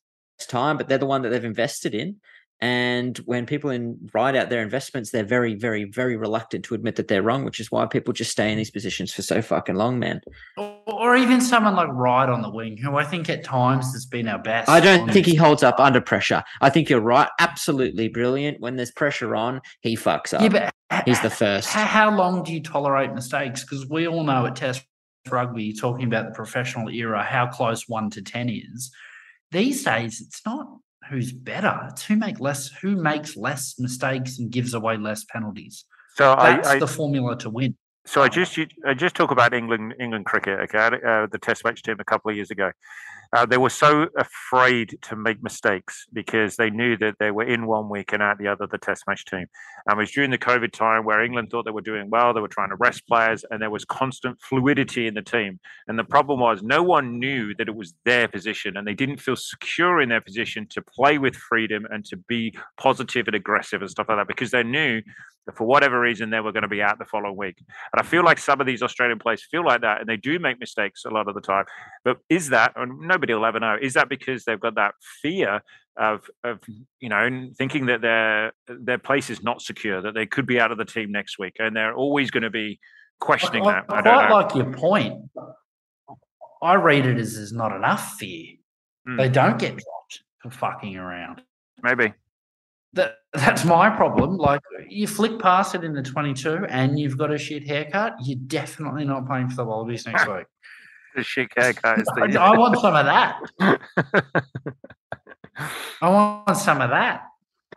time, 0.48 0.76
but 0.76 0.88
they're 0.88 0.98
the 0.98 1.06
one 1.06 1.22
that 1.22 1.30
they've 1.30 1.44
invested 1.44 1.94
in. 1.94 2.16
And 2.60 3.18
when 3.18 3.44
people 3.44 3.70
in 3.70 3.98
write 4.14 4.34
out 4.34 4.48
their 4.48 4.62
investments, 4.62 5.10
they're 5.10 5.24
very, 5.24 5.54
very, 5.54 5.84
very 5.84 6.16
reluctant 6.16 6.64
to 6.66 6.74
admit 6.74 6.96
that 6.96 7.08
they're 7.08 7.22
wrong, 7.22 7.44
which 7.44 7.60
is 7.60 7.70
why 7.70 7.84
people 7.86 8.14
just 8.14 8.30
stay 8.30 8.50
in 8.50 8.56
these 8.56 8.70
positions 8.70 9.12
for 9.12 9.22
so 9.22 9.42
fucking 9.42 9.74
long, 9.74 9.98
man. 9.98 10.20
Or, 10.56 10.78
or 10.86 11.16
even 11.16 11.40
someone 11.40 11.74
like 11.74 11.88
Wright 11.88 12.28
on 12.28 12.40
the 12.40 12.50
wing, 12.50 12.78
who 12.78 12.96
I 12.96 13.04
think 13.04 13.28
at 13.28 13.44
times 13.44 13.92
has 13.92 14.06
been 14.06 14.26
our 14.26 14.38
best. 14.38 14.70
I 14.70 14.80
don't 14.80 15.10
think 15.12 15.26
this. 15.26 15.32
he 15.32 15.36
holds 15.36 15.62
up 15.62 15.78
under 15.78 16.00
pressure. 16.00 16.42
I 16.62 16.70
think 16.70 16.88
you're 16.88 17.00
right. 17.00 17.28
Absolutely 17.38 18.08
brilliant. 18.08 18.60
When 18.60 18.76
there's 18.76 18.92
pressure 18.92 19.36
on, 19.36 19.60
he 19.80 19.96
fucks 19.96 20.32
up. 20.32 20.40
Yeah, 20.40 20.48
but 20.48 20.72
He's 21.04 21.20
the 21.20 21.30
first. 21.30 21.68
How, 21.68 21.84
how 21.84 22.16
long 22.16 22.44
do 22.44 22.52
you 22.52 22.62
tolerate 22.62 23.12
mistakes? 23.12 23.62
Because 23.62 23.88
we 23.88 24.06
all 24.06 24.22
know 24.22 24.46
at 24.46 24.56
Test 24.56 24.84
rugby, 25.28 25.72
talking 25.72 26.06
about 26.06 26.26
the 26.26 26.34
professional 26.34 26.88
era, 26.88 27.22
how 27.24 27.48
close 27.48 27.88
one 27.88 28.10
to 28.10 28.22
ten 28.22 28.48
is. 28.48 28.92
These 29.50 29.84
days, 29.84 30.20
it's 30.20 30.42
not 30.46 30.68
who's 31.10 31.32
better; 31.32 31.86
it's 31.88 32.04
who 32.04 32.16
make 32.16 32.40
less, 32.40 32.68
who 32.68 32.96
makes 32.96 33.36
less 33.36 33.78
mistakes 33.78 34.38
and 34.38 34.50
gives 34.50 34.74
away 34.74 34.96
less 34.96 35.24
penalties. 35.24 35.84
So 36.14 36.32
I, 36.32 36.56
That's 36.56 36.68
I 36.68 36.78
the 36.78 36.86
formula 36.86 37.36
to 37.38 37.50
win. 37.50 37.76
So 38.06 38.22
I 38.22 38.28
just 38.28 38.56
you- 38.56 38.68
I 38.86 38.94
just 38.94 39.14
talk 39.16 39.30
about 39.30 39.52
England 39.52 39.94
England 39.98 40.26
cricket. 40.26 40.60
Okay, 40.60 40.78
uh, 40.78 41.26
the 41.26 41.38
Test 41.40 41.64
match 41.64 41.82
team 41.82 41.96
a 41.98 42.04
couple 42.04 42.30
of 42.30 42.36
years 42.36 42.50
ago, 42.50 42.70
uh, 43.32 43.46
they 43.46 43.56
were 43.56 43.70
so 43.70 44.08
afraid 44.18 44.98
to 45.02 45.16
make 45.16 45.42
mistakes 45.42 46.06
because 46.12 46.56
they 46.56 46.70
knew 46.70 46.96
that 46.98 47.16
they 47.18 47.30
were 47.30 47.44
in 47.44 47.66
one 47.66 47.88
week 47.88 48.12
and 48.12 48.22
out 48.22 48.38
the 48.38 48.48
other. 48.48 48.66
The 48.66 48.78
Test 48.78 49.04
match 49.06 49.24
team, 49.24 49.46
and 49.86 49.92
it 49.92 49.96
was 49.96 50.10
during 50.10 50.30
the 50.30 50.38
COVID 50.38 50.72
time 50.72 51.04
where 51.04 51.22
England 51.22 51.50
thought 51.50 51.64
they 51.64 51.70
were 51.70 51.80
doing 51.80 52.10
well. 52.10 52.34
They 52.34 52.40
were 52.40 52.48
trying 52.48 52.70
to 52.70 52.76
rest 52.76 53.06
players, 53.06 53.44
and 53.50 53.60
there 53.60 53.70
was 53.70 53.84
constant 53.84 54.40
fluidity 54.40 55.06
in 55.06 55.14
the 55.14 55.22
team. 55.22 55.60
And 55.88 55.98
the 55.98 56.04
problem 56.04 56.40
was 56.40 56.62
no 56.62 56.82
one 56.82 57.18
knew 57.18 57.54
that 57.54 57.68
it 57.68 57.74
was 57.74 57.94
their 58.04 58.28
position, 58.28 58.76
and 58.76 58.86
they 58.86 58.94
didn't 58.94 59.18
feel 59.18 59.36
secure 59.36 60.00
in 60.00 60.08
their 60.08 60.20
position 60.20 60.66
to 60.70 60.82
play 60.82 61.18
with 61.18 61.36
freedom 61.36 61.86
and 61.90 62.04
to 62.06 62.16
be 62.16 62.56
positive 62.76 63.26
and 63.26 63.36
aggressive 63.36 63.80
and 63.80 63.90
stuff 63.90 64.08
like 64.08 64.18
that 64.18 64.28
because 64.28 64.50
they 64.50 64.62
knew 64.62 65.02
for 65.54 65.64
whatever 65.64 66.00
reason 66.00 66.30
they 66.30 66.40
were 66.40 66.52
going 66.52 66.62
to 66.62 66.68
be 66.68 66.82
out 66.82 66.98
the 66.98 67.04
following 67.04 67.36
week. 67.36 67.56
And 67.58 68.00
I 68.00 68.02
feel 68.02 68.24
like 68.24 68.38
some 68.38 68.60
of 68.60 68.66
these 68.66 68.82
Australian 68.82 69.18
players 69.18 69.46
feel 69.48 69.64
like 69.64 69.82
that, 69.82 70.00
and 70.00 70.08
they 70.08 70.16
do 70.16 70.38
make 70.38 70.58
mistakes 70.58 71.04
a 71.04 71.10
lot 71.10 71.28
of 71.28 71.34
the 71.34 71.40
time. 71.40 71.64
But 72.04 72.18
is 72.28 72.48
that, 72.48 72.72
and 72.76 73.00
nobody 73.00 73.34
will 73.34 73.46
ever 73.46 73.60
know, 73.60 73.76
is 73.80 73.94
that 73.94 74.08
because 74.08 74.44
they've 74.44 74.60
got 74.60 74.74
that 74.74 74.94
fear 75.22 75.62
of, 75.96 76.28
of 76.42 76.58
you 77.00 77.08
know, 77.08 77.50
thinking 77.56 77.86
that 77.86 78.00
their 78.00 78.52
their 78.66 78.98
place 78.98 79.30
is 79.30 79.42
not 79.42 79.62
secure, 79.62 80.02
that 80.02 80.14
they 80.14 80.26
could 80.26 80.46
be 80.46 80.60
out 80.60 80.72
of 80.72 80.78
the 80.78 80.84
team 80.84 81.12
next 81.12 81.38
week, 81.38 81.56
and 81.58 81.76
they're 81.76 81.94
always 81.94 82.30
going 82.30 82.42
to 82.42 82.50
be 82.50 82.80
questioning 83.20 83.64
I, 83.66 83.72
that. 83.72 83.84
I 83.88 83.98
I 83.98 84.02
don't 84.02 84.26
quite 84.26 84.30
like 84.30 84.54
your 84.54 84.72
point. 84.72 85.30
I 86.62 86.74
read 86.74 87.06
it 87.06 87.18
as 87.18 87.36
there's 87.36 87.52
not 87.52 87.74
enough 87.74 88.14
fear. 88.14 88.54
Hmm. 89.06 89.16
They 89.16 89.28
don't 89.28 89.58
get 89.58 89.70
dropped 89.70 90.22
for 90.42 90.50
fucking 90.50 90.96
around. 90.96 91.42
Maybe. 91.82 92.12
That 92.96 93.18
that's 93.32 93.64
my 93.64 93.88
problem. 93.90 94.36
Like 94.36 94.60
you 94.88 95.06
flick 95.06 95.38
past 95.38 95.74
it 95.74 95.84
in 95.84 95.92
the 95.92 96.02
22 96.02 96.66
and 96.68 96.98
you've 96.98 97.16
got 97.16 97.30
a 97.30 97.38
shit 97.38 97.66
haircut, 97.66 98.16
you're 98.24 98.38
definitely 98.46 99.04
not 99.04 99.26
playing 99.26 99.50
for 99.50 99.56
the 99.56 99.64
Wallabies 99.64 100.06
next 100.06 100.26
week. 100.34 100.46
The 101.14 101.22
shit 101.22 101.50
haircut 101.56 102.00
is 102.00 102.08
I. 102.16 102.36
I 102.36 102.58
want 102.58 102.78
some 102.80 102.94
of 102.94 103.06
that. 103.06 103.40
I 106.02 106.08
want 106.08 106.56
some 106.56 106.80
of 106.80 106.90
that. 106.90 107.22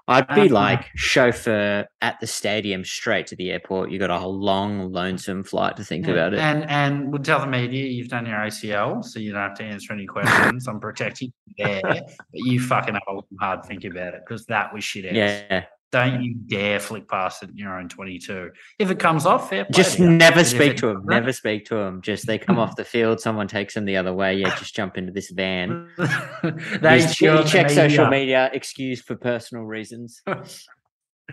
I'd 0.09 0.27
be 0.35 0.49
like 0.49 0.87
chauffeur 0.95 1.85
at 2.01 2.19
the 2.19 2.27
stadium 2.27 2.83
straight 2.83 3.27
to 3.27 3.35
the 3.35 3.51
airport. 3.51 3.91
You 3.91 3.99
got 3.99 4.09
a 4.09 4.17
whole 4.17 4.37
long, 4.37 4.91
lonesome 4.91 5.43
flight 5.43 5.77
to 5.77 5.83
think 5.83 6.07
about 6.07 6.33
it. 6.33 6.39
And 6.39 6.67
and 6.69 7.11
we'll 7.11 7.21
tell 7.21 7.39
the 7.39 7.47
media 7.47 7.85
you've 7.85 8.07
done 8.07 8.25
your 8.25 8.37
ACL, 8.37 9.05
so 9.05 9.19
you 9.19 9.31
don't 9.31 9.41
have 9.41 9.57
to 9.57 9.63
answer 9.63 9.93
any 9.93 10.07
questions. 10.07 10.67
I'm 10.67 10.79
protecting 10.79 11.31
you 11.45 11.65
there, 11.65 11.81
but 11.83 12.03
you 12.33 12.59
fucking 12.59 12.95
have 12.95 13.03
a 13.07 13.21
hard 13.39 13.65
think 13.65 13.85
about 13.85 14.15
it 14.15 14.21
because 14.27 14.45
that 14.47 14.73
was 14.73 14.83
shit. 14.83 15.05
ass. 15.05 15.13
Yeah. 15.15 15.65
Don't 15.91 16.21
you 16.21 16.35
dare 16.35 16.79
flick 16.79 17.07
past 17.09 17.41
it 17.41 17.49
in 17.49 17.57
your 17.57 17.77
own 17.79 17.89
22. 17.89 18.51
If 18.77 18.91
it 18.91 18.99
comes 18.99 19.25
off, 19.25 19.49
fair 19.49 19.65
play 19.65 19.73
Just 19.75 19.97
to 19.97 20.03
never 20.07 20.37
But 20.41 20.45
speak 20.45 20.77
to 20.77 20.89
him. 20.89 20.95
doesn't- 20.97 21.09
Never 21.09 21.33
speak 21.33 21.65
to 21.65 21.77
him. 21.77 22.01
Just 22.01 22.27
they 22.27 22.37
come 22.37 22.59
off 22.59 22.75
the 22.75 22.85
field, 22.95 23.19
someone 23.19 23.47
takes 23.47 23.73
them 23.73 23.85
the 23.85 23.97
other 23.97 24.13
way. 24.13 24.35
Yeah, 24.35 24.55
just 24.55 24.75
jump 24.75 24.97
into 24.97 25.11
this 25.11 25.31
van. 25.31 25.89
they 26.43 26.99
He's- 26.99 27.15
cheer 27.15 27.31
he 27.31 27.37
on 27.39 27.43
the 27.43 27.49
check 27.49 27.69
social 27.71 28.05
uh, 28.05 28.09
media. 28.09 28.19
media, 28.45 28.49
excused 28.53 29.05
for 29.05 29.15
personal 29.15 29.63
reasons. 29.65 30.21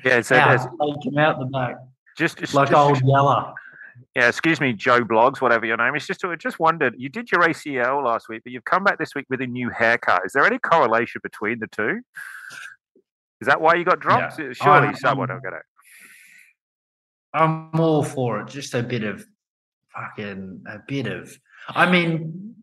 Yeah, 0.05 0.21
so 0.21 0.37
Out, 0.37 0.49
there's 0.49 0.63
take 0.95 1.07
him 1.13 1.19
out 1.19 1.39
the 1.39 1.47
back 1.47 1.77
just, 2.19 2.37
just 2.37 2.53
like 2.53 2.69
just- 2.69 2.79
old 2.79 3.01
Yeller. 3.03 3.55
Yeah, 4.15 4.29
excuse 4.29 4.61
me, 4.61 4.75
Joe 4.75 5.01
Blogs, 5.01 5.41
whatever 5.41 5.65
your 5.65 5.79
name 5.79 5.95
is. 5.95 6.07
Just 6.07 6.23
just 6.39 6.61
wondered, 6.61 6.95
you 6.99 7.09
did 7.09 7.33
your 7.33 7.41
ACL 7.43 8.05
last 8.05 8.29
week, 8.29 8.43
but 8.45 8.53
you've 8.53 8.65
come 8.67 8.85
back 8.85 8.99
this 8.99 9.15
week 9.15 9.25
with 9.31 9.41
a 9.41 9.47
new 9.47 9.71
haircut. 9.71 10.21
Is 10.27 10.33
there 10.35 10.45
any 10.45 10.59
correlation 10.59 11.21
between 11.23 11.61
the 11.61 11.67
two? 11.67 12.01
Is 13.41 13.47
that 13.49 13.61
why 13.61 13.75
you 13.75 13.85
got 13.85 14.01
dropped? 14.01 14.37
Surely 14.37 14.89
I'm- 14.89 14.97
someone 14.97 15.29
will 15.31 15.41
get 15.41 15.53
it. 15.53 15.63
I'm 17.35 17.79
all 17.79 18.03
for 18.03 18.41
it. 18.41 18.49
Just 18.49 18.73
a 18.75 18.83
bit 18.83 19.05
of 19.05 19.25
fucking 19.95 20.65
a 20.67 20.79
bit 20.87 21.07
of. 21.07 21.37
I 21.69 21.91
mean, 21.91 22.55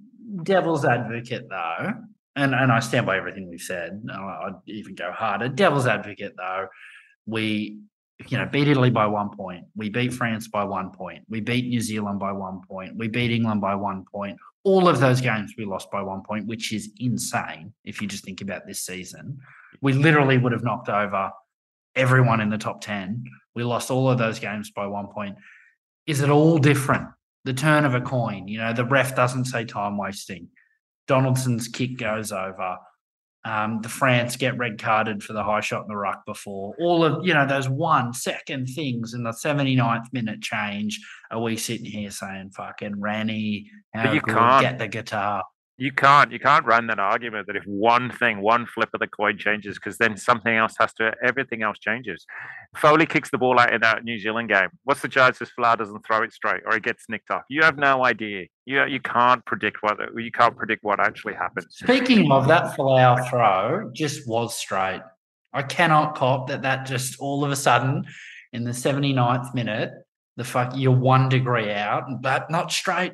devil's 0.42 0.84
advocate 0.86 1.48
though, 1.50 1.94
and 2.36 2.56
and 2.56 2.72
I 2.72 2.80
stand 2.80 3.06
by 3.06 3.18
everything 3.18 3.50
we've 3.50 3.62
said. 3.62 4.04
I'd 4.12 4.54
even 4.66 4.96
go 4.96 5.12
harder. 5.12 5.48
Devil's 5.50 5.86
advocate 5.86 6.34
though, 6.38 6.68
we 7.28 7.82
you 8.28 8.38
know 8.38 8.46
beat 8.46 8.68
Italy 8.68 8.90
by 8.90 9.06
one 9.06 9.30
point. 9.30 9.66
We 9.76 9.90
beat 9.90 10.14
France 10.14 10.48
by 10.48 10.64
one 10.64 10.92
point. 10.92 11.24
We 11.30 11.42
beat 11.42 11.68
New 11.68 11.82
Zealand 11.82 12.20
by 12.20 12.32
one 12.32 12.62
point. 12.68 12.96
We 12.98 13.08
beat 13.08 13.32
England 13.32 13.62
by 13.62 13.76
one 13.76 14.06
point. 14.12 14.38
All 14.64 14.88
of 14.88 15.00
those 15.00 15.20
games 15.20 15.54
we 15.58 15.66
lost 15.66 15.92
by 15.92 16.02
one 16.02 16.24
point, 16.24 16.48
which 16.48 16.72
is 16.72 16.92
insane 17.00 17.74
if 17.84 18.02
you 18.02 18.08
just 18.08 18.24
think 18.24 18.42
about 18.42 18.66
this 18.66 18.82
season. 18.82 19.40
We 19.82 19.94
literally 19.94 20.38
would 20.38 20.54
have 20.54 20.64
knocked 20.64 20.90
over 20.90 21.32
everyone 21.96 22.40
in 22.40 22.50
the 22.50 22.58
top 22.58 22.82
10. 22.82 23.26
We 23.56 23.64
lost 23.64 23.92
all 23.92 24.10
of 24.10 24.18
those 24.18 24.40
games 24.40 24.72
by 24.72 24.88
one 24.88 25.08
point. 25.08 25.36
Is 26.08 26.22
it 26.22 26.30
all 26.30 26.58
different? 26.58 27.10
The 27.46 27.54
turn 27.54 27.84
of 27.84 27.94
a 27.94 28.02
coin, 28.02 28.48
you 28.48 28.58
know, 28.58 28.72
the 28.74 28.86
ref 28.86 29.16
doesn't 29.16 29.46
say 29.46 29.66
time 29.66 29.98
wasting. 29.98 30.48
Donaldson's 31.08 31.68
kick 31.68 31.98
goes 31.98 32.32
over. 32.32 32.78
Um, 33.46 33.82
the 33.82 33.90
France 33.90 34.38
get 34.38 34.58
red 34.58 34.82
carded 34.82 35.22
for 35.22 35.34
the 35.34 35.44
high 35.44 35.60
shot 35.60 35.82
in 35.82 35.90
the 35.90 35.98
ruck 35.98 36.26
before. 36.26 36.76
All 36.80 37.04
of, 37.04 37.26
you 37.26 37.34
know, 37.34 37.46
those 37.46 37.68
one 37.68 38.14
second 38.14 38.68
things 38.68 39.14
in 39.14 39.24
the 39.24 39.32
79th 39.32 40.14
minute 40.14 40.42
change. 40.42 41.02
Are 41.30 41.42
we 41.42 41.58
sitting 41.58 41.86
here 41.86 42.10
saying, 42.10 42.52
fucking 42.52 43.00
Rennie, 43.00 43.70
how 43.94 44.14
you 44.14 44.22
good, 44.22 44.36
can't. 44.36 44.62
get 44.62 44.80
the 44.80 44.88
guitar? 44.88 45.44
You 45.84 45.92
can't 45.92 46.32
you 46.32 46.40
can't 46.40 46.66
run 46.66 46.88
that 46.88 47.00
argument 47.00 47.48
that 47.48 47.58
if 47.58 47.66
one 47.66 48.10
thing, 48.10 48.40
one 48.40 48.66
flip 48.66 48.88
of 48.94 49.02
the 49.02 49.08
coin 49.08 49.38
changes, 49.38 49.76
because 49.76 49.98
then 49.98 50.16
something 50.16 50.56
else 50.56 50.76
has 50.80 50.94
to 50.94 51.14
everything 51.22 51.62
else 51.62 51.78
changes. 51.78 52.26
Foley 52.74 53.06
kicks 53.06 53.30
the 53.30 53.38
ball 53.38 53.60
out 53.60 53.74
in 53.74 53.82
that 53.82 54.06
New 54.06 54.18
Zealand 54.18 54.48
game. 54.48 54.70
What's 54.86 55.02
the 55.02 55.10
chances 55.10 55.50
Folau 55.52 55.78
doesn't 55.78 56.06
throw 56.06 56.24
it 56.24 56.32
straight 56.32 56.62
or 56.66 56.74
he 56.74 56.80
gets 56.80 57.04
nicked 57.10 57.30
off? 57.32 57.42
You 57.50 57.64
have 57.64 57.78
no 57.78 58.06
idea. 58.06 58.46
You 58.64 58.86
you 58.86 59.02
can't 59.02 59.46
predict 59.46 59.84
what 59.84 59.98
you 60.16 60.32
can't 60.32 60.56
predict 60.56 60.86
what 60.86 61.02
actually 61.02 61.34
happens. 61.34 61.68
Speaking 61.72 62.32
of 62.32 62.48
that 62.48 62.78
Folau 62.78 63.30
throw, 63.30 63.92
just 63.92 64.26
was 64.26 64.56
straight. 64.56 65.02
I 65.52 65.64
cannot 65.64 66.16
cop 66.16 66.48
that 66.48 66.62
that 66.62 66.86
just 66.86 67.20
all 67.20 67.44
of 67.44 67.52
a 67.52 67.58
sudden 67.58 68.06
in 68.54 68.64
the 68.64 68.72
79th 68.72 69.54
minute, 69.54 69.92
the 70.38 70.46
fuck 70.46 70.72
you're 70.78 70.96
one 70.98 71.28
degree 71.28 71.72
out, 71.72 72.04
but 72.22 72.50
not 72.50 72.72
straight. 72.72 73.14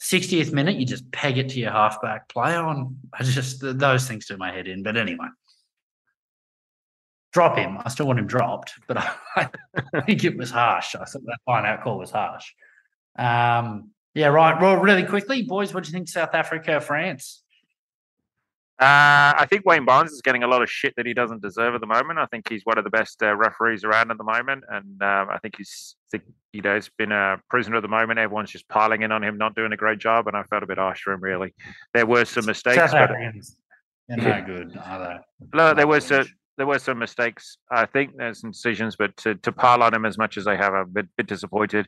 60th 0.00 0.52
minute, 0.52 0.76
you 0.76 0.86
just 0.86 1.10
peg 1.10 1.38
it 1.38 1.48
to 1.50 1.60
your 1.60 1.72
halfback 1.72 2.28
play 2.28 2.54
on. 2.54 2.96
I 3.12 3.22
just 3.24 3.60
those 3.60 4.06
things 4.06 4.26
do 4.26 4.36
my 4.36 4.52
head 4.52 4.68
in. 4.68 4.82
But 4.82 4.96
anyway, 4.96 5.26
drop 7.32 7.56
him. 7.56 7.78
I 7.84 7.88
still 7.88 8.06
want 8.06 8.18
him 8.18 8.26
dropped, 8.26 8.74
but 8.86 8.98
I, 8.98 9.14
I 9.94 10.00
think 10.02 10.24
it 10.24 10.36
was 10.36 10.50
harsh. 10.50 10.94
I 10.94 11.04
thought 11.04 11.22
that 11.24 11.38
line 11.46 11.66
out 11.66 11.82
call 11.82 11.98
was 11.98 12.10
harsh. 12.10 12.52
Um, 13.18 13.90
yeah, 14.14 14.28
right. 14.28 14.60
Well, 14.60 14.76
really 14.76 15.04
quickly, 15.04 15.42
boys, 15.42 15.74
what 15.74 15.84
do 15.84 15.88
you 15.88 15.92
think? 15.92 16.08
South 16.08 16.34
Africa, 16.34 16.80
France. 16.80 17.42
Uh, 18.80 19.34
I 19.36 19.46
think 19.50 19.66
Wayne 19.66 19.84
Barnes 19.84 20.12
is 20.12 20.22
getting 20.22 20.44
a 20.44 20.46
lot 20.46 20.62
of 20.62 20.70
shit 20.70 20.94
that 20.96 21.04
he 21.04 21.12
doesn't 21.12 21.42
deserve 21.42 21.74
at 21.74 21.80
the 21.80 21.86
moment. 21.86 22.20
I 22.20 22.26
think 22.26 22.48
he's 22.48 22.64
one 22.64 22.78
of 22.78 22.84
the 22.84 22.90
best 22.90 23.20
uh, 23.22 23.34
referees 23.34 23.82
around 23.82 24.12
at 24.12 24.18
the 24.18 24.24
moment, 24.24 24.62
and 24.68 25.02
um, 25.02 25.28
I 25.30 25.38
think 25.42 25.56
he's, 25.58 25.96
you 26.52 26.62
know, 26.62 26.74
he's 26.74 26.90
been 26.96 27.12
a 27.12 27.40
prisoner 27.50 27.76
at 27.76 27.82
the 27.82 27.88
moment. 27.88 28.18
Everyone's 28.18 28.50
just 28.50 28.68
piling 28.68 29.02
in 29.02 29.12
on 29.12 29.22
him, 29.22 29.36
not 29.36 29.54
doing 29.54 29.72
a 29.72 29.76
great 29.76 29.98
job, 29.98 30.28
and 30.28 30.36
I 30.36 30.42
felt 30.44 30.62
a 30.62 30.66
bit 30.66 30.78
harsh 30.78 31.02
for 31.02 31.12
him. 31.12 31.20
Really, 31.20 31.54
there 31.94 32.06
were 32.06 32.24
some 32.24 32.46
mistakes, 32.46 32.76
South 32.76 32.92
but 32.92 33.10
Africans, 33.10 33.56
they're 34.08 34.16
no 34.16 34.42
good, 34.44 34.76
are 34.84 34.98
they? 34.98 35.56
no, 35.56 35.74
there 35.74 35.86
was 35.86 36.10
a, 36.10 36.24
there 36.56 36.66
were 36.66 36.78
some 36.78 36.98
mistakes. 36.98 37.58
I 37.70 37.86
think 37.86 38.16
there's 38.16 38.40
some 38.40 38.52
decisions, 38.52 38.96
but 38.96 39.16
to, 39.18 39.34
to 39.36 39.52
pile 39.52 39.82
on 39.82 39.94
him 39.94 40.04
as 40.04 40.18
much 40.18 40.36
as 40.36 40.44
they 40.44 40.56
have, 40.56 40.74
I'm 40.74 40.82
a 40.82 40.86
bit, 40.86 41.06
bit 41.16 41.26
disappointed. 41.26 41.86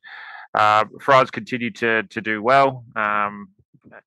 Uh, 0.54 0.84
France 1.00 1.30
continued 1.30 1.76
to 1.76 2.02
to 2.04 2.20
do 2.20 2.42
well. 2.42 2.84
Um, 2.96 3.48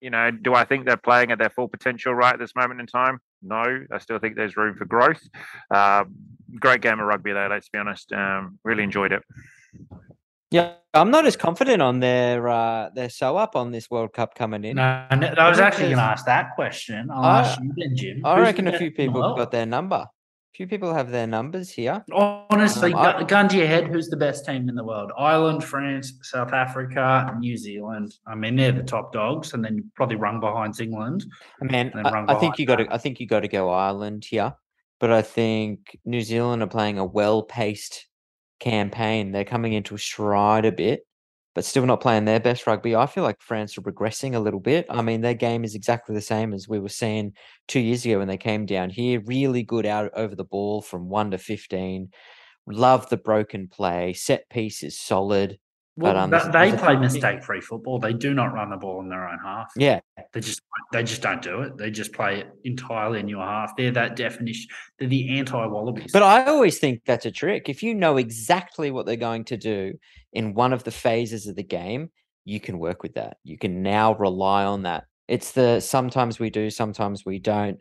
you 0.01 0.09
know, 0.09 0.31
do 0.31 0.53
I 0.53 0.65
think 0.65 0.85
they're 0.85 0.97
playing 0.97 1.31
at 1.31 1.39
their 1.39 1.49
full 1.49 1.67
potential 1.67 2.13
right 2.13 2.33
at 2.33 2.39
this 2.39 2.55
moment 2.55 2.79
in 2.79 2.85
time? 2.85 3.19
No, 3.41 3.63
I 3.91 3.97
still 3.97 4.19
think 4.19 4.35
there's 4.35 4.55
room 4.55 4.75
for 4.75 4.85
growth. 4.85 5.21
Um, 5.73 6.13
great 6.59 6.81
game 6.81 6.99
of 6.99 7.05
rugby 7.07 7.33
there. 7.33 7.49
Let's 7.49 7.69
be 7.69 7.79
honest. 7.79 8.11
Um, 8.11 8.59
really 8.63 8.83
enjoyed 8.83 9.11
it. 9.11 9.23
Yeah, 10.53 10.73
I'm 10.93 11.09
not 11.09 11.25
as 11.25 11.35
confident 11.35 11.81
on 11.81 11.99
their 11.99 12.47
uh, 12.47 12.89
their 12.93 13.09
sew 13.09 13.37
up 13.37 13.55
on 13.55 13.71
this 13.71 13.89
World 13.89 14.13
Cup 14.13 14.35
coming 14.35 14.63
in. 14.63 14.75
No, 14.75 15.07
no, 15.17 15.27
I 15.29 15.49
was 15.49 15.59
actually 15.59 15.85
going 15.85 15.97
to 15.97 16.03
ask 16.03 16.25
that 16.27 16.51
question. 16.55 17.09
I'll 17.11 17.23
I- 17.23 17.39
ask 17.41 17.59
you 17.59 17.73
then, 17.75 17.95
Jim. 17.95 18.21
I 18.23 18.35
Who's 18.35 18.43
reckon 18.43 18.67
a 18.67 18.77
few 18.77 18.87
in 18.87 18.93
the 18.93 18.97
people 19.07 19.21
world? 19.21 19.37
got 19.39 19.49
their 19.49 19.65
number. 19.65 19.95
A 19.95 20.55
few 20.55 20.67
people 20.67 20.93
have 20.93 21.09
their 21.09 21.25
numbers 21.25 21.71
here. 21.71 22.05
Honestly, 22.13 22.93
Um, 22.93 22.99
I- 22.99 23.23
gun 23.23 23.49
to 23.49 23.57
your 23.57 23.65
head, 23.65 23.87
who's 23.87 24.09
the 24.09 24.17
best 24.17 24.45
team 24.45 24.69
in 24.69 24.75
the 24.75 24.83
world? 24.83 25.11
Ireland, 25.17 25.63
France, 25.63 26.13
South 26.21 26.53
Africa, 26.53 27.35
New 27.39 27.57
Zealand. 27.57 28.13
I 28.27 28.35
mean, 28.35 28.55
they're 28.55 28.71
the 28.71 28.83
top 28.83 29.11
dogs, 29.11 29.55
and 29.55 29.65
then 29.65 29.89
probably 29.95 30.17
rung 30.17 30.39
behind 30.39 30.79
England. 30.79 31.25
Man, 31.61 31.91
then 31.95 32.05
I, 32.05 32.11
run 32.11 32.29
I 32.29 32.35
think 32.35 32.59
you 32.59 32.67
got 32.67 32.75
to. 32.75 32.93
I 32.93 32.99
think 32.99 33.19
you 33.19 33.25
got 33.25 33.39
to 33.39 33.47
go 33.47 33.71
Ireland 33.71 34.25
here, 34.25 34.53
but 34.99 35.09
I 35.11 35.23
think 35.23 35.97
New 36.05 36.21
Zealand 36.21 36.61
are 36.61 36.67
playing 36.67 36.99
a 36.99 37.05
well-paced 37.05 38.05
campaign. 38.63 39.32
They're 39.32 39.43
coming 39.43 39.73
into 39.73 39.95
a 39.95 39.99
stride 39.99 40.65
a 40.65 40.71
bit, 40.71 41.02
but 41.54 41.65
still 41.65 41.86
not 41.86 42.02
playing 42.02 42.26
their 42.26 42.39
best 42.39 42.65
rugby. 42.65 42.95
I 42.95 43.06
feel 43.06 43.23
like 43.23 43.41
France 43.41 43.78
are 43.78 43.82
regressing 43.82 44.34
a 44.34 44.39
little 44.39 44.60
bit. 44.60 44.86
I 44.89 45.02
mean, 45.02 45.21
their 45.21 45.34
game 45.34 45.63
is 45.63 45.76
exactly 45.76 46.15
the 46.15 46.21
same 46.21 46.54
as 46.54 46.67
we 46.67 46.80
were 46.80 46.89
seeing 46.89 47.34
two 47.67 47.80
years 47.80 48.06
ago 48.06 48.19
when 48.19 48.28
they 48.28 48.38
came 48.38 48.65
down 48.65 48.89
here. 48.89 49.21
Really 49.26 49.63
good 49.63 49.86
out 49.86 50.12
over 50.15 50.36
the 50.36 50.43
ball 50.45 50.82
from 50.82 51.10
one 51.10 51.32
to 51.32 51.38
fifteen. 51.38 52.10
Love 52.65 53.10
the 53.10 53.17
broken 53.17 53.67
play. 53.67 54.13
Set 54.13 54.49
piece 54.49 54.84
is 54.84 54.97
solid. 54.99 55.60
Well, 55.95 56.13
But, 56.13 56.17
um, 56.17 56.32
th- 56.32 56.71
they 56.71 56.77
play 56.77 56.95
mistake-free 56.95 57.62
football. 57.62 57.99
They 57.99 58.13
do 58.13 58.34
not 58.34 58.53
run 58.53 58.71
the 58.71 58.77
ball 58.77 59.01
in 59.01 59.10
their 59.10 59.27
own 59.27 59.38
half. 59.43 59.71
Yeah, 59.75 59.99
They 60.32 60.39
just 60.39 60.62
they 60.91 61.03
just 61.03 61.21
don't 61.21 61.41
do 61.41 61.62
it. 61.62 61.77
They 61.77 61.91
just 61.91 62.13
play 62.13 62.39
it 62.41 62.47
entirely 62.63 63.19
in 63.19 63.27
your 63.27 63.43
half. 63.43 63.75
They're 63.75 63.91
that 63.91 64.15
definition. 64.15 64.69
They're 64.97 65.08
the 65.08 65.38
anti-wallabies. 65.38 66.12
But 66.12 66.23
I 66.23 66.45
always 66.45 66.79
think 66.79 67.01
that's 67.06 67.25
a 67.25 67.32
trick. 67.32 67.69
If 67.69 67.84
you 67.84 67.93
know 67.95 68.17
exactly 68.17 68.91
what 68.91 69.06
they're 69.06 69.15
going 69.15 69.45
to 69.45 69.58
do 69.58 69.93
in 70.32 70.53
one 70.53 70.73
of 70.73 70.84
the 70.84 70.91
phases 70.91 71.47
of 71.47 71.56
the 71.56 71.63
game, 71.63 72.10
you 72.45 72.60
can 72.60 72.79
work 72.79 73.03
with 73.03 73.13
that. 73.15 73.38
You 73.43 73.58
can 73.58 73.82
now 73.82 74.15
rely 74.15 74.65
on 74.65 74.84
that. 74.84 75.06
It's 75.27 75.51
the 75.51 75.79
sometimes 75.79 76.39
we 76.39 76.49
do, 76.49 76.69
sometimes 76.69 77.25
we 77.25 77.39
don't. 77.39 77.79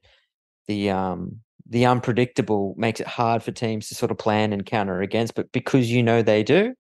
The 0.69 0.91
um 0.91 1.41
the 1.69 1.87
unpredictable 1.87 2.75
makes 2.77 3.01
it 3.01 3.07
hard 3.07 3.43
for 3.43 3.53
teams 3.53 3.89
to 3.89 3.95
sort 3.95 4.11
of 4.11 4.19
plan 4.19 4.53
and 4.53 4.65
counter 4.67 5.01
against, 5.01 5.35
but 5.35 5.51
because 5.53 5.91
you 5.91 6.03
know 6.03 6.23
they 6.23 6.43
do, 6.43 6.75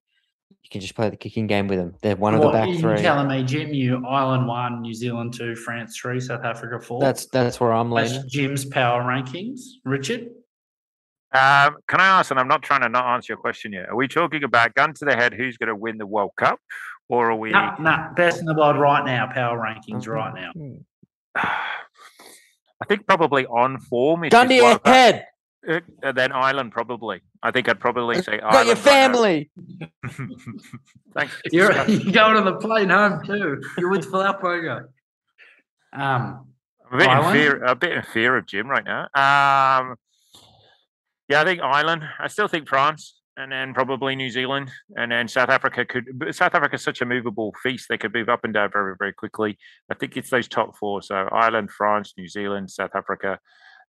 you 0.62 0.70
can 0.70 0.80
just 0.80 0.94
play 0.94 1.08
the 1.10 1.16
kicking 1.16 1.46
game 1.46 1.68
with 1.68 1.78
them. 1.78 1.94
They're 2.02 2.16
one 2.16 2.34
of 2.34 2.40
the 2.40 2.46
What, 2.46 2.52
back 2.54 2.68
you 2.68 2.78
three. 2.78 2.98
telling 2.98 3.28
me, 3.28 3.42
Jim, 3.44 3.72
you 3.72 4.04
Ireland 4.06 4.46
one, 4.46 4.82
New 4.82 4.94
Zealand 4.94 5.34
two, 5.34 5.54
France 5.56 5.96
three, 5.96 6.20
South 6.20 6.44
Africa 6.44 6.80
four. 6.80 7.00
That's 7.00 7.26
that's 7.26 7.60
where 7.60 7.72
I'm 7.72 7.90
That's. 7.90 8.24
Jim's 8.24 8.64
power 8.64 9.02
rankings. 9.02 9.60
Richard, 9.84 10.28
Um, 11.32 11.76
can 11.88 12.00
I 12.00 12.18
ask, 12.18 12.30
and 12.30 12.38
I'm 12.40 12.48
not 12.48 12.62
trying 12.62 12.82
to 12.82 12.88
not 12.88 13.06
answer 13.14 13.32
your 13.32 13.38
question 13.38 13.72
yet, 13.72 13.88
are 13.88 13.96
we 13.96 14.08
talking 14.08 14.44
about 14.44 14.74
gun 14.74 14.92
to 14.94 15.04
the 15.04 15.16
head 15.16 15.32
who's 15.34 15.56
going 15.56 15.68
to 15.68 15.76
win 15.76 15.98
the 15.98 16.06
World 16.06 16.32
Cup? 16.36 16.58
Or 17.08 17.30
are 17.30 17.36
we. 17.36 17.50
no, 17.50 17.74
no, 17.78 18.08
best 18.16 18.40
in 18.40 18.46
the 18.46 18.54
world 18.54 18.76
right 18.78 19.04
now. 19.04 19.26
Power 19.32 19.58
rankings 19.58 20.06
right 20.08 20.32
now. 20.34 20.52
I 22.80 22.84
think 22.88 23.06
probably 23.06 23.46
on 23.46 23.78
form. 23.78 24.24
is 24.24 24.30
Gun 24.30 24.48
to 24.48 24.54
just 24.54 24.62
your 24.62 24.72
what 24.72 24.86
I- 24.86 24.90
head. 24.94 25.26
Uh, 25.68 26.12
then 26.12 26.32
Ireland, 26.32 26.72
probably. 26.72 27.20
I 27.42 27.50
think 27.50 27.68
I'd 27.68 27.78
probably 27.78 28.20
say 28.22 28.38
Got 28.38 28.42
your 28.42 28.52
Ireland. 28.52 28.68
right 28.68 28.78
family. 28.78 29.50
Thanks. 31.14 31.40
You're, 31.52 31.72
you're 31.88 32.12
going 32.12 32.36
on 32.36 32.44
the 32.44 32.56
plane 32.56 32.88
home 32.88 33.24
too. 33.24 33.62
You're 33.78 33.90
with 33.90 34.10
Falaupoga. 34.10 34.86
Um, 35.92 36.46
I'm 36.90 36.94
a 36.94 36.98
bit, 36.98 37.10
in 37.10 37.32
fear, 37.32 37.64
a 37.64 37.74
bit 37.74 37.92
in 37.92 38.02
fear 38.02 38.36
of 38.36 38.46
Jim 38.46 38.66
right 38.66 38.84
now. 38.84 39.02
Um, 39.14 39.96
yeah, 41.28 41.40
I 41.40 41.44
think 41.44 41.60
Ireland. 41.60 42.02
I 42.18 42.28
still 42.28 42.48
think 42.48 42.68
France, 42.68 43.20
and 43.36 43.52
then 43.52 43.72
probably 43.72 44.16
New 44.16 44.30
Zealand, 44.30 44.70
and 44.96 45.12
then 45.12 45.28
South 45.28 45.48
Africa 45.48 45.84
could. 45.84 46.06
South 46.34 46.54
Africa 46.54 46.74
is 46.74 46.82
such 46.82 47.00
a 47.02 47.06
movable 47.06 47.54
feast; 47.62 47.86
they 47.88 47.98
could 47.98 48.12
move 48.12 48.28
up 48.28 48.44
and 48.44 48.52
down 48.54 48.70
very, 48.72 48.94
very 48.98 49.12
quickly. 49.12 49.58
I 49.90 49.94
think 49.94 50.16
it's 50.16 50.30
those 50.30 50.48
top 50.48 50.76
four: 50.76 51.02
so 51.02 51.28
Ireland, 51.30 51.70
France, 51.70 52.14
New 52.18 52.28
Zealand, 52.28 52.70
South 52.70 52.94
Africa. 52.94 53.38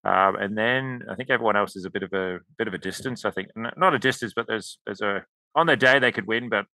Um, 0.04 0.36
and 0.36 0.56
then 0.56 1.02
I 1.10 1.14
think 1.14 1.30
everyone 1.30 1.56
else 1.56 1.76
is 1.76 1.86
a 1.86 1.90
bit 1.90 2.02
of 2.02 2.12
a 2.12 2.38
bit 2.58 2.68
of 2.68 2.74
a 2.74 2.78
distance. 2.78 3.24
I 3.24 3.30
think 3.30 3.48
not 3.56 3.94
a 3.94 3.98
distance, 3.98 4.32
but 4.34 4.46
there's 4.46 4.78
there's 4.84 5.00
a 5.00 5.24
on 5.54 5.66
their 5.66 5.76
day 5.76 5.98
they 5.98 6.12
could 6.12 6.26
win, 6.26 6.48
but 6.48 6.66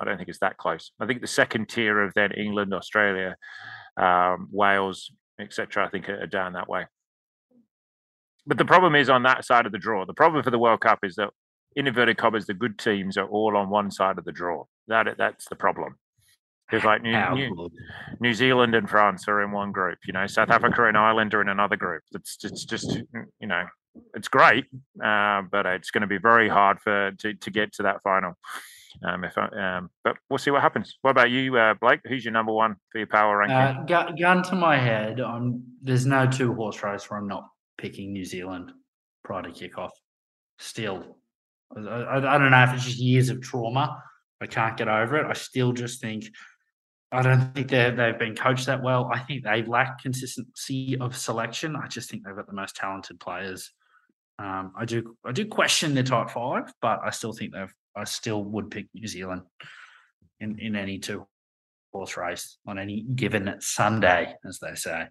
I 0.00 0.04
don't 0.04 0.16
think 0.16 0.28
it's 0.28 0.40
that 0.40 0.58
close. 0.58 0.92
I 1.00 1.06
think 1.06 1.20
the 1.20 1.26
second 1.26 1.68
tier 1.68 2.00
of 2.02 2.12
then 2.14 2.32
England, 2.32 2.74
Australia, 2.74 3.36
um, 3.96 4.48
Wales, 4.52 5.10
etc. 5.40 5.86
I 5.86 5.88
think 5.88 6.08
are 6.08 6.26
down 6.26 6.52
that 6.52 6.68
way. 6.68 6.86
But 8.46 8.58
the 8.58 8.64
problem 8.64 8.94
is 8.94 9.10
on 9.10 9.22
that 9.24 9.44
side 9.44 9.66
of 9.66 9.72
the 9.72 9.78
draw. 9.78 10.04
The 10.04 10.14
problem 10.14 10.42
for 10.42 10.50
the 10.50 10.58
World 10.58 10.80
Cup 10.80 11.00
is 11.02 11.16
that 11.16 11.30
in 11.76 11.86
inverted 11.86 12.16
commas, 12.16 12.46
the 12.46 12.54
good 12.54 12.78
teams 12.78 13.16
are 13.16 13.26
all 13.26 13.56
on 13.56 13.70
one 13.70 13.90
side 13.90 14.18
of 14.18 14.24
the 14.24 14.32
draw. 14.32 14.64
That 14.88 15.16
that's 15.16 15.48
the 15.48 15.56
problem. 15.56 15.96
Because 16.68 16.84
like 16.84 17.02
New, 17.02 17.16
New, 17.34 17.70
New, 18.20 18.34
Zealand 18.34 18.74
and 18.74 18.90
France 18.90 19.26
are 19.26 19.42
in 19.42 19.52
one 19.52 19.72
group, 19.72 19.98
you 20.06 20.12
know, 20.12 20.26
South 20.26 20.50
Africa 20.50 20.84
and 20.84 20.98
Ireland 20.98 21.32
are 21.32 21.40
in 21.40 21.48
another 21.48 21.76
group. 21.76 22.02
It's 22.12 22.36
it's 22.44 22.64
just 22.64 23.00
you 23.40 23.46
know, 23.46 23.64
it's 24.14 24.28
great, 24.28 24.66
uh, 25.02 25.42
but 25.50 25.64
it's 25.66 25.90
going 25.90 26.02
to 26.02 26.06
be 26.06 26.18
very 26.18 26.48
hard 26.48 26.80
for 26.80 27.12
to, 27.12 27.34
to 27.34 27.50
get 27.50 27.72
to 27.74 27.84
that 27.84 28.02
final. 28.02 28.34
Um, 29.02 29.24
if 29.24 29.36
I, 29.38 29.76
um, 29.76 29.90
but 30.02 30.16
we'll 30.28 30.38
see 30.38 30.50
what 30.50 30.62
happens. 30.62 30.96
What 31.02 31.12
about 31.12 31.30
you, 31.30 31.56
uh, 31.56 31.74
Blake? 31.74 32.00
Who's 32.06 32.24
your 32.24 32.32
number 32.32 32.52
one 32.52 32.76
for 32.90 32.98
your 32.98 33.06
power 33.06 33.38
ranking? 33.38 33.56
Uh, 33.56 33.84
gun, 33.84 34.16
gun 34.16 34.42
to 34.44 34.56
my 34.56 34.76
head, 34.76 35.20
I'm, 35.20 35.62
there's 35.82 36.06
no 36.06 36.26
two 36.26 36.54
horse 36.54 36.82
race 36.82 37.08
where 37.08 37.20
I'm 37.20 37.28
not 37.28 37.48
picking 37.76 38.12
New 38.12 38.24
Zealand 38.24 38.72
prior 39.24 39.42
to 39.42 39.50
kickoff. 39.50 39.90
Still, 40.58 41.18
I, 41.76 41.80
I, 41.80 42.34
I 42.34 42.38
don't 42.38 42.50
know 42.50 42.62
if 42.64 42.74
it's 42.74 42.84
just 42.84 42.98
years 42.98 43.28
of 43.28 43.40
trauma. 43.40 44.02
I 44.40 44.46
can't 44.46 44.76
get 44.76 44.88
over 44.88 45.16
it. 45.16 45.26
I 45.26 45.32
still 45.34 45.72
just 45.72 46.00
think 46.00 46.24
I 47.10 47.22
don't 47.22 47.54
think 47.54 47.68
they 47.68 47.90
they've 47.90 48.18
been 48.18 48.34
coached 48.34 48.66
that 48.66 48.82
well. 48.82 49.10
I 49.12 49.20
think 49.20 49.42
they 49.42 49.62
lack 49.62 50.02
consistency 50.02 50.98
of 51.00 51.16
selection. 51.16 51.74
I 51.74 51.86
just 51.88 52.10
think 52.10 52.24
they've 52.24 52.36
got 52.36 52.46
the 52.46 52.52
most 52.52 52.76
talented 52.76 53.18
players. 53.18 53.72
Um, 54.38 54.72
I 54.76 54.84
do 54.84 55.16
I 55.24 55.32
do 55.32 55.46
question 55.46 55.94
their 55.94 56.02
top 56.02 56.30
five, 56.30 56.72
but 56.82 57.00
I 57.02 57.10
still 57.10 57.32
think 57.32 57.52
they've 57.52 57.72
I 57.96 58.04
still 58.04 58.44
would 58.44 58.70
pick 58.70 58.86
New 58.94 59.06
Zealand 59.08 59.42
in, 60.40 60.58
in 60.58 60.76
any 60.76 60.98
two 60.98 61.26
horse 61.92 62.16
race 62.16 62.58
on 62.66 62.78
any 62.78 63.02
given 63.02 63.54
Sunday, 63.60 64.34
as 64.46 64.58
they 64.58 64.74
say. 64.74 65.06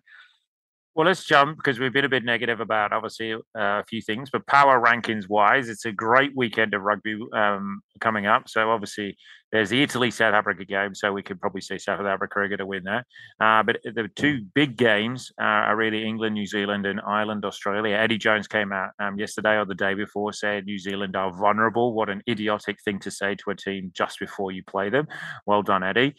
Well, 0.98 1.06
let's 1.06 1.26
jump 1.26 1.58
because 1.58 1.78
we've 1.78 1.94
been 1.94 2.06
a 2.06 2.10
bit 2.10 2.26
negative 2.26 2.60
about 2.60 2.92
obviously 2.92 3.32
uh, 3.34 3.38
a 3.54 3.84
few 3.88 4.02
things, 4.02 4.32
but 4.32 4.48
power 4.48 4.84
rankings 4.84 5.30
wise, 5.30 5.70
it's 5.70 5.86
a 5.86 5.92
great 5.92 6.32
weekend 6.36 6.74
of 6.74 6.82
rugby 6.82 7.20
um, 7.36 7.82
coming 8.02 8.26
up. 8.26 8.50
So 8.50 8.72
obviously, 8.72 9.16
there's 9.52 9.70
the 9.70 9.84
Italy 9.84 10.10
South 10.10 10.34
Africa 10.34 10.66
game, 10.66 10.96
so 10.96 11.14
we 11.14 11.22
could 11.22 11.40
probably 11.40 11.62
see 11.62 11.78
South 11.78 12.00
Africa 12.00 12.40
are 12.40 12.48
going 12.48 12.58
to 12.58 12.66
win 12.66 12.86
that. 12.86 13.06
Uh, 13.40 13.62
but 13.62 13.78
the 13.84 14.10
two 14.16 14.42
big 14.56 14.76
games 14.76 15.32
uh, 15.40 15.70
are 15.70 15.76
really 15.76 16.04
England, 16.04 16.34
New 16.34 16.48
Zealand, 16.48 16.88
and 16.88 17.00
Ireland, 17.06 17.46
Australia. 17.46 17.96
Eddie 17.96 18.18
Jones 18.18 18.48
came 18.48 18.72
out 18.72 18.90
um, 18.98 19.20
yesterday 19.20 19.58
or 19.58 19.66
the 19.66 19.76
day 19.76 19.94
before, 19.94 20.34
said 20.34 20.66
New 20.66 20.80
Zealand 20.80 21.16
are 21.16 21.32
vulnerable. 21.32 21.94
What 21.94 22.10
an 22.10 22.24
idiotic 22.28 22.82
thing 22.84 22.98
to 23.02 23.12
say 23.12 23.36
to 23.36 23.52
a 23.52 23.56
team 23.56 23.92
just 23.94 24.18
before 24.20 24.52
you 24.52 24.64
play 24.64 24.90
them. 24.90 25.08
Well 25.46 25.62
done, 25.62 25.84
Eddie. 25.84 26.16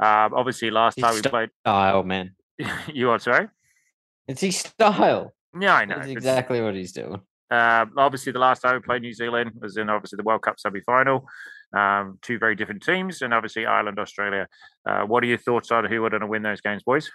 Um, 0.00 0.32
obviously, 0.32 0.70
last 0.70 0.96
time 0.96 1.16
we 1.16 1.20
played. 1.20 1.50
Oh 1.66 2.02
man. 2.02 2.34
you 2.86 3.10
are 3.10 3.18
sorry. 3.18 3.48
It's 4.28 4.40
his 4.40 4.58
style. 4.58 5.34
Yeah, 5.58 5.74
I 5.74 5.84
know. 5.84 5.96
That's 5.96 6.08
exactly 6.08 6.60
what 6.60 6.74
he's 6.74 6.92
doing. 6.92 7.20
Uh, 7.50 7.84
obviously, 7.98 8.32
the 8.32 8.38
last 8.38 8.60
time 8.60 8.74
we 8.74 8.80
played 8.80 9.02
New 9.02 9.12
Zealand 9.12 9.52
was 9.60 9.76
in 9.76 9.90
obviously 9.90 10.16
the 10.16 10.22
World 10.22 10.42
Cup 10.42 10.58
semi 10.58 10.80
final. 10.80 11.28
Um, 11.74 12.18
two 12.22 12.38
very 12.38 12.54
different 12.54 12.82
teams, 12.82 13.20
and 13.22 13.34
obviously 13.34 13.66
Ireland, 13.66 13.98
Australia. 13.98 14.48
Uh, 14.86 15.02
what 15.02 15.22
are 15.22 15.26
your 15.26 15.38
thoughts 15.38 15.70
on 15.70 15.84
who 15.84 16.04
are 16.04 16.10
going 16.10 16.20
to 16.20 16.26
win 16.26 16.42
those 16.42 16.60
games, 16.60 16.82
boys? 16.82 17.10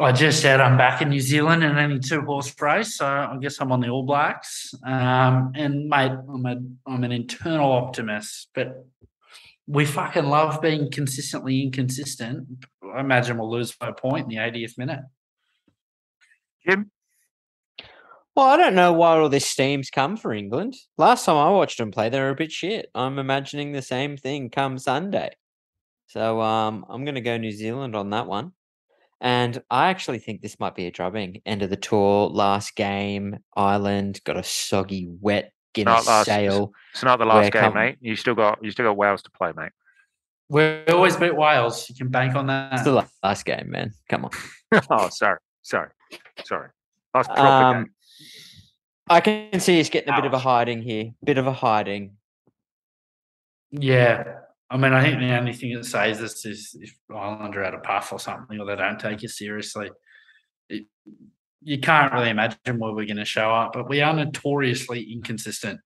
I 0.00 0.10
just 0.10 0.40
said 0.40 0.60
I'm 0.60 0.78
back 0.78 1.02
in 1.02 1.10
New 1.10 1.20
Zealand 1.20 1.62
in 1.62 1.76
any 1.76 1.98
two 1.98 2.22
horse 2.22 2.54
race, 2.60 2.96
so 2.96 3.06
I 3.06 3.36
guess 3.40 3.60
I'm 3.60 3.70
on 3.72 3.80
the 3.80 3.90
All 3.90 4.04
Blacks. 4.04 4.74
Um, 4.84 5.52
and 5.54 5.88
mate, 5.88 6.12
I'm, 6.12 6.46
a, 6.46 6.56
I'm 6.86 7.04
an 7.04 7.12
internal 7.12 7.70
optimist, 7.70 8.48
but 8.54 8.86
we 9.66 9.84
fucking 9.84 10.24
love 10.24 10.62
being 10.62 10.90
consistently 10.90 11.62
inconsistent. 11.62 12.46
I 12.94 13.00
imagine 13.00 13.38
we'll 13.38 13.50
lose 13.50 13.72
by 13.72 13.88
a 13.88 13.92
point 13.92 14.24
in 14.24 14.28
the 14.28 14.36
80th 14.36 14.78
minute. 14.78 15.00
Jim? 16.66 16.90
Well, 18.34 18.46
I 18.46 18.56
don't 18.56 18.74
know 18.74 18.92
why 18.92 19.18
all 19.18 19.28
this 19.28 19.46
steam's 19.46 19.90
come 19.90 20.16
for 20.16 20.32
England. 20.32 20.74
Last 20.96 21.26
time 21.26 21.36
I 21.36 21.50
watched 21.50 21.78
them 21.78 21.90
play, 21.90 22.08
they 22.08 22.20
were 22.20 22.30
a 22.30 22.34
bit 22.34 22.50
shit. 22.50 22.86
I'm 22.94 23.18
imagining 23.18 23.72
the 23.72 23.82
same 23.82 24.16
thing 24.16 24.48
come 24.48 24.78
Sunday. 24.78 25.30
So 26.06 26.40
um, 26.40 26.86
I'm 26.88 27.04
going 27.04 27.16
to 27.16 27.20
go 27.20 27.36
New 27.36 27.52
Zealand 27.52 27.94
on 27.94 28.10
that 28.10 28.26
one. 28.26 28.52
And 29.20 29.62
I 29.70 29.88
actually 29.88 30.18
think 30.18 30.40
this 30.40 30.58
might 30.58 30.74
be 30.74 30.86
a 30.86 30.90
drubbing. 30.90 31.42
End 31.46 31.62
of 31.62 31.70
the 31.70 31.76
tour, 31.76 32.28
last 32.28 32.74
game, 32.74 33.38
Ireland 33.54 34.20
got 34.24 34.36
a 34.36 34.42
soggy, 34.42 35.08
wet 35.20 35.52
Guinness 35.74 36.06
last, 36.06 36.26
sail. 36.26 36.72
It's 36.92 37.02
not 37.02 37.18
the 37.18 37.24
last 37.24 37.52
game, 37.52 37.62
come... 37.62 37.74
mate. 37.74 37.96
You 38.00 38.16
still 38.16 38.34
got 38.34 38.58
you 38.62 38.70
still 38.70 38.84
got 38.84 38.96
Wales 38.96 39.22
to 39.22 39.30
play, 39.30 39.52
mate. 39.56 39.72
We 40.52 40.84
always 40.88 41.16
beat 41.16 41.34
Wales. 41.34 41.88
You 41.88 41.94
can 41.94 42.08
bank 42.08 42.34
on 42.34 42.46
that. 42.48 42.74
It's 42.74 42.82
the 42.82 43.06
last 43.22 43.46
game, 43.46 43.70
man. 43.70 43.92
Come 44.10 44.26
on. 44.26 44.30
oh, 44.90 45.08
sorry, 45.08 45.38
sorry, 45.62 45.88
sorry. 46.44 46.68
Last 47.14 47.28
proper 47.28 47.40
um, 47.40 47.84
game. 47.84 47.92
I 49.08 49.20
can 49.20 49.60
see 49.60 49.76
he's 49.78 49.88
getting 49.88 50.12
a 50.12 50.16
bit 50.16 50.26
of 50.26 50.34
a 50.34 50.38
hiding 50.38 50.82
here. 50.82 51.12
Bit 51.24 51.38
of 51.38 51.46
a 51.46 51.54
hiding. 51.54 52.18
Yeah. 53.70 54.40
I 54.68 54.76
mean, 54.76 54.92
I 54.92 55.02
think 55.02 55.20
the 55.20 55.34
only 55.38 55.54
thing 55.54 55.72
that 55.72 55.86
saves 55.86 56.20
us 56.20 56.44
is 56.44 56.76
if 56.78 56.94
Ireland 57.10 57.56
are 57.56 57.64
out 57.64 57.72
of 57.72 57.82
puff 57.82 58.12
or 58.12 58.20
something, 58.20 58.60
or 58.60 58.66
they 58.66 58.76
don't 58.76 59.00
take 59.00 59.22
you 59.22 59.28
seriously. 59.28 59.90
It, 60.68 60.84
you 61.62 61.78
can't 61.78 62.12
really 62.12 62.28
imagine 62.28 62.78
where 62.78 62.92
we're 62.92 63.06
going 63.06 63.16
to 63.16 63.24
show 63.24 63.50
up, 63.50 63.72
but 63.72 63.88
we 63.88 64.02
are 64.02 64.12
notoriously 64.12 65.14
inconsistent. 65.14 65.80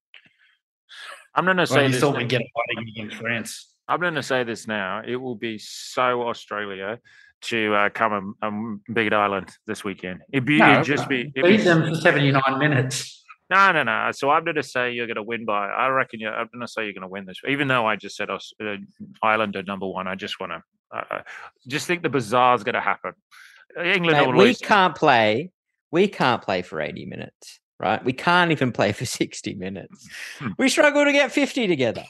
I'm 1.33 1.45
not 1.45 1.55
going 1.55 1.67
to 1.67 1.73
say 1.73 1.85
you 1.85 1.91
this 1.93 2.01
thought 2.01 2.17
we'd 2.17 2.27
get 2.27 2.41
a 2.41 2.49
fighting 2.53 2.89
against 2.89 3.15
France. 3.15 3.73
I'm 3.87 3.99
going 3.99 4.15
to 4.15 4.23
say 4.23 4.43
this 4.43 4.67
now. 4.67 5.01
It 5.05 5.15
will 5.15 5.35
be 5.35 5.57
so 5.57 6.27
Australia 6.27 6.99
to 7.43 7.73
uh, 7.75 7.89
come 7.89 8.35
and, 8.41 8.79
beat 8.93 9.13
Ireland 9.13 9.49
this 9.65 9.83
weekend. 9.83 10.21
It'd 10.31 10.45
be 10.45 10.57
no, 10.57 10.73
it'd 10.73 10.85
just 10.85 11.07
be 11.07 11.31
it'd 11.35 11.49
beat 11.49 11.57
be, 11.57 11.63
them 11.63 11.87
for 11.87 11.95
79 11.95 12.41
minutes. 12.59 13.23
No, 13.49 13.71
no, 13.71 13.83
no. 13.83 14.11
So 14.11 14.29
I'm 14.29 14.43
going 14.43 14.55
to 14.55 14.63
say 14.63 14.91
you're 14.91 15.07
going 15.07 15.15
to 15.15 15.23
win 15.23 15.45
by. 15.45 15.67
I 15.67 15.87
reckon 15.87 16.19
you're. 16.19 16.33
I'm 16.33 16.49
going 16.53 16.65
to 16.65 16.67
say 16.67 16.83
you're 16.83 16.93
going 16.93 17.03
to 17.03 17.07
win 17.07 17.25
this. 17.25 17.39
Even 17.47 17.67
though 17.67 17.85
I 17.85 17.95
just 17.95 18.17
said 18.17 18.29
us, 18.29 18.51
uh, 18.61 18.75
Ireland 19.23 19.55
are 19.55 19.63
number 19.63 19.87
one, 19.87 20.07
I 20.07 20.15
just 20.15 20.39
want 20.39 20.51
to. 20.51 20.63
Uh, 20.91 21.03
uh, 21.11 21.21
just 21.67 21.87
think 21.87 22.03
the 22.03 22.09
bizarre 22.09 22.55
is 22.55 22.63
going 22.63 22.75
to 22.75 22.81
happen. 22.81 23.13
England. 23.81 24.33
Mate, 24.33 24.35
we 24.35 24.55
can't 24.55 24.95
play. 24.95 25.51
We 25.91 26.07
can't 26.09 26.41
play 26.41 26.61
for 26.61 26.81
80 26.81 27.05
minutes, 27.05 27.59
right? 27.79 28.03
We 28.03 28.11
can't 28.11 28.51
even 28.51 28.73
play 28.73 28.91
for 28.91 29.05
60 29.05 29.53
minutes. 29.55 30.07
Hmm. 30.39 30.49
we 30.57 30.67
struggle 30.67 31.05
to 31.05 31.13
get 31.13 31.31
50 31.31 31.67
together. 31.67 32.03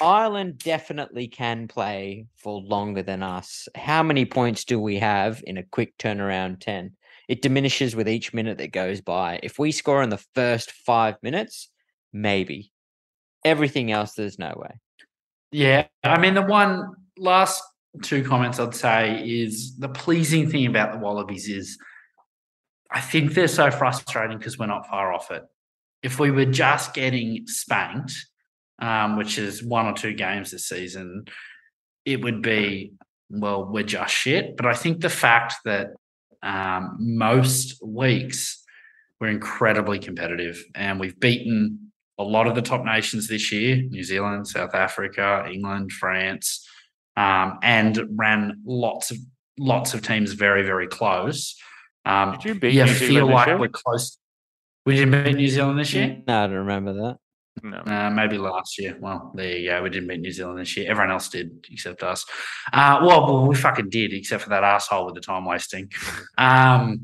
Ireland 0.00 0.58
definitely 0.58 1.28
can 1.28 1.68
play 1.68 2.26
for 2.36 2.60
longer 2.60 3.02
than 3.02 3.22
us. 3.22 3.68
How 3.74 4.02
many 4.02 4.24
points 4.24 4.64
do 4.64 4.80
we 4.80 4.98
have 4.98 5.42
in 5.46 5.56
a 5.56 5.62
quick 5.62 5.96
turnaround 5.98 6.60
10? 6.60 6.96
It 7.28 7.42
diminishes 7.42 7.96
with 7.96 8.08
each 8.08 8.34
minute 8.34 8.58
that 8.58 8.72
goes 8.72 9.00
by. 9.00 9.40
If 9.42 9.58
we 9.58 9.72
score 9.72 10.02
in 10.02 10.10
the 10.10 10.24
first 10.34 10.72
five 10.72 11.16
minutes, 11.22 11.70
maybe. 12.12 12.72
Everything 13.44 13.92
else, 13.92 14.14
there's 14.14 14.38
no 14.38 14.54
way. 14.56 14.80
Yeah. 15.52 15.86
I 16.02 16.18
mean, 16.18 16.34
the 16.34 16.42
one 16.42 16.90
last 17.16 17.62
two 18.02 18.24
comments 18.24 18.58
I'd 18.58 18.74
say 18.74 19.22
is 19.24 19.76
the 19.78 19.88
pleasing 19.88 20.50
thing 20.50 20.66
about 20.66 20.92
the 20.92 20.98
Wallabies 20.98 21.48
is 21.48 21.78
I 22.90 23.00
think 23.00 23.34
they're 23.34 23.48
so 23.48 23.70
frustrating 23.70 24.38
because 24.38 24.58
we're 24.58 24.66
not 24.66 24.86
far 24.88 25.12
off 25.12 25.30
it. 25.30 25.44
If 26.02 26.18
we 26.18 26.30
were 26.30 26.44
just 26.44 26.94
getting 26.94 27.46
spanked, 27.46 28.14
um, 28.80 29.16
which 29.16 29.38
is 29.38 29.62
one 29.62 29.86
or 29.86 29.92
two 29.94 30.14
games 30.14 30.50
this 30.50 30.68
season, 30.68 31.24
it 32.04 32.22
would 32.22 32.42
be, 32.42 32.92
well, 33.30 33.64
we're 33.64 33.82
just 33.84 34.14
shit. 34.14 34.56
But 34.56 34.66
I 34.66 34.74
think 34.74 35.00
the 35.00 35.10
fact 35.10 35.54
that 35.64 35.88
um, 36.42 36.96
most 36.98 37.82
weeks 37.82 38.62
we're 39.20 39.28
incredibly 39.28 39.98
competitive 39.98 40.62
and 40.74 41.00
we've 41.00 41.18
beaten 41.18 41.90
a 42.18 42.22
lot 42.22 42.46
of 42.46 42.54
the 42.54 42.62
top 42.62 42.84
nations 42.84 43.26
this 43.28 43.50
year 43.50 43.76
New 43.76 44.02
Zealand, 44.02 44.46
South 44.46 44.74
Africa, 44.74 45.46
England, 45.50 45.92
France, 45.92 46.66
um, 47.16 47.58
and 47.62 48.06
ran 48.16 48.60
lots 48.64 49.10
of 49.10 49.18
lots 49.58 49.94
of 49.94 50.02
teams 50.02 50.32
very, 50.32 50.62
very 50.62 50.86
close. 50.86 51.56
Um, 52.04 52.32
Did 52.32 52.44
you 52.44 52.54
beat 52.56 52.74
yeah, 52.74 52.84
New 52.84 52.92
feel 52.92 53.26
like 53.26 53.58
we're 53.58 53.68
close. 53.68 54.18
We 54.84 54.96
didn't 54.96 55.24
beat 55.24 55.36
New 55.36 55.48
Zealand 55.48 55.78
this 55.78 55.94
year? 55.94 56.22
No, 56.26 56.44
I 56.44 56.46
don't 56.46 56.56
remember 56.56 56.92
that. 56.92 57.16
No. 57.62 57.78
Uh, 57.78 58.10
maybe 58.10 58.36
last 58.36 58.78
year. 58.78 58.96
Well, 59.00 59.32
there 59.34 59.56
you 59.56 59.70
go. 59.70 59.82
We 59.82 59.90
didn't 59.90 60.08
beat 60.08 60.20
New 60.20 60.32
Zealand 60.32 60.58
this 60.58 60.76
year. 60.76 60.90
Everyone 60.90 61.12
else 61.12 61.28
did 61.28 61.64
except 61.70 62.02
us. 62.02 62.26
Uh, 62.72 63.00
well, 63.02 63.26
well, 63.26 63.46
we 63.46 63.54
fucking 63.54 63.90
did, 63.90 64.12
except 64.12 64.42
for 64.42 64.50
that 64.50 64.64
asshole 64.64 65.06
with 65.06 65.14
the 65.14 65.20
time 65.20 65.44
wasting. 65.44 65.90
Um, 66.36 67.02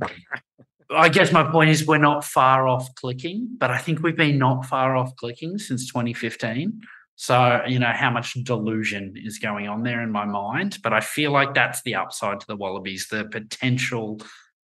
I 0.90 1.08
guess 1.08 1.30
my 1.32 1.44
point 1.44 1.70
is 1.70 1.86
we're 1.86 1.98
not 1.98 2.24
far 2.24 2.66
off 2.66 2.94
clicking, 2.96 3.48
but 3.58 3.70
I 3.70 3.78
think 3.78 4.02
we've 4.02 4.16
been 4.16 4.38
not 4.38 4.66
far 4.66 4.96
off 4.96 5.14
clicking 5.16 5.56
since 5.56 5.86
2015. 5.86 6.80
So, 7.14 7.60
you 7.66 7.78
know, 7.78 7.92
how 7.94 8.10
much 8.10 8.32
delusion 8.44 9.14
is 9.16 9.38
going 9.38 9.68
on 9.68 9.82
there 9.82 10.02
in 10.02 10.10
my 10.10 10.24
mind. 10.24 10.78
But 10.82 10.92
I 10.92 11.00
feel 11.00 11.30
like 11.30 11.54
that's 11.54 11.82
the 11.82 11.94
upside 11.94 12.40
to 12.40 12.46
the 12.46 12.56
Wallabies, 12.56 13.06
the 13.08 13.24
potential 13.26 14.20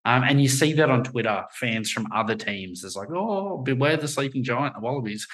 Um, 0.07 0.23
and 0.23 0.41
you 0.41 0.49
see 0.49 0.73
that 0.75 0.89
on 0.89 1.03
Twitter, 1.03 1.45
fans 1.51 1.91
from 1.91 2.07
other 2.15 2.37
teams. 2.37 2.85
is 2.85 2.95
like, 2.97 3.09
oh, 3.11 3.59
beware 3.59 3.97
the 3.97 4.07
sleeping 4.07 4.45
giant, 4.45 4.75
the 4.75 4.81
Wallabies. 4.81 5.27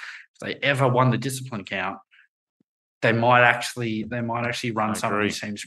If 0.43 0.61
they 0.61 0.67
ever 0.67 0.87
won 0.87 1.09
the 1.11 1.17
discipline 1.17 1.63
count, 1.63 1.99
they 3.01 3.11
might 3.11 3.41
actually 3.43 4.03
they 4.03 4.21
might 4.21 4.45
actually 4.45 4.71
run 4.71 4.91
I 4.91 4.93
some 4.93 5.13
agree. 5.13 5.25
of 5.27 5.31
these 5.31 5.41
teams. 5.41 5.65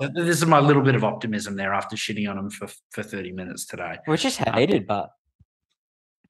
This 0.00 0.38
is 0.38 0.46
my 0.46 0.58
little 0.60 0.82
bit 0.82 0.94
of 0.94 1.04
optimism 1.04 1.56
there 1.56 1.74
after 1.74 1.96
shitting 1.96 2.28
on 2.30 2.36
them 2.36 2.50
for, 2.50 2.66
for 2.92 3.02
30 3.02 3.32
minutes 3.32 3.66
today. 3.66 3.98
Which 4.06 4.24
is 4.24 4.36
just 4.36 4.48
hated, 4.48 4.86
but 4.86 5.10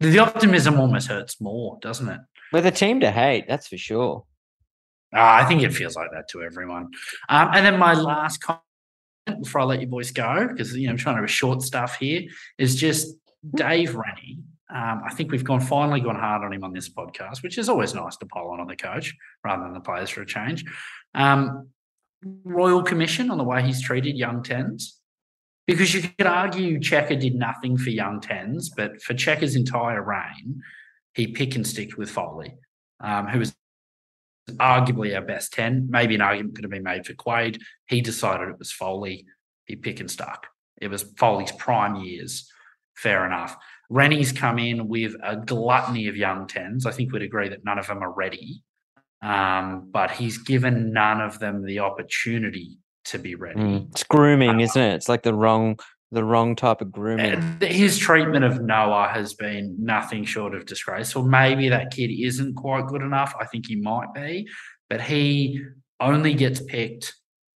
The 0.01 0.19
optimism 0.19 0.81
almost 0.81 1.09
hurts 1.09 1.41
more, 1.41 1.79
doesn't 1.81 2.09
it? 2.09 2.21
we're 2.53 2.61
the 2.61 2.71
team 2.71 3.01
to 3.01 3.11
hate. 3.11 3.47
That's 3.49 3.69
for 3.69 3.77
sure. 3.77 4.25
Uh, 5.15 5.21
I 5.21 5.45
think 5.45 5.63
it 5.63 5.73
feels 5.73 5.95
like 5.97 6.11
that 6.13 6.29
to 6.31 6.43
everyone. 6.43 6.91
Um, 7.29 7.51
and 7.55 7.65
then 7.67 7.79
my 7.79 7.93
last 7.95 8.39
comment 8.39 8.61
before 9.43 9.61
I 9.61 9.65
let 9.65 9.81
you 9.81 9.87
boys 9.87 10.11
go, 10.11 10.49
because 10.49 10.77
you 10.77 10.87
know 10.87 10.93
I'm 10.93 10.97
trying 10.99 11.17
to 11.17 11.23
be 11.23 11.29
short 11.29 11.63
stuff 11.63 11.97
here, 11.99 12.23
is 12.59 12.75
just 12.77 13.15
Dave 13.55 13.95
Rennie. 13.95 14.39
Um, 14.69 15.03
I 15.05 15.15
think 15.15 15.31
we've 15.31 15.45
gone 15.45 15.61
finally 15.61 16.01
gone 16.01 16.17
hard 16.17 16.43
on 16.43 16.53
him 16.53 16.65
on 16.65 16.73
this 16.73 16.89
podcast, 16.89 17.43
which 17.43 17.57
is 17.57 17.69
always 17.69 17.95
nice 17.95 18.17
to 18.17 18.27
pile 18.27 18.49
on 18.49 18.61
on 18.61 18.67
the 18.67 18.77
coach 18.77 19.15
rather 19.45 19.63
than 19.63 19.75
the 19.75 19.81
players 19.81 20.11
for 20.11 20.23
a 20.23 20.27
change. 20.27 20.65
Um, 21.15 21.69
Royal 22.45 22.83
Commission 22.83 23.31
on 23.31 23.39
the 23.39 23.45
way 23.45 23.63
he's 23.63 23.83
treated 23.83 24.17
young 24.17 24.43
tens. 24.43 25.01
Because 25.67 25.93
you 25.93 26.03
could 26.03 26.29
argue 26.29 26.79
Cheika 26.79 27.19
did 27.19 27.35
nothing 27.35 27.77
for 27.77 27.91
young 27.91 28.21
tens, 28.21 28.71
but 28.71 29.03
for 29.03 29.15
Cheika's 29.15 29.57
entire 29.57 30.01
reign, 30.01 30.63
he 31.15 31.27
pick 31.27 31.57
and 31.57 31.67
sticked 31.67 31.99
with 31.99 32.09
Foley, 32.09 32.55
um, 33.01 33.27
who 33.27 33.41
was 33.41 33.53
arguably 34.53 35.15
our 35.17 35.23
best 35.23 35.53
10. 35.55 35.89
Maybe 35.91 36.15
an 36.15 36.21
argument 36.21 36.55
could 36.55 36.65
have 36.65 36.71
been 36.71 36.85
made 36.85 37.05
for 37.05 37.15
Quade. 37.15 37.61
He 37.89 38.01
decided 38.01 38.49
it 38.49 38.61
was 38.61 38.71
Foley. 38.71 39.27
He 39.65 39.75
pick 39.75 39.99
and 39.99 40.11
stuck. 40.11 40.47
It 40.81 40.89
was 40.89 41.03
Foley's 41.19 41.51
prime 41.53 41.97
years. 41.97 42.49
Fair 42.97 43.27
enough. 43.27 43.57
Rennie's 43.91 44.33
come 44.33 44.59
in 44.59 44.89
with 44.89 45.15
a 45.23 45.37
gluttony 45.37 46.09
of 46.09 46.17
young 46.17 46.47
10s. 46.47 46.87
I 46.87 46.91
think 46.91 47.13
we'd 47.13 47.23
agree 47.23 47.49
that 47.49 47.65
none 47.65 47.79
of 47.79 47.87
them 47.87 48.03
are 48.03 48.13
ready. 48.13 48.63
Um, 49.23 49.89
but 49.91 50.11
he's 50.11 50.39
given 50.39 50.93
none 50.93 51.21
of 51.21 51.39
them 51.39 51.65
the 51.65 51.81
opportunity 51.81 52.79
to 53.07 53.19
be 53.19 53.35
ready. 53.35 53.61
Mm. 53.61 53.91
It's 53.91 54.03
grooming, 54.05 54.61
isn't 54.61 54.81
it? 54.81 54.95
It's 54.95 55.09
like 55.09 55.23
the 55.23 55.35
wrong 55.35 55.79
the 56.13 56.25
wrong 56.25 56.55
type 56.55 56.81
of 56.81 56.93
grooming. 56.93 57.59
His 57.61 57.99
treatment 57.99 58.45
of 58.45 58.63
Noah 58.63 59.09
has 59.09 59.35
been 59.35 59.77
nothing 59.79 60.25
short 60.25 60.55
of 60.55 60.65
disgraceful. 60.65 61.25
Maybe 61.25 61.69
that 61.69 61.91
kid 61.91 62.11
isn't 62.11 62.55
quite 62.55 62.87
good 62.87 63.03
enough. 63.03 63.35
I 63.41 63.45
think 63.47 63.67
he 63.67 63.77
might 63.77 64.15
be, 64.15 64.49
but 64.89 65.01
he 65.01 65.65
only 65.99 66.35
gets 66.35 66.61
picked 66.61 67.15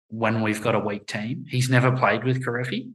when 0.10 0.42
we've 0.42 0.62
got 0.62 0.76
a 0.76 0.80
weak 0.80 1.08
team. 1.08 1.44
He's 1.50 1.70
never 1.70 1.92
played 1.92 2.24
with 2.24 2.44
Kerevi. 2.44 2.92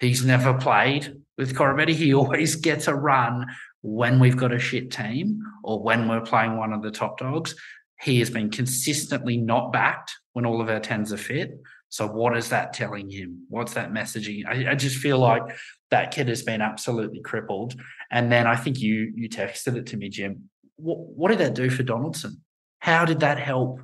He's 0.00 0.24
never 0.24 0.54
played 0.54 1.20
with 1.38 1.54
Koroibete. 1.54 1.94
He 1.94 2.12
always 2.14 2.56
gets 2.56 2.88
a 2.88 2.94
run 2.94 3.46
when 3.80 4.20
we've 4.20 4.36
got 4.36 4.52
a 4.52 4.58
shit 4.58 4.90
team 4.90 5.40
or 5.64 5.82
when 5.82 6.08
we're 6.08 6.20
playing 6.20 6.58
one 6.58 6.72
of 6.72 6.82
the 6.82 6.90
top 6.90 7.18
dogs. 7.18 7.54
He 8.00 8.18
has 8.18 8.28
been 8.28 8.50
consistently 8.50 9.38
not 9.38 9.72
backed 9.72 10.12
when 10.34 10.44
all 10.44 10.60
of 10.60 10.68
our 10.68 10.80
tens 10.80 11.12
are 11.12 11.16
fit. 11.16 11.58
So 11.88 12.06
what 12.06 12.36
is 12.36 12.50
that 12.50 12.74
telling 12.74 13.08
him? 13.10 13.46
What's 13.48 13.74
that 13.74 13.92
messaging? 13.92 14.44
I, 14.46 14.72
I 14.72 14.74
just 14.74 14.98
feel 14.98 15.18
like 15.18 15.42
that 15.90 16.10
kid 16.10 16.28
has 16.28 16.42
been 16.42 16.60
absolutely 16.60 17.20
crippled. 17.20 17.80
And 18.10 18.30
then 18.30 18.46
I 18.46 18.56
think 18.56 18.78
you 18.78 19.12
you 19.16 19.28
texted 19.28 19.76
it 19.76 19.86
to 19.86 19.96
me, 19.96 20.10
Jim. 20.10 20.50
What, 20.76 20.98
what 20.98 21.28
did 21.30 21.38
that 21.38 21.54
do 21.54 21.70
for 21.70 21.82
Donaldson? 21.82 22.42
How 22.80 23.04
did 23.04 23.20
that 23.20 23.38
help 23.38 23.80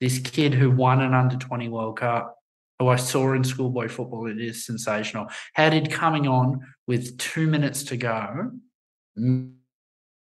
this 0.00 0.18
kid 0.18 0.54
who 0.54 0.70
won 0.70 1.00
an 1.00 1.14
under 1.14 1.36
20 1.36 1.68
World 1.68 1.98
Cup, 1.98 2.37
who 2.78 2.88
I 2.88 2.96
saw 2.96 3.32
in 3.32 3.44
schoolboy 3.44 3.88
football? 3.88 4.28
It 4.28 4.40
is 4.40 4.64
sensational. 4.64 5.26
How 5.54 5.68
did 5.68 5.90
coming 5.90 6.28
on 6.28 6.60
with 6.86 7.18
two 7.18 7.46
minutes 7.46 7.82
to 7.84 7.96
go, 7.96 8.50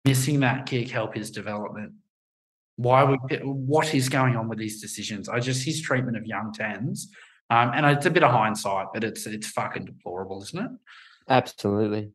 missing 0.05 0.39
that 0.39 0.65
kick 0.65 0.89
help 0.89 1.15
his 1.15 1.31
development? 1.31 1.93
Why 2.77 3.03
what 3.43 3.93
is 3.93 4.09
going 4.09 4.35
on 4.35 4.49
with 4.49 4.59
these 4.59 4.81
decisions? 4.81 5.29
I 5.29 5.39
just 5.39 5.65
his 5.65 5.81
treatment 5.81 6.15
of 6.15 6.25
young 6.25 6.53
tens, 6.53 7.09
um, 7.49 7.71
and 7.73 7.85
it's 7.85 8.05
a 8.05 8.11
bit 8.11 8.23
of 8.23 8.31
hindsight, 8.31 8.87
but 8.93 9.03
it's 9.03 9.25
it's 9.25 9.47
fucking 9.47 9.85
deplorable, 9.85 10.43
isn't 10.43 10.63
it? 10.63 10.71
Absolutely. 11.29 12.11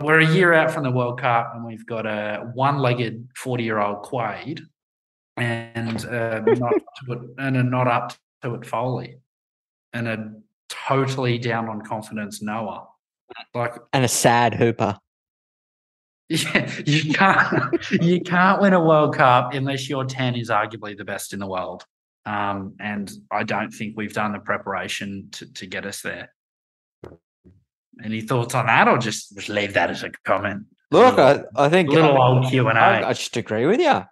We're 0.00 0.20
a 0.20 0.26
year 0.26 0.54
out 0.54 0.70
from 0.70 0.84
the 0.84 0.90
World 0.90 1.20
Cup, 1.20 1.52
and 1.54 1.64
we've 1.64 1.84
got 1.84 2.06
a 2.06 2.50
one-legged 2.54 3.28
forty-year-old 3.36 4.02
Quade, 4.02 4.60
and 5.36 6.06
uh, 6.06 6.40
not 6.40 6.72
to 6.72 7.12
it, 7.12 7.20
and 7.38 7.56
a 7.56 7.62
not 7.62 7.88
up 7.88 8.12
to 8.42 8.54
it 8.54 8.64
Foley, 8.64 9.18
and 9.94 10.08
a 10.08 10.32
totally 10.68 11.38
down 11.38 11.68
on 11.68 11.80
confidence 11.80 12.42
Noah. 12.42 12.86
Like 13.54 13.76
And 13.92 14.04
a 14.04 14.08
sad 14.08 14.54
hooper. 14.54 14.98
Yeah, 16.30 16.70
you 16.86 17.12
can't 17.12 17.90
you 17.90 18.20
can't 18.22 18.58
win 18.60 18.72
a 18.72 18.82
World 18.82 19.14
Cup 19.14 19.52
unless 19.52 19.90
your 19.90 20.06
10 20.06 20.36
is 20.36 20.48
arguably 20.48 20.96
the 20.96 21.04
best 21.04 21.34
in 21.34 21.38
the 21.38 21.46
world. 21.46 21.84
Um, 22.24 22.76
and 22.80 23.12
I 23.30 23.42
don't 23.42 23.70
think 23.70 23.94
we've 23.94 24.14
done 24.14 24.32
the 24.32 24.38
preparation 24.38 25.28
to, 25.32 25.52
to 25.52 25.66
get 25.66 25.84
us 25.84 26.00
there. 26.00 26.32
Any 28.02 28.22
thoughts 28.22 28.54
on 28.54 28.66
that, 28.66 28.88
or 28.88 28.96
just, 28.96 29.36
just 29.36 29.50
leave 29.50 29.74
that 29.74 29.90
as 29.90 30.02
a 30.02 30.10
comment? 30.24 30.64
Look, 30.90 31.18
little, 31.18 31.44
I, 31.54 31.66
I 31.66 31.68
think 31.68 31.90
little 31.90 32.16
I, 32.16 32.26
old 32.26 32.46
Q 32.46 32.68
and 32.68 32.78
I, 32.78 33.00
I 33.00 33.10
A. 33.10 33.14
just 33.14 33.36
agree 33.36 33.66
with 33.66 33.80
you. 33.80 34.02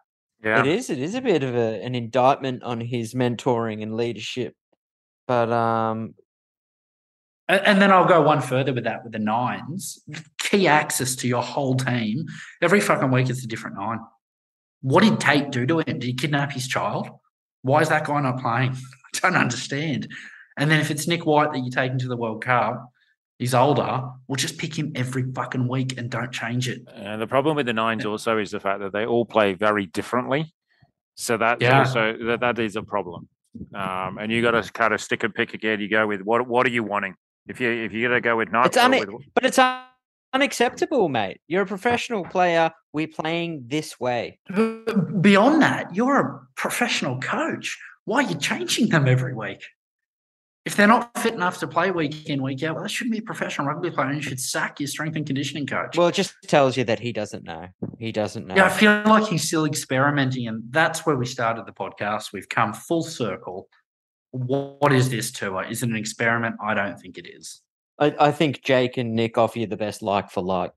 Yeah. 0.44 0.60
It 0.60 0.66
is. 0.66 0.90
It 0.90 0.98
is 0.98 1.14
a 1.14 1.22
bit 1.22 1.42
of 1.42 1.54
a, 1.54 1.82
an 1.82 1.94
indictment 1.94 2.62
on 2.62 2.80
his 2.80 3.14
mentoring 3.14 3.82
and 3.82 3.96
leadership. 3.96 4.54
But 5.26 5.50
um, 5.52 6.14
And, 7.48 7.60
and 7.66 7.82
then 7.82 7.90
I'll 7.92 8.06
go 8.06 8.22
one 8.22 8.40
further 8.40 8.72
with 8.72 8.84
that 8.84 9.02
with 9.04 9.12
the 9.12 9.18
nines. 9.18 10.02
Key 10.38 10.66
access 10.66 11.14
to 11.16 11.28
your 11.28 11.42
whole 11.42 11.74
team. 11.76 12.26
Every 12.60 12.80
fucking 12.80 13.10
week 13.10 13.30
it's 13.30 13.44
a 13.44 13.46
different 13.48 13.76
nine. 13.76 14.00
What 14.80 15.04
did 15.04 15.20
Tate 15.20 15.50
do 15.50 15.64
to 15.66 15.78
him? 15.78 15.98
Did 15.98 16.02
he 16.02 16.14
kidnap 16.14 16.52
his 16.52 16.66
child? 16.66 17.08
Why 17.62 17.80
is 17.80 17.88
that 17.90 18.04
guy 18.06 18.20
not 18.20 18.40
playing? 18.40 18.72
I 19.14 19.18
don't 19.20 19.36
understand. 19.36 20.08
And 20.58 20.70
then 20.70 20.80
if 20.80 20.90
it's 20.90 21.06
Nick 21.06 21.24
White 21.24 21.52
that 21.52 21.60
you 21.60 21.70
take 21.70 21.92
into 21.92 22.08
the 22.08 22.16
World 22.16 22.44
Cup, 22.44 22.90
he's 23.38 23.54
older, 23.54 24.02
we'll 24.26 24.36
just 24.36 24.58
pick 24.58 24.76
him 24.76 24.92
every 24.94 25.24
fucking 25.32 25.68
week 25.68 25.98
and 25.98 26.10
don't 26.10 26.32
change 26.32 26.68
it. 26.68 26.82
And 26.92 27.22
the 27.22 27.26
problem 27.26 27.56
with 27.56 27.66
the 27.66 27.72
nines 27.72 28.04
also 28.04 28.38
is 28.38 28.50
the 28.50 28.60
fact 28.60 28.80
that 28.80 28.92
they 28.92 29.06
all 29.06 29.24
play 29.24 29.54
very 29.54 29.86
differently. 29.86 30.52
So 31.14 31.36
that's 31.36 31.62
Yeah. 31.62 31.80
also 31.80 32.16
that, 32.26 32.40
that 32.40 32.58
is 32.58 32.76
a 32.76 32.82
problem. 32.82 33.28
Um, 33.74 34.18
and 34.18 34.32
you 34.32 34.42
got 34.42 34.52
to 34.52 34.72
kind 34.72 34.94
of 34.94 35.00
stick 35.00 35.24
and 35.24 35.34
pick 35.34 35.54
again. 35.54 35.80
You 35.80 35.88
go 35.88 36.06
with 36.06 36.22
what 36.22 36.46
what 36.46 36.66
are 36.66 36.70
you 36.70 36.82
wanting? 36.82 37.14
If 37.46 37.60
you 37.60 37.70
if 37.70 37.92
you 37.92 38.08
got 38.08 38.14
to 38.14 38.20
go 38.20 38.36
with 38.36 38.50
not 38.52 38.66
It's 38.66 38.76
un- 38.76 38.90
with, 38.92 39.08
but 39.34 39.44
it's 39.44 39.58
un- 39.58 39.82
unacceptable, 40.32 41.08
mate. 41.08 41.40
You're 41.48 41.62
a 41.62 41.66
professional 41.66 42.24
player. 42.24 42.70
We're 42.92 43.08
playing 43.08 43.64
this 43.66 43.98
way. 44.00 44.38
Beyond 44.54 45.62
that, 45.62 45.94
you're 45.94 46.18
a 46.18 46.40
professional 46.56 47.20
coach. 47.20 47.78
Why 48.04 48.24
are 48.24 48.28
you 48.30 48.36
changing 48.36 48.88
them 48.88 49.06
every 49.06 49.34
week? 49.34 49.62
If 50.64 50.76
they're 50.76 50.86
not 50.86 51.10
fit 51.18 51.34
enough 51.34 51.58
to 51.58 51.66
play 51.66 51.90
week 51.90 52.28
in, 52.30 52.40
week 52.40 52.62
out, 52.62 52.76
well, 52.76 52.84
that 52.84 52.88
shouldn't 52.88 53.12
be 53.12 53.18
a 53.18 53.22
professional 53.22 53.66
rugby 53.66 53.90
player. 53.90 54.06
and 54.06 54.16
You 54.16 54.22
should 54.22 54.38
sack 54.38 54.78
your 54.78 54.86
strength 54.86 55.16
and 55.16 55.26
conditioning 55.26 55.66
coach. 55.66 55.96
Well, 55.96 56.06
it 56.06 56.14
just 56.14 56.34
tells 56.46 56.76
you 56.76 56.84
that 56.84 57.00
he 57.00 57.12
doesn't 57.12 57.42
know. 57.42 57.66
He 57.98 58.12
doesn't 58.12 58.46
know. 58.46 58.54
Yeah, 58.54 58.66
I 58.66 58.68
feel 58.68 59.02
like 59.06 59.26
he's 59.26 59.42
still 59.42 59.64
experimenting, 59.64 60.46
and 60.46 60.62
that's 60.70 61.04
where 61.04 61.16
we 61.16 61.26
started 61.26 61.66
the 61.66 61.72
podcast. 61.72 62.32
We've 62.32 62.48
come 62.48 62.72
full 62.74 63.02
circle. 63.02 63.68
What, 64.30 64.80
what 64.80 64.92
is 64.92 65.10
this 65.10 65.32
tour? 65.32 65.64
Is 65.64 65.82
it 65.82 65.88
an 65.88 65.96
experiment? 65.96 66.54
I 66.62 66.74
don't 66.74 66.98
think 66.98 67.18
it 67.18 67.26
is. 67.26 67.60
I, 67.98 68.14
I 68.20 68.30
think 68.30 68.62
Jake 68.62 68.96
and 68.98 69.14
Nick 69.16 69.36
offer 69.36 69.58
you 69.58 69.66
the 69.66 69.76
best 69.76 70.00
like 70.00 70.30
for 70.30 70.42
like. 70.42 70.70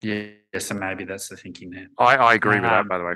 Yeah, 0.00 0.28
so 0.58 0.74
maybe 0.76 1.04
that's 1.04 1.28
the 1.28 1.36
thinking 1.36 1.70
there. 1.70 1.88
I, 1.98 2.16
I 2.16 2.34
agree 2.34 2.54
with 2.54 2.62
that, 2.62 2.80
Um, 2.80 2.88
by 2.88 2.98
the 2.98 3.04
way. 3.04 3.14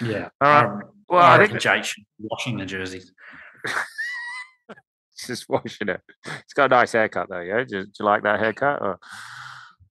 Yeah. 0.00 0.28
All 0.40 0.48
right. 0.48 0.64
Um, 0.64 0.82
Well, 1.08 1.22
I 1.22 1.36
I 1.36 1.46
think 1.46 1.60
Jake 1.60 1.84
should 1.84 2.02
be 2.18 2.26
washing 2.30 2.56
the 2.58 2.66
jerseys. 2.66 3.12
it's 5.22 5.26
just 5.40 5.48
washing 5.48 5.88
it. 5.88 6.00
It's 6.26 6.54
got 6.54 6.72
a 6.72 6.74
nice 6.76 6.92
haircut 6.92 7.28
though. 7.28 7.40
Yeah, 7.40 7.64
do, 7.64 7.78
you- 7.78 7.84
do 7.84 7.90
you 8.00 8.04
like 8.06 8.22
that 8.22 8.40
haircut? 8.40 8.82
Or? 8.82 8.98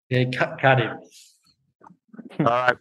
Yeah, 0.09 0.25
cut, 0.37 0.59
cut 0.59 0.79
him. 0.79 0.97
All 2.39 2.45
right. 2.45 2.75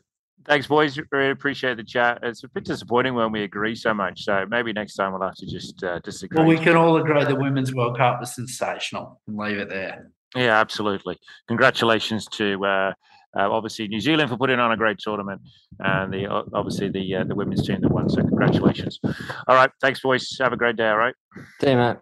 Thanks, 0.47 0.67
boys. 0.67 0.99
Really 1.13 1.31
appreciate 1.31 1.77
the 1.77 1.85
chat. 1.85 2.19
It's 2.23 2.43
a 2.43 2.49
bit 2.49 2.65
disappointing 2.65 3.15
when 3.15 3.31
we 3.31 3.43
agree 3.45 3.77
so 3.77 3.95
much. 3.95 4.25
So 4.25 4.47
maybe 4.49 4.73
next 4.73 4.95
time 4.95 5.13
we'll 5.13 5.23
have 5.23 5.35
to 5.37 5.47
just 5.47 5.85
uh, 5.85 6.01
disagree. 6.01 6.39
Well, 6.39 6.49
we 6.49 6.59
can 6.59 6.77
all 6.77 6.97
agree 6.97 7.23
the 7.25 7.37
Women's 7.37 7.73
World 7.75 7.97
Cup 7.99 8.19
was 8.21 8.35
sensational 8.35 9.21
and 9.29 9.37
leave 9.37 9.59
it 9.59 9.69
there. 9.69 10.11
Yeah, 10.35 10.59
absolutely. 10.59 11.19
Congratulations 11.47 12.27
to 12.33 12.65
uh, 12.65 12.93
uh, 13.39 13.51
obviously 13.51 13.87
New 13.89 14.01
Zealand 14.01 14.31
for 14.31 14.37
putting 14.39 14.59
on 14.59 14.73
a 14.73 14.77
great 14.77 14.99
tournament, 14.99 15.41
and 15.79 16.13
the 16.13 16.27
o- 16.27 16.49
obviously 16.55 16.89
the 16.89 17.17
uh, 17.17 17.25
the 17.25 17.35
women's 17.35 17.65
team 17.67 17.81
that 17.83 17.91
won. 17.93 18.09
So 18.09 18.23
congratulations. 18.23 18.99
All 19.47 19.55
right, 19.55 19.71
thanks, 19.81 20.01
boys. 20.01 20.37
Have 20.41 20.53
a 20.53 20.57
great 20.57 20.77
day. 20.77 20.89
All 20.89 20.97
right. 20.99 21.15
See 21.61 21.71
you, 21.71 21.77
mate. 21.77 21.97